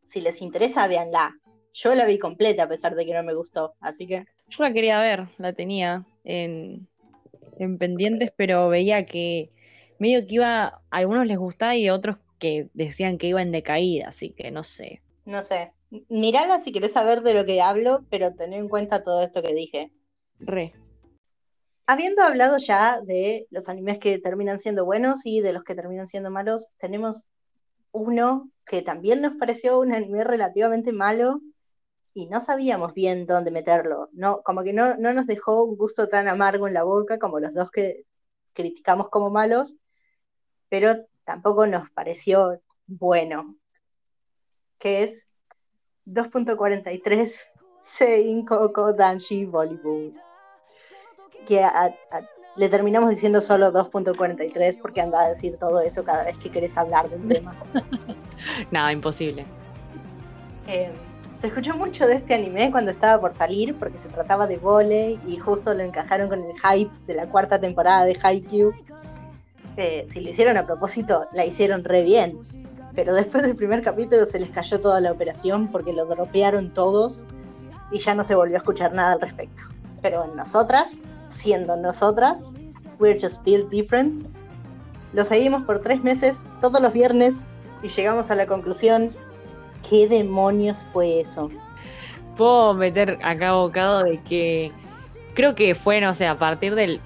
si 0.05 0.21
les 0.21 0.41
interesa, 0.41 0.87
véanla. 0.87 1.35
Yo 1.73 1.93
la 1.95 2.05
vi 2.05 2.17
completa 2.17 2.63
a 2.63 2.69
pesar 2.69 2.95
de 2.95 3.05
que 3.05 3.13
no 3.13 3.23
me 3.23 3.35
gustó, 3.35 3.75
así 3.79 4.07
que... 4.07 4.25
Yo 4.49 4.63
la 4.63 4.73
quería 4.73 4.99
ver, 4.99 5.27
la 5.37 5.53
tenía 5.53 6.03
en, 6.23 6.87
en 7.57 7.77
pendientes, 7.77 8.31
pero 8.35 8.67
veía 8.69 9.05
que 9.05 9.49
medio 9.99 10.25
que 10.25 10.35
iba, 10.35 10.65
a 10.65 10.81
algunos 10.89 11.27
les 11.27 11.37
gustaba 11.37 11.75
y 11.75 11.87
a 11.87 11.93
otros 11.93 12.17
que 12.39 12.69
decían 12.73 13.17
que 13.17 13.27
iba 13.27 13.41
en 13.41 13.51
decaída, 13.51 14.07
así 14.07 14.31
que 14.31 14.49
no 14.51 14.63
sé. 14.63 15.01
No 15.25 15.43
sé. 15.43 15.73
Mirala 16.07 16.59
si 16.59 16.71
querés 16.71 16.93
saber 16.93 17.21
de 17.21 17.33
lo 17.33 17.45
que 17.45 17.61
hablo, 17.61 18.05
pero 18.09 18.33
ten 18.33 18.53
en 18.53 18.69
cuenta 18.69 19.03
todo 19.03 19.23
esto 19.23 19.41
que 19.41 19.53
dije. 19.53 19.91
Re. 20.39 20.73
Habiendo 21.85 22.21
hablado 22.21 22.57
ya 22.59 23.01
de 23.01 23.47
los 23.49 23.67
animes 23.67 23.99
que 23.99 24.19
terminan 24.19 24.59
siendo 24.59 24.85
buenos 24.85 25.25
y 25.25 25.41
de 25.41 25.53
los 25.53 25.63
que 25.63 25.75
terminan 25.75 26.07
siendo 26.07 26.29
malos, 26.31 26.69
tenemos 26.77 27.25
uno 27.91 28.49
que 28.65 28.81
también 28.81 29.21
nos 29.21 29.33
pareció 29.33 29.79
un 29.79 29.93
anime 29.93 30.23
relativamente 30.23 30.91
malo 30.93 31.41
y 32.13 32.27
no 32.27 32.41
sabíamos 32.41 32.93
bien 32.93 33.25
dónde 33.25 33.51
meterlo. 33.51 34.09
No, 34.13 34.41
como 34.43 34.63
que 34.63 34.73
no, 34.73 34.95
no 34.97 35.13
nos 35.13 35.25
dejó 35.25 35.63
un 35.63 35.77
gusto 35.77 36.07
tan 36.07 36.27
amargo 36.27 36.67
en 36.67 36.75
la 36.75 36.83
boca 36.83 37.17
como 37.17 37.39
los 37.39 37.53
dos 37.53 37.71
que 37.71 38.05
criticamos 38.53 39.09
como 39.09 39.29
malos, 39.29 39.77
pero 40.69 41.05
tampoco 41.25 41.67
nos 41.67 41.89
pareció 41.91 42.61
bueno. 42.87 43.55
Que 44.77 45.03
es 45.03 45.33
2.43 46.05 47.33
Sein 47.81 48.45
Koko 48.45 48.93
Danshi 48.93 49.45
Bollywood 49.45 50.13
que 51.45 51.65
le 52.55 52.69
terminamos 52.69 53.09
diciendo 53.09 53.41
solo 53.41 53.71
2.43 53.73 54.79
porque 54.81 55.01
anda 55.01 55.21
a 55.21 55.29
decir 55.29 55.57
todo 55.57 55.81
eso 55.81 56.03
cada 56.03 56.23
vez 56.23 56.37
que 56.37 56.49
querés 56.49 56.77
hablar 56.77 57.09
de 57.09 57.15
un 57.15 57.27
tema. 57.27 57.55
Nada, 58.71 58.91
imposible. 58.91 59.45
Eh, 60.67 60.91
se 61.39 61.47
escuchó 61.47 61.75
mucho 61.75 62.05
de 62.07 62.15
este 62.15 62.35
anime 62.35 62.69
cuando 62.71 62.91
estaba 62.91 63.19
por 63.19 63.33
salir 63.33 63.75
porque 63.77 63.97
se 63.97 64.09
trataba 64.09 64.45
de 64.45 64.57
volei 64.57 65.19
y 65.25 65.37
justo 65.37 65.73
lo 65.73 65.81
encajaron 65.81 66.29
con 66.29 66.43
el 66.43 66.53
hype 66.59 66.91
de 67.07 67.13
la 67.13 67.27
cuarta 67.27 67.59
temporada 67.59 68.05
de 68.05 68.17
Haikyuu. 68.21 68.73
Si 70.07 70.19
lo 70.19 70.29
hicieron 70.29 70.57
a 70.57 70.65
propósito, 70.65 71.27
la 71.33 71.45
hicieron 71.45 71.83
re 71.83 72.03
bien. 72.03 72.37
Pero 72.95 73.13
después 73.13 73.43
del 73.43 73.55
primer 73.55 73.81
capítulo 73.81 74.25
se 74.25 74.39
les 74.39 74.49
cayó 74.49 74.79
toda 74.81 74.99
la 74.99 75.11
operación 75.11 75.69
porque 75.71 75.93
lo 75.93 76.05
dropearon 76.05 76.73
todos 76.73 77.25
y 77.91 77.99
ya 77.99 78.13
no 78.13 78.23
se 78.23 78.35
volvió 78.35 78.55
a 78.55 78.59
escuchar 78.59 78.93
nada 78.93 79.13
al 79.13 79.21
respecto. 79.21 79.63
Pero 80.01 80.25
en 80.25 80.35
nosotras 80.35 80.99
siendo 81.29 81.77
nosotras, 81.77 82.37
We're 82.99 83.17
Just 83.19 83.43
Built 83.43 83.69
Different. 83.69 84.27
Lo 85.13 85.23
seguimos 85.23 85.63
por 85.63 85.79
tres 85.79 86.03
meses, 86.03 86.43
todos 86.61 86.81
los 86.81 86.93
viernes, 86.93 87.45
y 87.81 87.87
llegamos 87.87 88.29
a 88.29 88.35
la 88.35 88.45
conclusión, 88.45 89.11
¿qué 89.89 90.07
demonios 90.07 90.85
fue 90.91 91.21
eso? 91.21 91.49
Puedo 92.35 92.73
meter 92.73 93.17
acá 93.23 93.53
bocado 93.53 94.03
de 94.03 94.21
que 94.23 94.71
creo 95.33 95.55
que 95.55 95.73
fue, 95.75 96.01
no 96.01 96.13
sé, 96.13 96.27
a 96.27 96.37
partir 96.37 96.75
del 96.75 96.99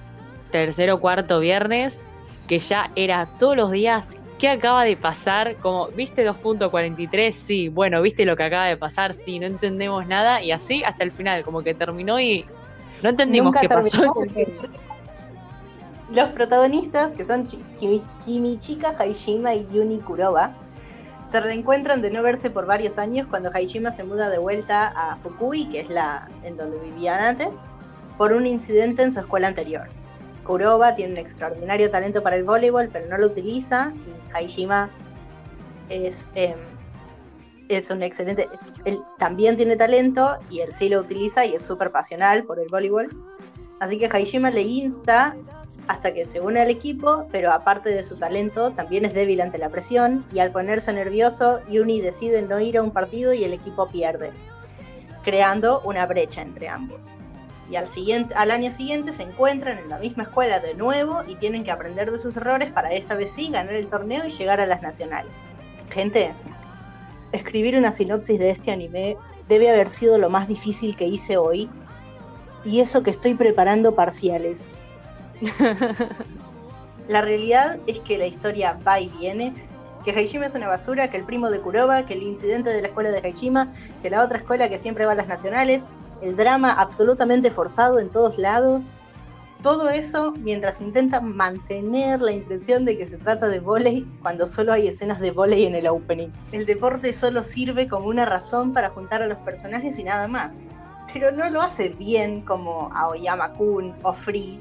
tercer 0.50 0.90
o 0.90 1.00
cuarto 1.00 1.40
viernes, 1.40 2.02
que 2.46 2.58
ya 2.58 2.90
era 2.94 3.26
todos 3.38 3.56
los 3.56 3.70
días, 3.70 4.16
¿qué 4.38 4.48
acaba 4.48 4.84
de 4.84 4.96
pasar? 4.96 5.56
Como, 5.56 5.88
¿viste 5.88 6.28
2.43? 6.28 7.32
Sí, 7.32 7.68
bueno, 7.68 8.02
¿viste 8.02 8.24
lo 8.24 8.36
que 8.36 8.44
acaba 8.44 8.66
de 8.66 8.76
pasar? 8.76 9.14
Sí, 9.14 9.38
no 9.38 9.46
entendemos 9.46 10.06
nada, 10.06 10.42
y 10.42 10.52
así 10.52 10.84
hasta 10.84 11.04
el 11.04 11.12
final, 11.12 11.44
como 11.44 11.62
que 11.62 11.74
terminó 11.74 12.20
y 12.20 12.44
no 13.02 13.10
entendimos 13.10 13.54
qué 13.60 13.68
pasó. 13.68 14.14
Los 16.10 16.28
protagonistas, 16.30 17.12
que 17.12 17.26
son 17.26 17.48
Kimichika 18.24 18.94
Haishima 18.98 19.54
y 19.54 19.66
Yuni 19.72 19.98
Kuroba, 19.98 20.52
Se 21.28 21.40
reencuentran 21.40 22.02
de 22.02 22.10
no 22.10 22.22
verse 22.22 22.50
por 22.50 22.66
varios 22.66 22.98
años 22.98 23.26
cuando 23.28 23.50
Haishima 23.52 23.90
se 23.90 24.04
muda 24.04 24.28
de 24.28 24.38
vuelta 24.38 24.92
a 24.94 25.16
Fukui, 25.16 25.66
que 25.70 25.80
es 25.80 25.88
la 25.88 26.28
en 26.44 26.56
donde 26.56 26.78
vivían 26.78 27.20
antes, 27.20 27.58
por 28.18 28.32
un 28.32 28.46
incidente 28.46 29.02
en 29.02 29.12
su 29.12 29.20
escuela 29.20 29.48
anterior. 29.48 29.88
Kuroba 30.44 30.94
tiene 30.94 31.14
un 31.14 31.18
extraordinario 31.18 31.90
talento 31.90 32.22
para 32.22 32.36
el 32.36 32.44
voleibol, 32.44 32.88
pero 32.92 33.06
no 33.08 33.18
lo 33.18 33.26
utiliza, 33.26 33.92
y 34.06 34.36
Haishima 34.36 34.90
es, 35.88 36.28
em, 36.34 36.58
es 37.68 37.90
un 37.90 38.02
excelente... 38.02 38.48
Él 38.84 39.02
también 39.18 39.56
tiene 39.56 39.76
talento, 39.76 40.36
y 40.50 40.60
él 40.60 40.72
sí 40.72 40.88
lo 40.88 41.00
utiliza, 41.00 41.44
y 41.46 41.54
es 41.54 41.62
súper 41.62 41.90
pasional 41.90 42.44
por 42.44 42.58
el 42.58 42.66
voleibol. 42.70 43.08
Así 43.80 43.98
que 43.98 44.08
Haishima 44.12 44.50
le 44.50 44.62
insta 44.62 45.34
hasta 45.88 46.14
que 46.14 46.24
se 46.24 46.40
une 46.40 46.60
al 46.60 46.70
equipo, 46.70 47.26
pero 47.30 47.52
aparte 47.52 47.90
de 47.90 48.04
su 48.04 48.16
talento, 48.16 48.70
también 48.72 49.04
es 49.04 49.12
débil 49.12 49.40
ante 49.40 49.58
la 49.58 49.68
presión, 49.68 50.24
y 50.32 50.38
al 50.38 50.50
ponerse 50.50 50.92
nervioso, 50.92 51.60
Yuni 51.68 52.00
decide 52.00 52.42
no 52.42 52.60
ir 52.60 52.78
a 52.78 52.82
un 52.82 52.90
partido 52.90 53.32
y 53.32 53.44
el 53.44 53.52
equipo 53.52 53.88
pierde, 53.88 54.32
creando 55.24 55.80
una 55.84 56.06
brecha 56.06 56.42
entre 56.42 56.68
ambos. 56.68 57.14
Y 57.70 57.76
al, 57.76 57.88
siguiente, 57.88 58.34
al 58.34 58.50
año 58.50 58.70
siguiente 58.70 59.12
se 59.12 59.22
encuentran 59.22 59.78
en 59.78 59.88
la 59.88 59.98
misma 59.98 60.24
escuela 60.24 60.60
de 60.60 60.74
nuevo 60.74 61.22
y 61.26 61.36
tienen 61.36 61.64
que 61.64 61.70
aprender 61.70 62.10
de 62.10 62.18
sus 62.18 62.36
errores 62.36 62.70
para 62.72 62.92
esta 62.92 63.14
vez 63.14 63.32
sí 63.32 63.50
ganar 63.50 63.74
el 63.74 63.88
torneo 63.88 64.26
y 64.26 64.30
llegar 64.30 64.60
a 64.60 64.66
las 64.66 64.82
nacionales. 64.82 65.46
Gente, 65.90 66.32
escribir 67.32 67.76
una 67.76 67.92
sinopsis 67.92 68.38
de 68.38 68.50
este 68.50 68.70
anime 68.70 69.16
debe 69.48 69.70
haber 69.70 69.90
sido 69.90 70.18
lo 70.18 70.30
más 70.30 70.48
difícil 70.48 70.96
que 70.96 71.06
hice 71.06 71.36
hoy. 71.36 71.68
Y 72.64 72.80
eso 72.80 73.02
que 73.02 73.10
estoy 73.10 73.34
preparando 73.34 73.94
parciales. 73.94 74.78
La 77.08 77.20
realidad 77.20 77.78
es 77.86 78.00
que 78.00 78.16
la 78.16 78.26
historia 78.26 78.78
va 78.86 78.98
y 78.98 79.08
viene, 79.08 79.52
que 80.04 80.12
Haishima 80.12 80.46
es 80.46 80.54
una 80.54 80.68
basura, 80.68 81.08
que 81.08 81.18
el 81.18 81.24
primo 81.24 81.50
de 81.50 81.60
Kuroba, 81.60 82.06
que 82.06 82.14
el 82.14 82.22
incidente 82.22 82.70
de 82.70 82.80
la 82.80 82.88
escuela 82.88 83.10
de 83.10 83.18
Haishima, 83.18 83.70
que 84.02 84.08
la 84.08 84.22
otra 84.22 84.38
escuela 84.38 84.70
que 84.70 84.78
siempre 84.78 85.04
va 85.04 85.12
a 85.12 85.14
las 85.14 85.28
nacionales, 85.28 85.84
el 86.22 86.36
drama 86.36 86.72
absolutamente 86.72 87.50
forzado 87.50 87.98
en 87.98 88.10
todos 88.10 88.38
lados. 88.38 88.92
Todo 89.62 89.88
eso 89.88 90.32
mientras 90.32 90.80
intentan 90.80 91.34
mantener 91.34 92.20
la 92.20 92.32
impresión 92.32 92.84
de 92.84 92.98
que 92.98 93.06
se 93.06 93.16
trata 93.16 93.48
de 93.48 93.60
volei 93.60 94.06
cuando 94.20 94.46
solo 94.46 94.72
hay 94.72 94.88
escenas 94.88 95.20
de 95.20 95.30
volei 95.30 95.64
en 95.64 95.74
el 95.74 95.86
opening. 95.86 96.28
El 96.52 96.66
deporte 96.66 97.14
solo 97.14 97.42
sirve 97.42 97.88
como 97.88 98.08
una 98.08 98.26
razón 98.26 98.72
para 98.74 98.90
juntar 98.90 99.22
a 99.22 99.26
los 99.26 99.38
personajes 99.38 99.98
y 99.98 100.04
nada 100.04 100.28
más. 100.28 100.62
Pero 101.12 101.30
no 101.32 101.48
lo 101.48 101.62
hace 101.62 101.90
bien 101.90 102.42
como 102.42 102.90
Aoyama-kun 102.92 103.94
o 104.02 104.12
Free, 104.12 104.60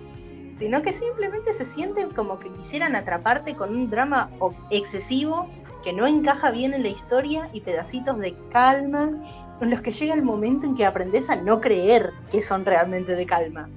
sino 0.56 0.82
que 0.82 0.94
simplemente 0.94 1.52
se 1.52 1.66
sienten 1.66 2.12
como 2.12 2.40
que 2.40 2.50
quisieran 2.52 2.96
atraparte 2.96 3.56
con 3.56 3.76
un 3.76 3.90
drama 3.90 4.30
excesivo 4.70 5.50
que 5.84 5.94
no 5.94 6.08
encaja 6.08 6.52
bien 6.52 6.74
en 6.74 6.84
la 6.84 6.90
historia 6.90 7.50
y 7.52 7.62
pedacitos 7.62 8.18
de 8.20 8.36
calma 8.52 9.12
en 9.62 9.70
los 9.70 9.82
que 9.82 9.92
llega 9.92 10.14
el 10.14 10.24
momento 10.24 10.66
en 10.66 10.76
que 10.76 10.86
aprendes 10.86 11.30
a 11.30 11.36
no 11.36 11.62
creer 11.62 12.12
que 12.32 12.42
son 12.42 12.66
realmente 12.66 13.16
de 13.16 13.26
calma. 13.26 13.70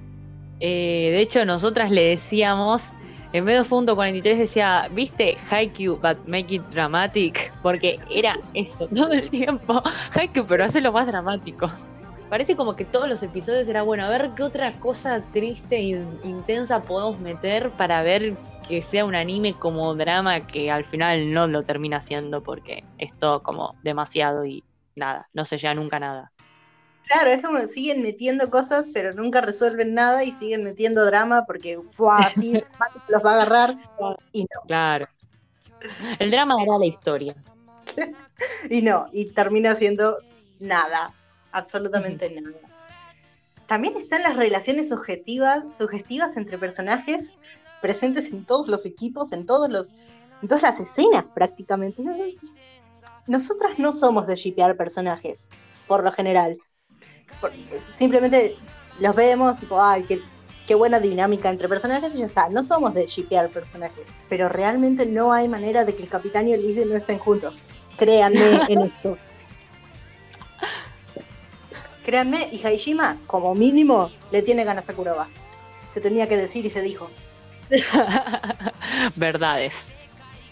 Eh, 0.59 1.09
de 1.11 1.21
hecho, 1.21 1.45
nosotras 1.45 1.91
le 1.91 2.03
decíamos, 2.03 2.91
en 3.33 3.45
vez 3.45 3.61
de 3.61 3.69
punto 3.69 3.95
43 3.95 4.39
decía, 4.39 4.89
¿viste 4.91 5.37
Haikyuu 5.49 5.97
but 5.97 6.17
make 6.25 6.55
it 6.55 6.63
dramatic? 6.71 7.53
Porque 7.61 7.99
era 8.09 8.39
eso 8.53 8.87
todo 8.95 9.11
el 9.11 9.29
tiempo. 9.29 9.81
Haikyuu, 10.13 10.45
pero 10.45 10.65
hace 10.65 10.81
lo 10.81 10.91
más 10.91 11.07
dramático. 11.07 11.69
Parece 12.29 12.57
como 12.57 12.75
que 12.75 12.83
todos 12.83 13.07
los 13.07 13.23
episodios 13.23 13.67
era 13.69 13.83
bueno, 13.83 14.03
a 14.03 14.09
ver 14.09 14.31
qué 14.35 14.43
otra 14.43 14.73
cosa 14.79 15.23
triste 15.31 15.77
e 15.77 16.03
intensa 16.25 16.81
podemos 16.81 17.19
meter 17.19 17.69
para 17.71 18.03
ver 18.03 18.35
que 18.67 18.81
sea 18.81 19.05
un 19.05 19.15
anime 19.15 19.53
como 19.53 19.95
drama 19.95 20.45
que 20.45 20.69
al 20.69 20.83
final 20.83 21.31
no 21.31 21.47
lo 21.47 21.63
termina 21.63 22.01
siendo 22.01 22.43
porque 22.43 22.83
es 22.97 23.17
todo 23.17 23.41
como 23.43 23.75
demasiado 23.81 24.43
y 24.45 24.65
nada, 24.97 25.29
no 25.33 25.45
se 25.45 25.57
llega 25.57 25.73
nunca 25.73 25.99
nada. 25.99 26.31
Claro, 27.07 27.29
es 27.29 27.41
como 27.41 27.59
siguen 27.67 28.01
metiendo 28.01 28.49
cosas, 28.49 28.87
pero 28.93 29.13
nunca 29.13 29.39
resuelven 29.39 29.93
nada 29.93 30.23
y 30.23 30.31
siguen 30.31 30.63
metiendo 30.63 31.05
drama 31.05 31.45
porque 31.45 31.79
fue 31.89 32.13
así 32.17 32.61
los 33.07 33.25
va 33.25 33.31
a 33.31 33.41
agarrar 33.41 33.77
y 34.33 34.41
no. 34.41 34.61
Claro. 34.67 35.05
El 36.19 36.31
drama 36.31 36.55
hará 36.61 36.77
la 36.77 36.85
historia. 36.85 37.33
y 38.69 38.81
no, 38.81 39.07
y 39.13 39.25
termina 39.31 39.75
siendo 39.75 40.17
nada, 40.59 41.11
absolutamente 41.51 42.29
nada. 42.29 42.57
También 43.67 43.95
están 43.97 44.23
las 44.23 44.35
relaciones 44.35 44.89
subjetivas, 44.89 45.77
sugestivas 45.77 46.37
entre 46.37 46.57
personajes 46.57 47.33
presentes 47.81 48.31
en 48.31 48.45
todos 48.45 48.67
los 48.67 48.85
equipos, 48.85 49.31
en 49.31 49.45
todos 49.45 49.69
los, 49.69 49.91
en 50.41 50.47
todas 50.47 50.63
las 50.63 50.79
escenas 50.79 51.25
prácticamente 51.33 52.01
nosotras 53.27 53.77
no 53.77 53.93
somos 53.93 54.25
de 54.27 54.35
shipear 54.35 54.75
personajes, 54.77 55.49
por 55.87 56.03
lo 56.03 56.11
general. 56.11 56.57
simplemente 57.91 58.55
los 58.99 59.15
vemos, 59.15 59.57
tipo, 59.59 59.81
ay, 59.81 60.03
qué, 60.03 60.21
qué, 60.65 60.75
buena 60.75 60.99
dinámica 60.99 61.49
entre 61.49 61.67
personajes 61.67 62.15
y 62.15 62.19
ya 62.19 62.25
está. 62.25 62.49
No 62.49 62.63
somos 62.63 62.93
de 62.93 63.05
shipear 63.05 63.49
personajes, 63.49 64.05
pero 64.29 64.49
realmente 64.49 65.05
no 65.05 65.33
hay 65.33 65.47
manera 65.47 65.85
de 65.85 65.95
que 65.95 66.03
el 66.03 66.09
capitán 66.09 66.47
y 66.47 66.53
el 66.53 66.65
Lizzie 66.65 66.85
no 66.85 66.95
estén 66.95 67.19
juntos. 67.19 67.61
Créanme 67.97 68.61
en 68.69 68.81
esto. 68.81 69.17
Créanme, 72.05 72.47
y 72.53 72.65
Haishima, 72.65 73.17
como 73.27 73.53
mínimo, 73.53 74.09
le 74.31 74.41
tiene 74.41 74.63
ganas 74.63 74.89
a 74.89 74.93
Kuroba. 74.93 75.27
Se 75.93 75.99
tenía 75.99 76.29
que 76.29 76.37
decir 76.37 76.65
y 76.65 76.69
se 76.69 76.81
dijo. 76.81 77.09
Verdades. 79.15 79.85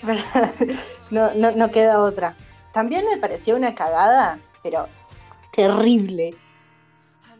No, 1.12 1.32
no, 1.36 1.52
no 1.52 1.70
queda 1.70 2.02
otra. 2.02 2.36
También 2.76 3.06
me 3.10 3.16
pareció 3.16 3.56
una 3.56 3.74
cagada, 3.74 4.38
pero 4.62 4.90
terrible, 5.54 6.36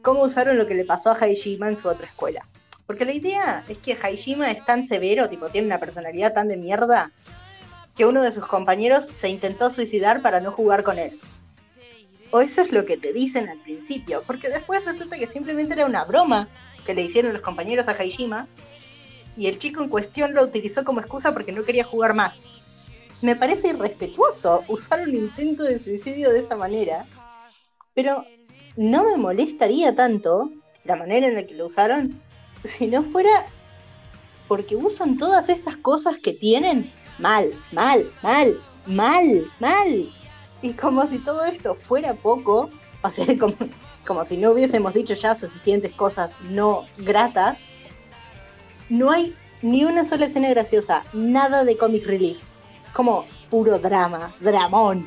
cómo 0.02 0.22
usaron 0.22 0.58
lo 0.58 0.66
que 0.66 0.76
le 0.76 0.86
pasó 0.86 1.12
a 1.12 1.18
Haijima 1.20 1.68
en 1.68 1.76
su 1.76 1.90
otra 1.90 2.08
escuela. 2.08 2.48
Porque 2.88 3.04
la 3.04 3.12
idea 3.12 3.66
es 3.68 3.78
que 3.80 3.98
Haijima 4.02 4.50
es 4.50 4.66
tan 4.66 4.86
severo, 4.86 5.28
tipo, 5.28 5.50
tiene 5.50 5.68
una 5.68 5.78
personalidad 5.78 6.34
tan 6.34 6.48
de 6.48 6.56
mierda, 6.56 7.12
que 7.98 8.06
uno 8.06 8.22
de 8.22 8.32
sus 8.32 8.46
compañeros 8.46 9.08
se 9.08 9.28
intentó 9.28 9.70
suicidar 9.70 10.22
para 10.22 10.40
no 10.40 10.54
jugar 10.54 10.84
con 10.84 11.00
él. 11.00 11.20
O 12.32 12.40
eso 12.40 12.62
es 12.62 12.72
lo 12.72 12.86
que 12.86 12.96
te 12.96 13.12
dicen 13.12 13.50
al 13.50 13.60
principio, 13.60 14.24
porque 14.26 14.48
después 14.48 14.86
resulta 14.86 15.18
que 15.18 15.28
simplemente 15.28 15.74
era 15.74 15.86
una 15.86 16.06
broma 16.06 16.48
que 16.86 16.94
le 16.94 17.02
hicieron 17.02 17.34
los 17.34 17.42
compañeros 17.42 17.90
a 17.90 17.92
Haijima, 17.92 18.48
y 19.36 19.48
el 19.48 19.60
chico 19.60 19.84
en 19.84 19.90
cuestión 19.90 20.34
lo 20.34 20.44
utilizó 20.44 20.86
como 20.86 21.02
excusa 21.02 21.34
porque 21.34 21.52
no 21.52 21.66
quería 21.66 21.84
jugar 21.84 22.14
más 22.14 22.46
me 23.22 23.36
parece 23.36 23.70
irrespetuoso 23.70 24.64
usar 24.68 25.02
un 25.02 25.16
intento 25.16 25.64
de 25.64 25.80
suicidio 25.80 26.32
de 26.32 26.40
esa 26.40 26.56
manera, 26.56 27.06
pero 27.94 28.26
no 28.76 29.06
me 29.06 29.18
molestaría 29.18 29.96
tanto 29.96 30.52
la 30.84 30.96
manera 30.96 31.28
en 31.28 31.36
la 31.36 31.46
que 31.46 31.56
lo 31.56 31.68
usaron 31.68 32.22
si 32.64 32.88
no 32.88 33.04
fuera 33.04 33.46
porque 34.48 34.76
usan 34.76 35.18
todas 35.18 35.50
estas 35.50 35.78
cosas 35.78 36.18
que 36.18 36.34
tienen 36.34 36.92
mal, 37.18 37.52
mal, 37.72 38.12
mal, 38.22 38.60
mal, 38.86 39.46
mal. 39.60 40.10
Y 40.62 40.74
como 40.74 41.08
si 41.08 41.20
todo 41.20 41.44
esto 41.46 41.76
fuera 41.76 42.14
poco, 42.14 42.70
o 43.02 43.10
sea, 43.10 43.26
como, 43.40 43.56
como 44.06 44.26
si 44.26 44.38
no 44.38 44.52
hubiésemos 44.52 44.94
dicho 44.94 45.14
ya 45.14 45.36
suficientes 45.36 45.94
cosas 45.94 46.42
no 46.42 46.86
gratas, 46.98 47.58
no 48.90 49.10
hay 49.10 49.34
ni 49.62 49.84
una 49.84 50.06
sola 50.06 50.28
escena 50.28 50.50
graciosa, 50.50 51.04
nada 51.14 51.64
de 51.64 51.76
comic 51.76 52.06
relief 52.06 52.38
como 52.96 53.26
puro 53.50 53.78
drama, 53.78 54.34
dramón. 54.40 55.06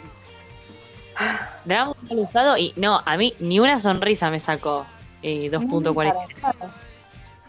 Drama 1.64 1.94
mal 2.08 2.18
usado 2.18 2.58
y 2.58 2.72
no, 2.76 3.00
a 3.04 3.16
mí 3.16 3.34
ni 3.40 3.58
una 3.58 3.80
sonrisa 3.80 4.30
me 4.30 4.38
sacó 4.38 4.86
eh, 5.22 5.50
2.40. 5.50 6.14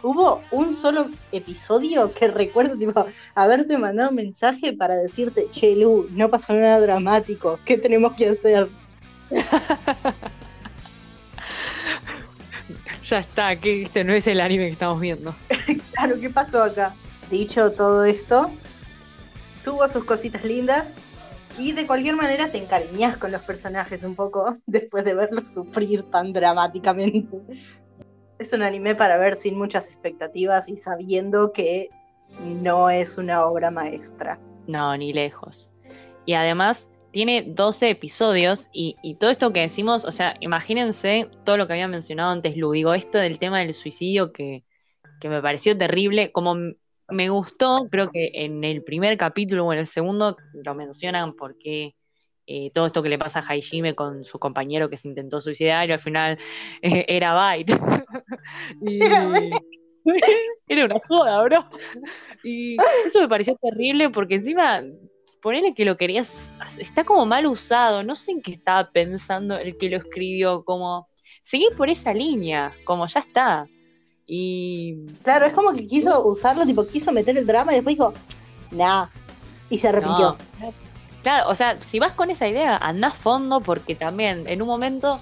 Hubo 0.02 0.42
un 0.52 0.74
solo 0.74 1.10
episodio 1.34 2.14
que 2.14 2.30
recuerdo, 2.30 2.78
tipo, 2.78 3.06
haberte 3.36 3.78
mandado 3.78 4.12
un 4.12 4.16
mensaje 4.16 4.72
para 4.72 4.96
decirte, 4.96 5.48
che, 5.52 5.76
Lu, 5.76 6.08
no 6.12 6.30
pasó 6.30 6.54
nada 6.54 6.80
dramático, 6.80 7.60
¿qué 7.66 7.78
tenemos 7.78 8.14
que 8.14 8.30
hacer? 8.30 8.70
ya 13.04 13.20
está, 13.20 13.60
que 13.60 13.82
este 13.84 14.06
no 14.06 14.14
es 14.14 14.26
el 14.26 14.40
anime 14.40 14.68
que 14.68 14.72
estamos 14.72 15.02
viendo. 15.02 15.36
claro, 15.92 16.18
¿qué 16.18 16.30
pasó 16.30 16.64
acá? 16.64 16.96
Dicho 17.30 17.74
todo 17.74 18.06
esto, 18.06 18.50
tuvo 19.64 19.88
sus 19.88 20.04
cositas 20.06 20.44
lindas 20.44 20.98
y 21.58 21.74
de 21.74 21.86
cualquier 21.86 22.16
manera 22.16 22.52
te 22.52 22.58
encariñas 22.58 23.18
con 23.18 23.32
los 23.32 23.42
personajes 23.42 24.04
un 24.04 24.16
poco 24.16 24.54
después 24.66 25.04
de 25.06 25.14
verlos 25.14 25.48
sufrir 25.50 26.04
tan 26.04 26.34
dramáticamente. 26.34 27.38
Es 28.38 28.54
un 28.54 28.62
anime 28.62 28.96
para 28.96 29.18
ver 29.18 29.36
sin 29.36 29.58
muchas 29.58 29.90
expectativas 29.90 30.70
y 30.70 30.78
sabiendo 30.78 31.52
que 31.52 31.90
no 32.40 32.90
es 32.90 33.18
una 33.18 33.46
obra 33.46 33.70
maestra. 33.72 34.40
No, 34.68 34.96
ni 34.96 35.12
lejos. 35.12 35.70
Y 36.26 36.36
además 36.36 36.88
tiene 37.12 37.44
12 37.44 37.90
episodios 37.90 38.70
y, 38.72 38.96
todo 39.20 39.30
esto 39.30 39.52
que 39.52 39.62
decimos, 39.62 40.06
o 40.06 40.12
sea, 40.12 40.36
imagínense 40.40 41.30
todo 41.44 41.58
lo 41.58 41.68
que 41.68 41.74
había 41.74 41.88
mencionado 41.88 42.32
antes 42.32 42.56
Lu, 42.56 42.72
digo, 42.72 42.94
esto 42.94 43.18
del 43.18 43.40
tema 43.40 43.60
del 43.60 43.74
suicidio 43.74 44.32
que, 44.32 44.64
que 45.20 45.28
me 45.28 45.42
pareció 45.42 45.78
terrible, 45.78 46.32
como 46.32 46.56
me 47.12 47.30
gustó, 47.30 47.88
creo 47.90 48.10
que 48.10 48.32
en 48.34 48.64
el 48.64 48.84
primer 48.84 49.18
capítulo 49.18 49.66
o 49.66 49.74
en 49.74 49.80
el 49.80 49.88
segundo 49.88 50.38
lo 50.54 50.76
mencionan 50.76 51.36
porque 51.36 51.96
eh, 52.48 52.72
todo 52.74 52.88
esto 52.88 53.04
que 53.04 53.10
le 53.10 53.20
pasa 53.20 53.40
a 53.40 53.46
Haijime 53.48 53.96
con 53.96 54.26
su 54.26 54.40
compañero 54.40 54.90
que 54.90 54.98
se 54.98 55.08
intentó 55.08 55.40
suicidar 55.40 55.88
y 55.88 55.92
al 55.94 56.00
final 56.00 56.38
eh, 56.82 57.06
era 57.08 57.34
Byte. 57.34 57.74
y... 58.82 59.00
era 60.68 60.86
una 60.86 61.00
joda, 61.08 61.44
bro. 61.44 61.70
Y 62.44 62.78
eso 63.06 63.22
me 63.22 63.30
pareció 63.30 63.56
terrible 63.62 64.10
porque 64.10 64.36
encima, 64.36 64.84
ponele 65.42 65.74
que 65.74 65.86
lo 65.86 65.98
querías, 65.98 66.54
está 66.78 67.04
como 67.04 67.26
mal 67.26 67.46
usado, 67.46 68.04
no 68.04 68.16
sé 68.16 68.32
en 68.32 68.42
qué 68.42 68.54
estaba 68.54 68.92
pensando 68.92 69.58
el 69.58 69.78
que 69.78 69.90
lo 69.90 69.98
escribió, 69.98 70.64
como 70.64 71.08
seguir 71.42 71.76
por 71.76 71.90
esa 71.90 72.14
línea, 72.14 72.74
como 72.86 73.08
ya 73.08 73.20
está. 73.20 73.68
Y. 74.32 75.08
Claro, 75.24 75.48
es 75.48 75.54
como 75.54 75.74
que 75.74 75.88
quiso 75.88 76.24
usarlo, 76.24 76.64
tipo, 76.66 76.86
quiso 76.86 77.12
meter 77.12 77.36
el 77.36 77.48
drama 77.48 77.72
y 77.72 77.76
después 77.76 77.96
dijo, 77.96 78.14
nah. 78.70 79.08
Y 79.72 79.80
se 79.80 79.88
arrepintió. 79.88 80.38
Claro, 81.24 81.50
o 81.50 81.56
sea, 81.56 81.82
si 81.82 82.00
vas 82.00 82.14
con 82.14 82.30
esa 82.30 82.48
idea, 82.48 82.78
anda 82.78 83.08
a 83.08 83.12
fondo 83.12 83.60
porque 83.60 83.96
también 83.96 84.48
en 84.48 84.62
un 84.62 84.68
momento. 84.68 85.20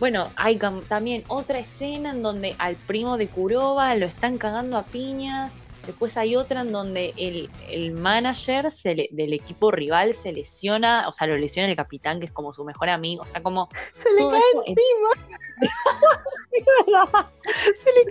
Bueno, 0.00 0.28
hay 0.36 0.58
también 0.88 1.24
otra 1.28 1.58
escena 1.58 2.10
en 2.10 2.22
donde 2.22 2.54
al 2.58 2.76
primo 2.76 3.16
de 3.16 3.28
Kuroba 3.28 3.94
lo 3.94 4.06
están 4.06 4.36
cagando 4.36 4.76
a 4.76 4.82
piñas. 4.82 5.52
Después 5.86 6.16
hay 6.16 6.34
otra 6.36 6.62
en 6.62 6.72
donde 6.72 7.14
el, 7.16 7.92
manager 7.92 8.72
del 8.82 9.32
equipo 9.32 9.70
rival 9.70 10.14
se 10.14 10.32
lesiona, 10.32 11.08
o 11.08 11.12
sea, 11.12 11.28
lo 11.28 11.36
lesiona 11.38 11.70
el 11.70 11.76
capitán, 11.76 12.20
que 12.20 12.26
es 12.26 12.32
como 12.32 12.52
su 12.52 12.64
mejor 12.64 12.90
amigo. 12.90 13.22
O 13.22 13.26
sea, 13.26 13.42
como. 13.42 13.68
Se 13.94 14.10
le 14.12 14.30
cae 14.30 14.42
encima. 14.66 15.10
se 17.76 17.92
le 17.92 18.05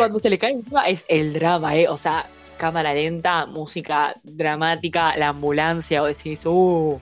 cuando 0.00 0.18
se 0.18 0.30
le 0.30 0.38
cae 0.38 0.52
encima 0.52 0.88
es 0.88 1.04
el 1.08 1.34
drama, 1.34 1.76
¿eh? 1.76 1.86
O 1.86 1.96
sea, 1.96 2.24
cámara 2.56 2.94
lenta, 2.94 3.44
música 3.44 4.14
dramática, 4.22 5.14
la 5.16 5.28
ambulancia, 5.28 6.02
o 6.02 6.06
decís, 6.06 6.44
uh. 6.46 6.98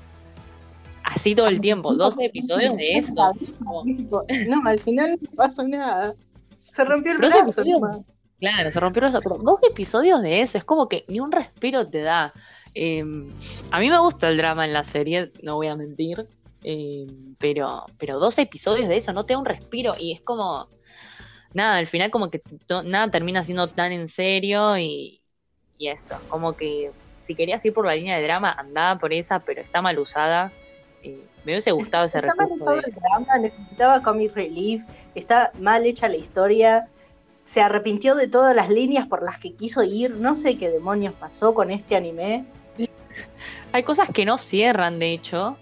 Así 1.05 1.35
todo 1.35 1.47
el 1.47 1.61
tiempo, 1.61 1.95
12 1.95 2.25
episodios 2.25 2.77
de 2.77 2.99
eso. 2.99 3.33
No, 4.49 4.69
al 4.69 4.79
final 4.81 5.17
no 5.21 5.31
pasó 5.37 5.67
nada. 5.67 6.15
Se 6.69 6.85
rompió 6.85 7.13
el 7.13 7.19
brazo. 7.19 7.63
Claro, 8.41 8.71
se 8.71 8.81
rompió 8.81 9.01
el 9.05 9.11
brazo. 9.11 9.21
Pero 9.23 9.39
dos 9.39 9.63
episodios 9.63 10.21
de 10.23 10.43
eso, 10.43 10.59
es 10.59 10.65
como 10.65 10.89
que 10.89 11.05
ni 11.09 11.21
un 11.21 11.31
respiro 11.31 11.89
te 11.89 12.03
da. 12.03 12.33
Em, 12.75 13.29
a 13.71 13.79
mí 13.79 13.91
me 13.91 13.99
gusta 13.99 14.29
el 14.29 14.37
drama 14.37 14.65
en 14.65 14.73
la 14.73 14.83
serie, 14.83 15.33
no 15.43 15.55
voy 15.55 15.69
a 15.69 15.77
mentir. 15.77 16.29
Em, 16.63 17.37
pero, 17.39 17.85
pero 17.97 18.19
dos 18.19 18.39
episodios 18.39 18.89
de 18.89 18.97
eso 18.97 19.13
no 19.13 19.25
te 19.25 19.35
da 19.35 19.39
un 19.39 19.47
respiro 19.47 19.95
y 19.99 20.13
es 20.13 20.21
como. 20.21 20.69
Nada, 21.55 21.77
al 21.77 21.87
final 21.87 22.11
como 22.11 22.31
que 22.31 22.43
nada 22.85 23.11
termina 23.11 23.43
siendo 23.43 23.69
tan 23.69 23.93
en 23.93 24.09
serio 24.09 24.77
y, 24.79 25.23
y 25.79 25.89
eso, 25.89 26.17
como 26.29 26.55
que 26.55 26.93
si 27.19 27.35
querías 27.35 27.65
ir 27.65 27.73
por 27.73 27.87
la 27.87 27.95
línea 27.95 28.17
de 28.17 28.23
drama, 28.23 28.53
andaba 28.53 28.99
por 28.99 29.13
esa, 29.13 29.41
pero 29.41 29.61
está 29.61 29.83
mal 29.83 29.99
usada. 29.99 30.53
Eh, 31.03 31.23
me 31.45 31.53
hubiese 31.53 31.73
gustado 31.73 32.07
ese 32.07 32.19
Está 32.19 32.35
mal 32.35 32.49
usado 32.51 32.81
el 32.85 32.93
drama, 32.93 33.39
necesitaba 33.39 34.03
comic 34.03 34.35
relief, 34.35 34.83
está 35.15 35.53
mal 35.59 35.87
hecha 35.87 36.09
la 36.09 36.17
historia, 36.17 36.89
se 37.45 37.61
arrepintió 37.61 38.15
de 38.15 38.29
todas 38.29 38.55
las 38.55 38.69
líneas 38.69 39.07
por 39.07 39.23
las 39.23 39.39
que 39.39 39.55
quiso 39.55 39.83
ir, 39.83 40.11
no 40.17 40.35
sé 40.35 40.59
qué 40.59 40.69
demonios 40.69 41.15
pasó 41.15 41.55
con 41.55 41.71
este 41.71 41.97
anime. 41.97 42.45
Hay 43.73 43.83
cosas 43.85 44.09
que 44.11 44.25
no 44.25 44.39
cierran, 44.39 44.99
de 44.99 45.13
hecho. 45.13 45.57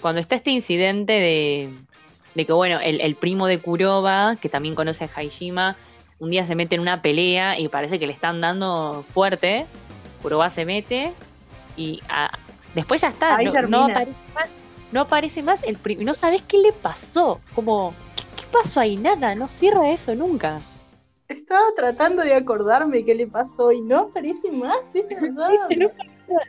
cuando 0.00 0.20
está 0.20 0.34
este 0.34 0.50
incidente 0.50 1.12
de, 1.12 1.70
de 2.36 2.44
que, 2.44 2.52
bueno, 2.52 2.78
el, 2.80 3.00
el, 3.00 3.14
primo 3.14 3.46
de 3.46 3.60
Kuroba, 3.60 4.36
que 4.36 4.50
también 4.50 4.74
conoce 4.74 5.04
a 5.04 5.10
Haijima, 5.16 5.74
un 6.18 6.30
día 6.30 6.44
se 6.44 6.54
mete 6.54 6.74
en 6.74 6.82
una 6.82 7.00
pelea 7.00 7.58
y 7.58 7.68
parece 7.68 7.98
que 7.98 8.06
le 8.06 8.12
están 8.12 8.42
dando 8.42 9.04
fuerte. 9.14 9.66
Kuroba 10.20 10.50
se 10.50 10.66
mete 10.66 11.14
y 11.78 12.02
ah, 12.10 12.30
después 12.74 13.00
ya 13.00 13.08
está, 13.08 13.40
no, 13.42 13.84
aparece 13.84 14.22
más, 14.34 14.58
no 14.92 15.00
aparece 15.00 15.42
más 15.42 15.62
el 15.62 15.78
no 16.04 16.12
sabes 16.12 16.42
qué 16.42 16.58
le 16.58 16.72
pasó, 16.72 17.40
como 17.54 17.94
¿qué, 18.36 18.44
pasó 18.52 18.80
ahí? 18.80 18.96
Nada, 18.98 19.34
no 19.34 19.48
cierra 19.48 19.90
eso 19.90 20.14
nunca. 20.14 20.60
Estaba 21.28 21.66
tratando 21.74 22.22
de 22.22 22.34
acordarme 22.34 23.04
qué 23.04 23.14
le 23.14 23.26
pasó 23.26 23.72
y 23.72 23.80
no 23.80 23.98
aparece 23.98 24.52
más, 24.52 24.94
es 24.94 25.08
verdad. 25.20 25.50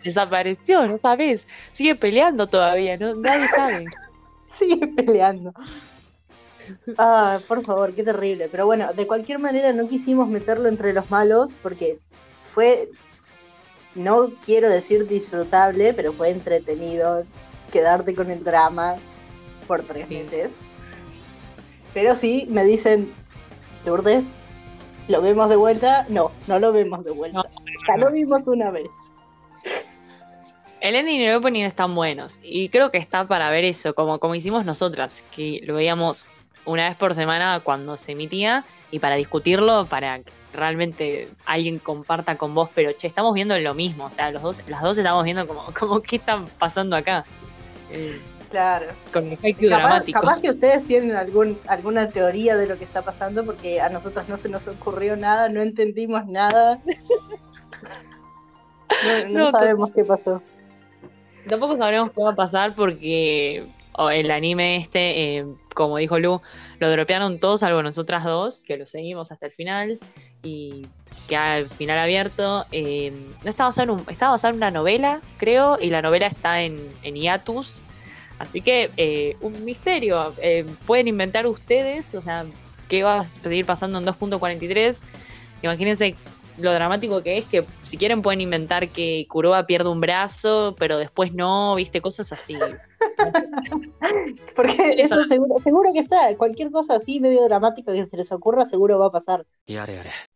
Desapareció, 0.03 0.85
no 0.85 0.97
sabes. 0.97 1.47
Sigue 1.71 1.95
peleando 1.95 2.47
todavía, 2.47 2.97
no, 2.97 3.15
nadie 3.15 3.47
sabe. 3.47 3.85
Sigue 4.57 4.87
peleando. 4.87 5.53
Ah, 6.97 7.39
por 7.47 7.63
favor, 7.63 7.93
qué 7.93 8.03
terrible. 8.03 8.49
Pero 8.49 8.65
bueno, 8.65 8.93
de 8.93 9.07
cualquier 9.07 9.39
manera 9.39 9.71
no 9.73 9.87
quisimos 9.87 10.27
meterlo 10.27 10.67
entre 10.67 10.93
los 10.93 11.09
malos 11.09 11.53
porque 11.61 11.99
fue, 12.53 12.89
no 13.95 14.29
quiero 14.45 14.69
decir 14.69 15.07
disfrutable, 15.07 15.93
pero 15.93 16.11
fue 16.13 16.29
entretenido 16.29 17.23
quedarte 17.71 18.15
con 18.15 18.31
el 18.31 18.43
drama 18.43 18.95
por 19.67 19.83
tres 19.83 20.09
meses. 20.09 20.55
Pero 21.93 22.15
sí, 22.15 22.47
me 22.49 22.63
dicen, 22.63 23.11
Lourdes, 23.85 24.27
¿lo 25.07 25.21
vemos 25.21 25.49
de 25.49 25.55
vuelta? 25.55 26.05
No, 26.09 26.31
no 26.47 26.59
lo 26.59 26.71
vemos 26.73 27.03
de 27.03 27.11
vuelta. 27.11 27.43
ya 27.87 27.97
lo 27.97 28.11
vimos 28.11 28.47
una 28.47 28.71
vez. 28.71 28.89
El 30.79 30.95
ending 30.95 31.21
y 31.21 31.25
el 31.25 31.35
opening 31.35 31.63
están 31.63 31.95
buenos. 31.95 32.39
Y 32.43 32.69
creo 32.69 32.91
que 32.91 32.97
está 32.97 33.27
para 33.27 33.49
ver 33.49 33.65
eso, 33.65 33.95
como, 33.95 34.19
como 34.19 34.35
hicimos 34.35 34.65
nosotras, 34.65 35.23
que 35.35 35.61
lo 35.63 35.75
veíamos 35.75 36.27
una 36.65 36.89
vez 36.89 36.97
por 36.97 37.13
semana 37.13 37.61
cuando 37.63 37.97
se 37.97 38.11
emitía 38.11 38.63
y 38.91 38.99
para 38.99 39.15
discutirlo, 39.15 39.85
para 39.85 40.19
que 40.19 40.31
realmente 40.53 41.29
alguien 41.45 41.79
comparta 41.79 42.37
con 42.37 42.53
vos, 42.53 42.69
pero 42.73 42.91
che, 42.91 43.07
estamos 43.07 43.33
viendo 43.33 43.57
lo 43.57 43.73
mismo, 43.73 44.05
o 44.05 44.09
sea, 44.09 44.31
los 44.31 44.41
dos, 44.41 44.61
las 44.67 44.81
dos 44.81 44.97
estamos 44.97 45.23
viendo 45.23 45.47
como, 45.47 45.65
como 45.79 46.01
qué 46.01 46.17
está 46.17 46.43
pasando 46.59 46.95
acá. 46.95 47.25
Eh, 47.91 48.19
claro. 48.49 48.87
Con 49.13 49.31
el 49.31 49.37
haiku 49.41 49.67
dramático. 49.67 50.19
Capaz 50.19 50.41
que 50.41 50.49
ustedes 50.49 50.85
tienen 50.85 51.15
algún, 51.15 51.57
alguna 51.67 52.09
teoría 52.09 52.57
de 52.57 52.67
lo 52.67 52.77
que 52.77 52.83
está 52.83 53.01
pasando, 53.01 53.45
porque 53.45 53.81
a 53.81 53.89
nosotros 53.89 54.27
no 54.27 54.37
se 54.37 54.49
nos 54.49 54.67
ocurrió 54.67 55.15
nada, 55.15 55.49
no 55.49 55.61
entendimos 55.61 56.25
nada. 56.27 56.79
no, 59.29 59.51
sabemos 59.51 59.91
qué 59.95 60.03
pasó. 60.03 60.41
Tampoco 61.47 61.77
sabremos 61.77 62.11
qué 62.11 62.21
va 62.21 62.31
a 62.31 62.35
pasar 62.35 62.75
porque 62.75 63.65
el 64.11 64.31
anime 64.31 64.77
este, 64.77 65.37
eh, 65.37 65.45
como 65.73 65.97
dijo 65.97 66.19
Lu, 66.19 66.41
lo 66.79 66.91
dropearon 66.91 67.39
todos 67.39 67.61
salvo 67.61 67.81
nosotras 67.81 68.23
dos, 68.23 68.61
que 68.61 68.77
lo 68.77 68.85
seguimos 68.85 69.31
hasta 69.31 69.47
el 69.47 69.51
final 69.51 69.99
y 70.43 70.85
que 71.27 71.35
al 71.35 71.69
final 71.69 71.97
abierto. 71.97 72.65
Eh, 72.71 73.11
no 73.43 73.49
estaba 73.49 73.69
basado, 73.69 73.93
en 73.93 73.99
un, 73.99 74.05
estaba 74.09 74.33
basado 74.33 74.53
en 74.53 74.57
una 74.57 74.71
novela, 74.71 75.21
creo, 75.37 75.77
y 75.81 75.89
la 75.89 76.01
novela 76.01 76.27
está 76.27 76.61
en, 76.61 76.77
en 77.03 77.15
hiatus. 77.15 77.79
Así 78.39 78.61
que 78.61 78.91
eh, 78.97 79.35
un 79.41 79.65
misterio. 79.65 80.33
pueden 80.85 81.07
inventar 81.07 81.47
ustedes, 81.47 82.13
o 82.13 82.21
sea, 82.21 82.45
qué 82.87 83.03
va 83.03 83.21
a 83.21 83.23
seguir 83.25 83.65
pasando 83.65 83.97
en 83.97 84.05
2.43. 84.05 85.01
Imagínense 85.63 86.15
lo 86.57 86.73
dramático 86.73 87.21
que 87.21 87.37
es 87.37 87.45
que 87.45 87.63
si 87.83 87.97
quieren 87.97 88.21
pueden 88.21 88.41
inventar 88.41 88.89
que 88.89 89.25
Kuroba 89.29 89.65
pierde 89.65 89.89
un 89.89 90.01
brazo, 90.01 90.75
pero 90.77 90.97
después 90.97 91.33
no, 91.33 91.75
viste, 91.75 92.01
cosas 92.01 92.31
así. 92.31 92.57
Porque 94.55 94.95
eso 94.97 95.23
seguro, 95.25 95.55
seguro 95.59 95.93
que 95.93 95.99
está, 95.99 96.35
cualquier 96.35 96.71
cosa 96.71 96.95
así 96.95 97.19
medio 97.19 97.43
dramática 97.43 97.93
que 97.93 98.07
se 98.07 98.17
les 98.17 98.31
ocurra 98.31 98.65
seguro 98.65 98.97
va 98.99 99.07
a 99.07 99.11
pasar. 99.11 99.45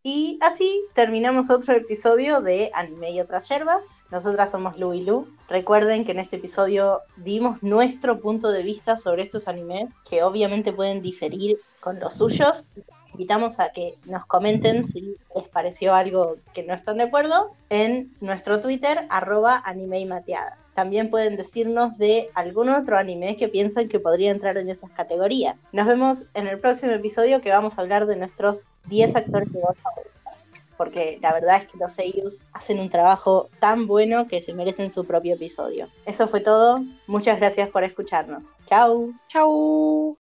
Y 0.02 0.38
así 0.40 0.82
terminamos 0.94 1.50
otro 1.50 1.74
episodio 1.74 2.40
de 2.40 2.70
Anime 2.74 3.12
y 3.12 3.20
otras 3.20 3.48
yerbas. 3.48 4.02
Nosotras 4.10 4.50
somos 4.50 4.78
Lu 4.78 4.94
y 4.94 5.02
Lu. 5.02 5.26
Recuerden 5.48 6.04
que 6.04 6.12
en 6.12 6.20
este 6.20 6.36
episodio 6.36 7.00
dimos 7.16 7.62
nuestro 7.62 8.20
punto 8.20 8.50
de 8.50 8.62
vista 8.62 8.96
sobre 8.96 9.22
estos 9.22 9.48
animes, 9.48 9.98
que 10.08 10.22
obviamente 10.22 10.72
pueden 10.72 11.02
diferir 11.02 11.58
con 11.80 11.98
los 11.98 12.14
suyos 12.14 12.64
invitamos 13.12 13.60
a 13.60 13.70
que 13.70 13.94
nos 14.04 14.24
comenten 14.26 14.84
si 14.84 15.14
les 15.34 15.48
pareció 15.52 15.94
algo 15.94 16.36
que 16.52 16.62
no 16.62 16.74
están 16.74 16.98
de 16.98 17.04
acuerdo 17.04 17.52
en 17.70 18.10
nuestro 18.20 18.60
Twitter, 18.60 19.06
arroba 19.10 19.62
anime 19.64 20.00
y 20.00 20.06
mateadas. 20.06 20.58
También 20.74 21.10
pueden 21.10 21.36
decirnos 21.36 21.98
de 21.98 22.30
algún 22.34 22.68
otro 22.68 22.96
anime 22.96 23.36
que 23.36 23.48
piensan 23.48 23.88
que 23.88 24.00
podría 24.00 24.30
entrar 24.30 24.56
en 24.56 24.68
esas 24.70 24.90
categorías. 24.90 25.68
Nos 25.72 25.86
vemos 25.86 26.24
en 26.34 26.46
el 26.46 26.58
próximo 26.58 26.92
episodio 26.92 27.40
que 27.40 27.50
vamos 27.50 27.78
a 27.78 27.82
hablar 27.82 28.06
de 28.06 28.16
nuestros 28.16 28.70
10 28.86 29.16
actores 29.16 29.52
de 29.52 29.60
voz 29.60 29.76
porque 30.82 31.18
la 31.22 31.32
verdad 31.32 31.58
es 31.58 31.68
que 31.68 31.78
los 31.78 31.92
seiyus 31.92 32.42
hacen 32.52 32.80
un 32.80 32.90
trabajo 32.90 33.48
tan 33.60 33.86
bueno 33.86 34.26
que 34.26 34.40
se 34.40 34.52
merecen 34.52 34.90
su 34.90 35.04
propio 35.04 35.34
episodio. 35.34 35.86
Eso 36.06 36.26
fue 36.26 36.40
todo. 36.40 36.80
Muchas 37.06 37.38
gracias 37.38 37.68
por 37.68 37.84
escucharnos. 37.84 38.54
Chau. 38.66 39.12
Chau. 39.28 40.18